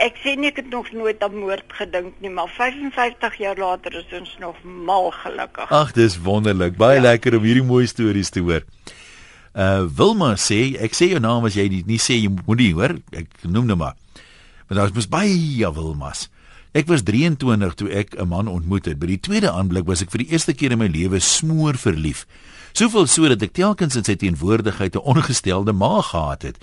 ek 0.07 0.17
sê 0.23 0.33
nie 0.39 0.49
ek 0.49 0.63
het 0.63 0.71
nog 0.73 0.89
nooit 0.97 1.21
aan 1.25 1.37
moord 1.37 1.75
gedink 1.77 2.17
nie, 2.25 2.33
maar 2.33 2.49
55 2.53 3.37
jaar 3.43 3.61
later 3.61 3.99
is 4.01 4.15
ons 4.17 4.37
nog 4.41 4.57
mal 4.65 5.11
gelukkig. 5.23 5.73
Ag, 5.73 5.93
dis 5.97 6.17
wonderlik. 6.25 6.79
Baie 6.81 7.03
ja. 7.03 7.09
lekker 7.11 7.37
om 7.37 7.45
hierdie 7.45 7.67
mooi 7.67 7.85
stories 7.91 8.33
te 8.33 8.45
hoor. 8.45 8.65
Uh 9.57 9.85
Wilma 9.97 10.35
sê, 10.41 10.77
ek 10.85 10.97
sê 10.97 11.11
jou 11.13 11.21
naam 11.21 11.49
as 11.49 11.57
jy 11.57 11.69
nie, 11.73 11.83
nie 11.89 12.01
sê 12.01 12.17
jy 12.17 12.33
moet 12.33 12.61
nie 12.61 12.73
hoor. 12.77 12.97
Ek 13.17 13.29
noem 13.45 13.69
nou 13.69 13.79
maar. 13.81 13.97
Maar 14.67 14.83
daar's 14.83 14.97
mos 14.97 15.09
baie 15.13 15.69
Wilmas. 15.77 16.27
Ek 16.77 16.89
was 16.91 17.05
23 17.09 17.77
toe 17.77 17.89
ek 17.89 18.17
'n 18.21 18.29
man 18.29 18.49
ontmoet 18.49 18.85
het. 18.85 18.99
By 19.01 19.07
die 19.07 19.21
tweede 19.21 19.53
aanblik 19.53 19.87
was 19.89 20.03
ek 20.03 20.11
vir 20.13 20.25
die 20.25 20.33
eerste 20.33 20.53
keer 20.53 20.73
in 20.73 20.79
my 20.79 20.89
lewe 20.89 21.21
smoor 21.21 21.77
verlief 21.77 22.27
Soveel 22.77 23.07
so 23.09 23.25
dat 23.25 23.41
ek 23.41 23.55
telkens 23.57 23.95
in 23.97 24.05
sy 24.05 24.19
teenwoordigheid 24.21 24.99
'n 24.99 25.09
ongestelde 25.09 25.73
maag 25.73 26.11
gehad 26.13 26.43
het. 26.43 26.59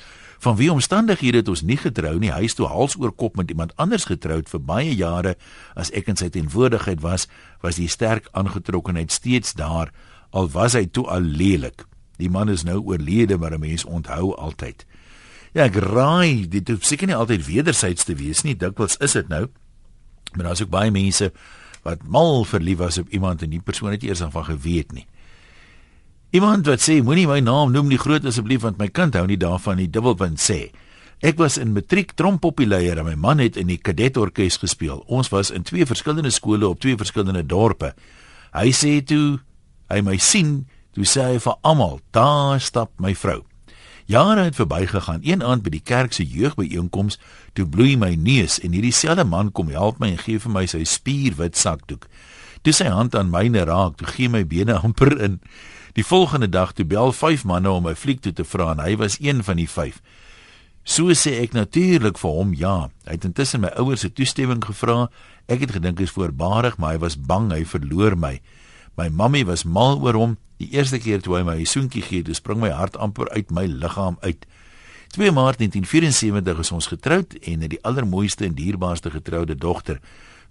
Van 0.45 0.55
wie 0.55 0.71
omstandighede 0.71 1.37
het 1.37 1.47
ons 1.47 1.61
nie 1.61 1.77
getrou 1.77 2.19
nie. 2.19 2.29
Hy 2.31 2.43
is 2.43 2.53
toe 2.53 2.67
hals 2.67 2.95
oor 2.99 3.11
kop 3.11 3.35
met 3.35 3.49
iemand 3.49 3.75
anders 3.75 4.05
getroud 4.05 4.49
vir 4.49 4.59
baie 4.61 4.95
jare. 4.95 5.35
As 5.75 5.89
ek 5.91 6.07
in 6.07 6.15
sy 6.15 6.29
teenwoordigheid 6.29 7.01
was, 7.01 7.27
was 7.61 7.75
die 7.75 7.87
sterk 7.87 8.27
aangetrokkenheid 8.31 9.11
steeds 9.11 9.53
daar 9.53 9.91
al 10.29 10.49
was 10.49 10.73
hy 10.73 10.85
toe 10.85 11.07
al 11.07 11.21
lelik. 11.21 11.85
Die 12.17 12.29
man 12.29 12.49
is 12.49 12.63
nou 12.63 12.79
oorlede, 12.79 13.37
maar 13.37 13.53
'n 13.53 13.59
mens 13.59 13.85
onthou 13.85 14.35
altyd. 14.35 14.85
Ja, 15.53 15.63
ek 15.63 15.75
raai, 15.75 16.47
dit 16.47 16.67
hoef 16.67 16.83
seker 16.83 17.07
nie 17.07 17.15
altyd 17.15 17.45
wedersyds 17.45 18.03
te 18.03 18.15
wees 18.15 18.43
nie. 18.43 18.55
Dikwels 18.55 18.97
is 18.97 19.11
dit 19.13 19.27
nou. 19.27 19.47
Maar 20.35 20.45
daar's 20.45 20.61
ook 20.61 20.69
baie 20.69 20.91
mense 20.91 21.31
wat 21.83 22.03
mal 22.07 22.45
verlief 22.45 22.77
was 22.77 22.97
op 22.97 23.09
iemand 23.09 23.41
en 23.41 23.49
die 23.49 23.61
persoon 23.61 23.91
het 23.91 24.03
eers 24.03 24.19
van 24.19 24.45
geweet 24.45 24.91
nie. 24.91 25.07
Iemand 26.33 26.65
wat 26.65 26.81
sê 26.81 26.95
moenie 27.05 27.27
my 27.29 27.43
naam 27.45 27.69
noem 27.69 27.91
nie 27.91 27.99
groot 28.01 28.23
asseblief 28.25 28.63
want 28.63 28.79
my 28.81 28.87
kind 28.89 29.13
hou 29.13 29.27
nie 29.29 29.37
daarvan 29.37 29.77
nie. 29.77 29.85
Dubbelpunt 29.85 30.41
sê. 30.41 30.71
Ek 31.21 31.37
was 31.37 31.59
in 31.61 31.75
matriek 31.75 32.15
trompoppileier 32.17 32.97
en 32.97 33.05
my 33.05 33.13
man 33.13 33.43
het 33.43 33.59
in 33.61 33.69
die 33.69 33.77
kadetorkes 33.77 34.57
gespeel. 34.63 35.03
Ons 35.05 35.29
was 35.29 35.51
in 35.53 35.61
twee 35.61 35.85
verskillende 35.85 36.33
skole 36.33 36.65
op 36.65 36.81
twee 36.81 36.97
verskillende 36.97 37.45
dorpe. 37.45 37.91
Hy 38.49 38.73
sê 38.73 38.95
toe 39.05 39.43
hy 39.93 40.01
my 40.01 40.17
sien, 40.17 40.63
toe 40.97 41.05
sê 41.05 41.27
hy 41.35 41.37
vir 41.37 41.55
almal, 41.61 42.01
"Daar 42.11 42.59
stap 42.59 42.89
my 42.97 43.13
vrou." 43.13 43.43
Jare 44.05 44.43
het 44.43 44.55
verbygegaan. 44.55 45.21
Een 45.21 45.43
aand 45.43 45.63
by 45.63 45.69
die 45.69 45.85
kerk 45.85 46.13
se 46.13 46.25
jeugbyeenkoms, 46.25 47.19
toe 47.53 47.67
bloei 47.67 47.95
my 47.95 48.15
neus 48.15 48.59
en 48.59 48.71
hierdie 48.71 48.91
selfde 48.91 49.23
man 49.23 49.51
kom 49.51 49.69
help 49.69 49.99
my 49.99 50.09
en 50.09 50.17
gee 50.17 50.39
vir 50.39 50.51
my 50.51 50.65
sy 50.65 50.83
spierwit 50.83 51.57
sakdoek. 51.57 52.07
Toe 52.63 52.71
sy 52.71 52.87
hand 52.87 53.15
aan 53.15 53.31
myne 53.31 53.65
raak, 53.67 53.97
toe 53.99 54.07
gee 54.07 54.31
my 54.31 54.45
bene 54.47 54.77
amper 54.79 55.17
in. 55.19 55.41
Die 55.93 56.05
volgende 56.07 56.47
dag 56.49 56.71
toe 56.73 56.85
bel 56.87 57.11
vyf 57.11 57.43
manne 57.45 57.69
om 57.69 57.83
my 57.83 57.93
fliek 57.95 58.21
toe 58.23 58.31
te 58.33 58.45
vra 58.47 58.71
en 58.71 58.81
hy 58.81 58.95
was 58.97 59.19
een 59.19 59.43
van 59.43 59.59
die 59.59 59.67
vyf. 59.67 59.99
So 60.83 61.11
sê 61.15 61.35
ek 61.41 61.53
natuurlik 61.55 62.17
vir 62.19 62.33
hom 62.39 62.55
ja. 62.55 62.89
Hy 63.07 63.17
het 63.17 63.27
intussen 63.27 63.63
my 63.63 63.71
ouers 63.79 64.03
se 64.03 64.09
toestemming 64.11 64.63
gevra. 64.63 65.09
Ek 65.51 65.63
het 65.63 65.75
gedink 65.75 65.99
hy 65.99 66.07
is 66.07 66.15
voorbarig, 66.15 66.79
maar 66.79 66.95
hy 66.95 67.03
was 67.03 67.19
bang 67.19 67.51
hy 67.51 67.61
verloor 67.67 68.15
my. 68.19 68.37
My 68.99 69.09
mammie 69.11 69.45
was 69.47 69.63
mal 69.63 69.99
oor 69.99 70.15
hom. 70.15 70.37
Die 70.59 70.71
eerste 70.71 70.99
keer 71.03 71.21
toe 71.23 71.37
hy 71.37 71.43
my 71.43 71.59
'n 71.59 71.65
soentjie 71.65 72.01
gee, 72.01 72.23
toe 72.23 72.33
spring 72.33 72.59
my 72.59 72.71
hart 72.71 72.97
amper 72.97 73.29
uit 73.35 73.51
my 73.51 73.65
liggaam 73.65 74.17
uit. 74.21 74.45
2 75.13 75.31
Maart 75.31 75.59
1974 75.59 76.59
is 76.59 76.71
ons 76.71 76.87
getroud 76.87 77.33
en 77.43 77.61
het 77.61 77.69
die 77.69 77.83
allermooiste 77.83 78.45
en 78.45 78.55
dierbaarste 78.55 79.11
getroude 79.11 79.55
dogter. 79.55 79.99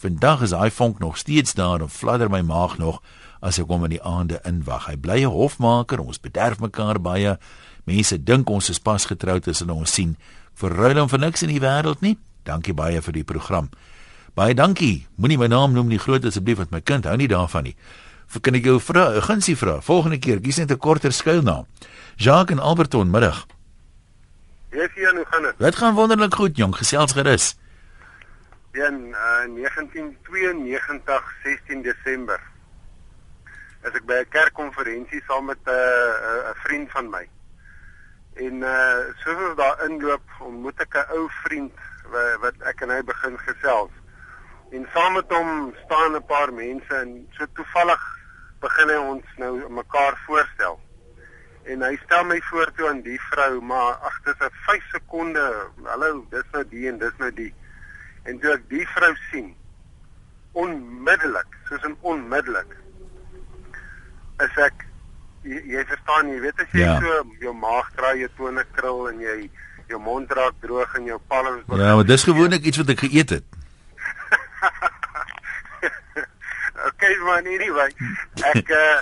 Vandag 0.03 0.43
is 0.43 0.51
daai 0.51 0.71
vonk 0.71 0.99
nog 0.99 1.17
steeds 1.17 1.55
daar 1.55 1.81
en 1.81 1.91
fladder 1.91 2.31
my 2.31 2.41
maag 2.43 2.79
nog 2.79 3.03
as 3.41 3.59
ek 3.63 3.71
hom 3.71 3.85
in 3.87 3.95
die 3.95 4.03
aande 4.03 4.41
inwag. 4.43 4.87
Hy 4.91 4.97
bly 4.97 5.23
'n 5.23 5.31
hofmaker, 5.31 6.01
ons 6.01 6.21
bederf 6.21 6.59
mekaar 6.59 7.01
baie. 7.01 7.39
Mense 7.85 8.23
dink 8.23 8.51
ons 8.51 8.69
is 8.69 8.79
pas 8.79 9.07
getroud 9.07 9.49
as 9.49 9.59
hulle 9.59 9.73
ons 9.73 9.93
sien. 9.93 10.17
Verruil 10.55 10.99
hom 10.99 11.09
vir 11.09 11.19
niks 11.19 11.43
in 11.43 11.49
die 11.49 11.61
wêreld 11.61 12.01
nie. 12.01 12.19
Dankie 12.43 12.75
baie 12.75 13.03
vir 13.03 13.13
die 13.13 13.25
program. 13.25 13.71
Baie 14.35 14.55
dankie. 14.55 15.07
Moenie 15.17 15.39
my 15.39 15.47
naam 15.47 15.73
noem 15.73 15.89
nie 15.89 15.99
groot 15.99 16.25
asseblief 16.25 16.57
want 16.57 16.71
my 16.71 16.81
kind 16.81 17.05
hou 17.05 17.17
nie 17.17 17.29
daarvan 17.29 17.65
nie 17.65 17.77
kan 18.41 18.57
ek 18.57 18.65
jou 18.65 18.79
vra, 18.81 19.21
gunsie 19.21 19.57
vra. 19.59 19.81
Volgende 19.85 20.19
keer, 20.19 20.41
kies 20.41 20.57
net 20.57 20.71
'n 20.71 20.79
korter 20.79 21.13
skuilnaam. 21.13 21.67
Jacques 22.17 22.57
en 22.57 22.63
Alberton, 22.63 23.11
middag. 23.11 23.47
Yes, 24.73 24.89
Jan, 24.95 25.17
hoe 25.17 25.27
gaan 25.29 25.43
dit? 25.43 25.59
Dit 25.59 25.77
gaan 25.77 25.95
wonderlik 25.95 26.35
goed, 26.35 26.57
jong, 26.57 26.77
gesels 26.77 27.13
gerus. 27.13 27.57
In 28.75 29.13
uh, 29.13 29.45
1992, 29.45 31.23
16 31.45 31.83
Desember, 31.83 32.41
as 33.85 33.93
ek 33.93 34.07
by 34.09 34.17
'n 34.25 34.31
kerkkonferensie 34.33 35.21
saam 35.29 35.51
met 35.53 35.61
'n 35.69 35.77
uh, 35.77 36.53
'n 36.53 36.57
vriend 36.65 36.89
van 36.91 37.11
my. 37.11 37.29
En 38.41 38.65
uh 38.65 39.13
soos 39.21 39.37
ons 39.49 39.61
daar 39.61 39.85
inloop, 39.85 40.25
ontmoet 40.41 40.81
ek 40.81 40.97
'n 40.97 41.13
ou 41.19 41.29
vriend 41.45 41.77
wat, 42.15 42.41
wat 42.41 42.57
ek 42.73 42.81
en 42.81 42.97
hy 42.97 43.03
begin 43.05 43.37
gesels. 43.45 43.93
En 44.73 44.89
saam 44.95 45.21
met 45.21 45.29
hom 45.29 45.75
staan 45.85 46.17
'n 46.17 46.25
paar 46.25 46.53
mense 46.53 46.95
en 46.97 47.29
so 47.37 47.45
toevallig 47.53 48.03
begin 48.65 48.89
hy 48.89 49.01
ons 49.13 49.27
nou 49.37 49.69
mekaar 49.69 50.17
voorstel. 50.25 50.81
En 51.69 51.83
hy 51.83 51.97
stel 52.05 52.25
my 52.25 52.41
voor 52.41 52.73
toe 52.73 52.89
aan 52.89 53.05
die 53.05 53.21
vrou, 53.21 53.61
maar 53.61 54.01
ag 54.01 54.17
dis 54.25 54.41
'n 54.41 54.57
5 54.65 54.89
sekonde. 54.97 55.69
Hallo, 55.85 56.25
dis 56.31 56.49
nou 56.53 56.65
die 56.69 56.89
en 56.89 56.99
dis 56.99 57.17
nou 57.19 57.33
die. 57.33 57.53
En 58.25 58.39
toe 58.39 58.55
ek 58.55 58.69
die 58.71 58.87
vrou 58.95 59.15
sien, 59.31 59.55
onmiddellik, 60.53 61.59
soos 61.69 61.85
'n 61.89 61.97
onmiddellik 62.01 62.77
is 64.43 64.57
ek 64.57 64.87
jy, 65.43 65.63
jy 65.75 65.85
verstaan, 65.87 66.29
jy 66.29 66.41
weet 66.41 66.61
as 66.61 66.73
jy 66.73 66.85
ja. 66.85 67.01
so 67.01 67.27
jou 67.41 67.55
maag 67.55 67.91
draai, 67.97 68.19
jou 68.19 68.31
tone 68.37 68.65
krul 68.73 69.09
en 69.11 69.21
jy 69.21 69.51
jou 69.89 70.01
mond 70.01 70.31
raak 70.31 70.55
droog 70.61 70.95
en 70.95 71.05
jou 71.05 71.19
palms 71.29 71.65
begin. 71.67 71.85
Ja, 71.85 71.95
maar 71.95 72.05
dis 72.05 72.25
gewoonlik 72.25 72.65
iets 72.65 72.81
wat 72.81 72.95
ek 72.95 73.05
geëet 73.05 73.31
het. 73.31 73.45
okay 76.89 77.15
man 77.27 77.47
anyway 77.47 77.91
ek 78.51 78.71
uh, 78.71 78.99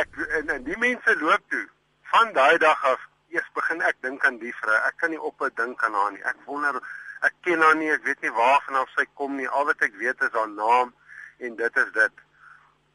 ek 0.00 0.08
en, 0.38 0.46
en 0.56 0.62
die 0.64 0.78
mense 0.80 1.16
loop 1.20 1.42
toe 1.52 1.64
van 2.12 2.32
daai 2.36 2.56
dag 2.62 2.80
af 2.92 3.00
eers 3.34 3.50
begin 3.58 3.80
ek 3.90 3.96
dink 4.06 4.24
aan 4.28 4.38
die 4.42 4.54
vrou 4.60 4.78
ek 4.88 4.96
kan 5.02 5.10
nie 5.12 5.20
op 5.20 5.36
'n 5.40 5.52
dink 5.60 5.84
aan 5.84 5.98
haar 6.00 6.12
nie 6.14 6.24
ek 6.32 6.38
wonder 6.46 6.74
ek 7.28 7.34
ken 7.46 7.64
haar 7.64 7.76
nie 7.80 7.90
ek 7.94 8.04
weet 8.08 8.22
nie 8.26 8.34
waar 8.38 8.62
vanaf 8.68 8.92
sy 8.94 9.06
kom 9.20 9.36
nie 9.36 9.48
al 9.48 9.66
wat 9.70 9.82
ek 9.88 9.98
weet 10.02 10.22
is 10.28 10.36
haar 10.38 10.52
naam 10.52 10.92
en 11.38 11.56
dit 11.62 11.82
is 11.84 11.90
dit 11.96 12.22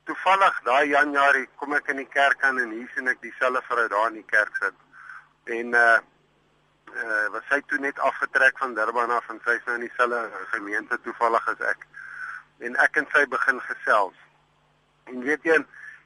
toevallig 0.10 0.62
daai 0.68 0.88
januarie 0.92 1.48
kom 1.62 1.76
ek 1.78 1.92
in 1.94 2.02
die 2.04 2.12
kerk 2.20 2.44
aan 2.44 2.60
en 2.60 2.72
hier 2.78 2.90
sien 2.96 3.12
ek 3.12 3.22
dieselfde 3.26 3.62
vrou 3.68 3.88
daar 3.96 4.10
in 4.14 4.22
die 4.22 4.32
kerk 4.36 4.64
sit 4.64 5.58
en 5.60 5.76
uh 5.86 6.00
uh 6.92 7.26
was 7.34 7.46
sy 7.50 7.62
toe 7.68 7.80
net 7.80 8.00
afgetrek 8.12 8.58
van 8.60 8.74
Durban 8.76 9.12
af 9.18 9.30
en 9.30 9.40
sy 9.46 9.58
is 9.60 9.68
nou 9.68 9.80
in 9.80 9.88
dieselfde 9.88 10.46
gemeente 10.56 11.00
toevallig 11.08 11.52
as 11.54 11.68
ek 11.74 11.88
en 12.68 12.76
ek 12.86 13.00
en 13.02 13.08
sy 13.14 13.24
begin 13.30 13.60
gesels. 13.66 14.18
En 15.10 15.24
weet 15.26 15.46
jy, 15.48 15.58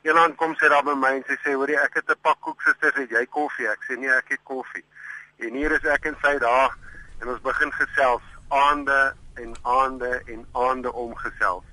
eendag 0.07 0.35
kom 0.39 0.55
sy 0.59 0.69
daar 0.71 0.85
by 0.87 0.95
my 0.97 1.11
en 1.17 1.25
sy 1.27 1.37
sê, 1.43 1.53
"Hoerie, 1.53 1.79
ek 1.79 1.95
het 1.99 2.09
'n 2.09 2.21
pak 2.21 2.39
koek 2.41 2.61
susters, 2.61 2.95
het 2.95 3.09
jy 3.09 3.25
koffie?" 3.25 3.67
Ek 3.67 3.83
sê, 3.83 3.97
"Nee, 3.97 4.09
ek 4.09 4.29
het 4.29 4.43
koffie." 4.43 4.85
En 5.39 5.53
hier 5.53 5.71
is 5.71 5.83
ek 5.83 6.05
en 6.05 6.17
sy 6.21 6.37
daar 6.37 6.71
en 7.21 7.31
ons 7.33 7.41
begin 7.43 7.71
gesels 7.71 8.25
aande 8.47 8.99
en 9.41 9.55
aande 9.61 10.11
en 10.25 10.45
aande 10.51 10.93
omgesels. 10.93 11.65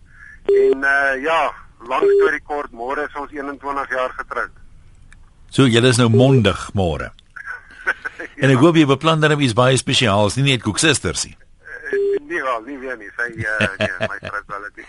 En 0.47 0.87
uh 0.95 1.23
ja, 1.23 1.41
lank 1.89 2.09
storie 2.19 2.43
kort, 2.43 2.73
môre 2.73 3.07
is 3.09 3.21
ons 3.21 3.31
21 3.31 3.91
jaar 3.91 4.15
getroud. 4.19 4.55
So 5.51 5.69
julle 5.69 5.93
is 5.93 6.01
nou 6.01 6.09
mondig 6.09 6.71
môre. 6.75 7.13
ja. 7.13 7.19
En 8.43 8.51
ek 8.51 8.61
hoop 8.63 8.77
jy 8.79 8.87
beplan 8.87 9.21
dan 9.21 9.35
iets 9.41 9.55
baie 9.59 9.77
spesiaals, 9.79 10.37
nie 10.39 10.53
net 10.53 10.63
koek 10.63 10.79
susters 10.79 11.27
nie 11.27 11.37
nie 12.33 12.43
wel 12.43 12.65
nie 12.67 12.79
weer 12.81 12.97
nie. 13.01 13.11
Sy 13.17 13.29
uh, 13.45 13.69
nee, 13.81 14.09
my 14.09 14.19
vrou 14.23 14.43
wel 14.49 14.67
dit. 14.77 14.87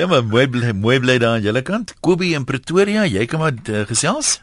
ja, 0.00 0.06
maar 0.10 0.24
mooi 0.26 0.46
bly 0.50 0.74
mooi 0.74 0.98
bly 1.02 1.18
daar 1.22 1.38
aan 1.38 1.46
julle 1.46 1.62
kant. 1.66 1.94
Kobie 2.04 2.34
in 2.38 2.46
Pretoria, 2.48 3.06
jy 3.08 3.26
kom 3.30 3.44
maar 3.44 3.56
uh, 3.70 3.84
gesels. 3.90 4.38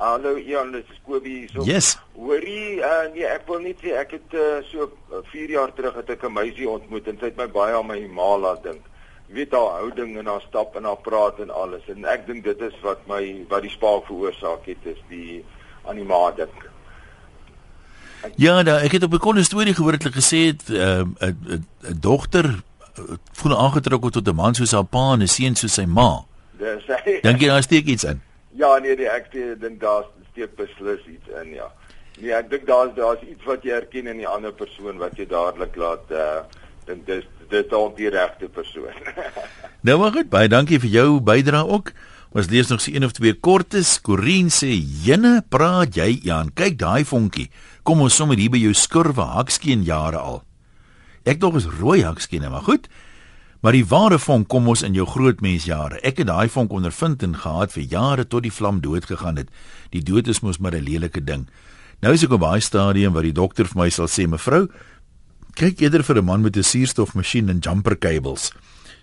Hallo 0.00 0.38
Jan, 0.38 0.70
dit 0.72 0.86
is 0.88 1.00
Kobie 1.04 1.48
so. 1.52 1.62
Yes. 1.62 1.98
Hoorie, 2.16 2.78
uh, 2.80 3.10
nee, 3.12 3.26
ek 3.28 3.42
wil 3.50 3.58
net 3.60 3.82
sê 3.84 3.90
ek 4.00 4.14
het 4.16 4.32
uh, 4.32 4.62
so 4.70 4.86
4 5.28 5.52
jaar 5.52 5.74
terug 5.76 5.98
het 6.00 6.08
ek 6.14 6.22
'n 6.24 6.32
meisie 6.32 6.68
ontmoet 6.72 7.10
en 7.12 7.18
sy 7.20 7.28
het 7.28 7.36
my 7.36 7.44
baie 7.52 7.74
aan 7.76 7.84
my 7.84 7.98
ma 8.08 8.30
laat 8.40 8.62
dink. 8.64 8.80
Weet 9.28 9.52
haar 9.52 9.76
houding 9.82 10.16
en 10.16 10.30
haar 10.32 10.40
stap 10.40 10.76
en 10.80 10.88
haar 10.88 11.02
praat 11.04 11.42
en 11.44 11.52
alles 11.52 11.84
en 11.92 12.08
ek 12.08 12.24
dink 12.26 12.44
dit 12.44 12.60
is 12.64 12.78
wat 12.80 13.04
my 13.12 13.44
wat 13.50 13.60
die 13.60 13.74
spaak 13.76 14.08
veroorsaak 14.08 14.64
het 14.72 14.88
is 14.88 15.02
die 15.10 15.44
aan 15.84 16.00
die 16.00 16.08
ma 16.08 16.30
dink. 16.32 16.64
Ja, 18.40 18.62
da, 18.62 18.80
ek 18.80 18.96
het 18.96 19.04
op 19.04 19.12
'n 19.12 19.20
konne 19.20 19.44
storie 19.44 19.76
gehoor 19.76 20.00
dat 20.00 20.08
hulle 20.08 20.16
gesê 20.16 20.56
het 20.56 20.64
'n 20.64 20.80
uh, 20.80 21.28
'n 21.28 21.60
'n 21.92 22.00
dogter 22.00 22.48
uh, 22.48 23.20
voel 23.36 23.52
aangetrek 23.52 24.08
tot 24.16 24.24
'n 24.24 24.34
man 24.34 24.54
soos 24.54 24.72
haar 24.72 24.88
pa 24.88 25.12
en 25.12 25.20
'n 25.20 25.28
seun 25.28 25.54
soos 25.54 25.76
sy 25.76 25.84
ma. 25.84 26.24
Dis 26.56 26.88
hy. 26.88 27.20
Dink 27.28 27.40
jy 27.40 27.52
daar 27.52 27.62
steek 27.62 27.84
iets 27.84 28.04
in? 28.04 28.29
Ja, 28.58 28.78
nee, 28.78 28.96
nee 28.96 29.10
ek 29.10 29.30
dink 29.32 29.80
daar 29.80 30.08
steek 30.30 30.56
beslis 30.58 31.04
iets 31.06 31.28
in, 31.42 31.54
ja. 31.54 31.70
Nee, 32.20 32.32
ek 32.36 32.50
dink 32.50 32.66
daar's 32.68 32.94
daar's 32.96 33.22
iets 33.24 33.44
wat 33.48 33.64
jy 33.64 33.76
herken 33.78 34.10
in 34.10 34.20
die 34.20 34.28
ander 34.28 34.52
persoon 34.52 34.98
wat 35.00 35.16
jy 35.18 35.28
dadelik 35.30 35.76
laat 35.80 36.10
uh 36.12 36.42
dink 36.88 37.06
dis 37.06 37.26
dis 37.50 37.66
dalk 37.70 37.96
die 37.98 38.10
regte 38.10 38.48
persoon. 38.50 38.94
nou 39.86 39.96
maar 40.00 40.14
goed, 40.14 40.30
baie 40.32 40.50
dankie 40.50 40.80
vir 40.82 40.90
jou 40.90 41.08
bydrae 41.24 41.66
ook. 41.66 41.92
Ons 42.30 42.46
lees 42.50 42.68
nog 42.70 42.82
se 42.82 42.92
een 42.94 43.04
of 43.04 43.14
twee 43.16 43.34
kortes. 43.34 43.96
Corin 44.06 44.50
sê: 44.54 44.70
"Jenne, 45.04 45.40
praat 45.50 45.96
jy 45.98 46.20
Jan? 46.22 46.52
Kyk 46.54 46.78
daai 46.78 47.04
vonkie. 47.04 47.48
Kom 47.82 48.02
ons 48.04 48.14
sommer 48.14 48.38
hier 48.38 48.52
by 48.54 48.60
jou 48.62 48.74
skurwe 48.74 49.26
hakskeen 49.34 49.82
jare 49.82 50.18
al." 50.18 50.42
Ek 51.26 51.40
dog 51.40 51.58
is 51.58 51.66
rooi 51.80 52.02
hakskeen, 52.04 52.46
maar 52.50 52.66
goed. 52.68 52.86
Maar 53.60 53.76
die 53.76 53.84
ware 53.84 54.18
vonk 54.18 54.48
kom 54.48 54.68
ons 54.72 54.82
in 54.86 54.94
jou 54.96 55.04
groot 55.06 55.42
mens 55.44 55.66
jare. 55.68 55.98
Ek 56.00 56.22
het 56.22 56.30
daai 56.30 56.48
vonk 56.48 56.72
ondervind 56.72 57.22
en 57.22 57.36
gehad 57.36 57.74
vir 57.74 57.84
jare 57.84 58.24
tot 58.24 58.46
die 58.46 58.52
vlam 58.52 58.80
dood 58.80 59.04
gegaan 59.04 59.36
het. 59.36 59.50
Die 59.92 60.00
dood 60.00 60.28
is 60.32 60.40
mos 60.40 60.58
maar 60.58 60.72
'n 60.72 60.84
lelike 60.84 61.20
ding. 61.24 61.48
Nou 62.00 62.14
is 62.14 62.24
ek 62.24 62.32
op 62.32 62.40
baie 62.40 62.60
stadium 62.60 63.12
waar 63.12 63.22
die 63.22 63.36
dokter 63.36 63.66
vir 63.66 63.82
my 63.82 63.90
sal 63.90 64.08
sê: 64.08 64.26
"Mevrou, 64.26 64.68
kyk 65.54 65.80
eerder 65.80 66.02
vir 66.02 66.16
'n 66.16 66.24
man 66.24 66.42
met 66.42 66.56
'n 66.56 66.62
suurstofmasjien 66.62 67.50
en 67.50 67.58
jumper 67.58 67.98
cables." 67.98 68.52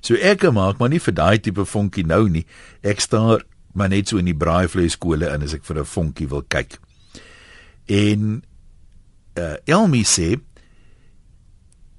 So 0.02 0.16
ek 0.16 0.52
maak 0.52 0.80
maar 0.80 0.90
nie 0.90 1.00
vir 1.00 1.14
daai 1.14 1.38
tipe 1.40 1.66
vonkie 1.66 2.06
nou 2.06 2.28
nie. 2.30 2.46
Ek 2.84 3.00
staar 3.00 3.44
maar 3.74 3.90
net 3.90 4.08
so 4.08 4.18
in 4.18 4.26
die 4.26 4.34
braaivleiskole 4.34 5.34
in 5.34 5.44
as 5.44 5.54
ek 5.54 5.64
vir 5.64 5.80
'n 5.80 5.86
vonkie 5.86 6.28
wil 6.28 6.42
kyk. 6.42 6.80
En 7.88 8.44
uh, 9.38 9.56
Elmi 9.66 10.04
sê 10.04 10.40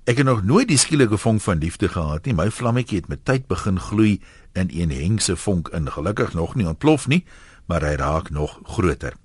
ek 0.08 0.22
het 0.22 0.26
nog 0.26 0.40
nooit 0.42 0.70
die 0.70 0.78
skielike 0.80 1.18
vonk 1.20 1.42
van 1.44 1.58
liefde 1.60 1.88
gehad 1.92 2.24
nie. 2.24 2.32
My 2.32 2.48
vlammetjie 2.50 3.02
het 3.02 3.10
met 3.12 3.26
tyd 3.28 3.44
begin 3.46 3.76
gloei 3.76 4.14
in 4.56 4.70
een 4.72 4.92
hengse 4.94 5.36
vonk 5.36 5.68
in. 5.76 5.90
Gelukkig 5.92 6.32
nog 6.32 6.54
nie 6.56 6.64
ontplof 6.66 7.04
nie, 7.12 7.26
maar 7.68 7.84
hy 7.84 7.92
raak 8.00 8.30
nog 8.32 8.58
groter. 8.64 9.18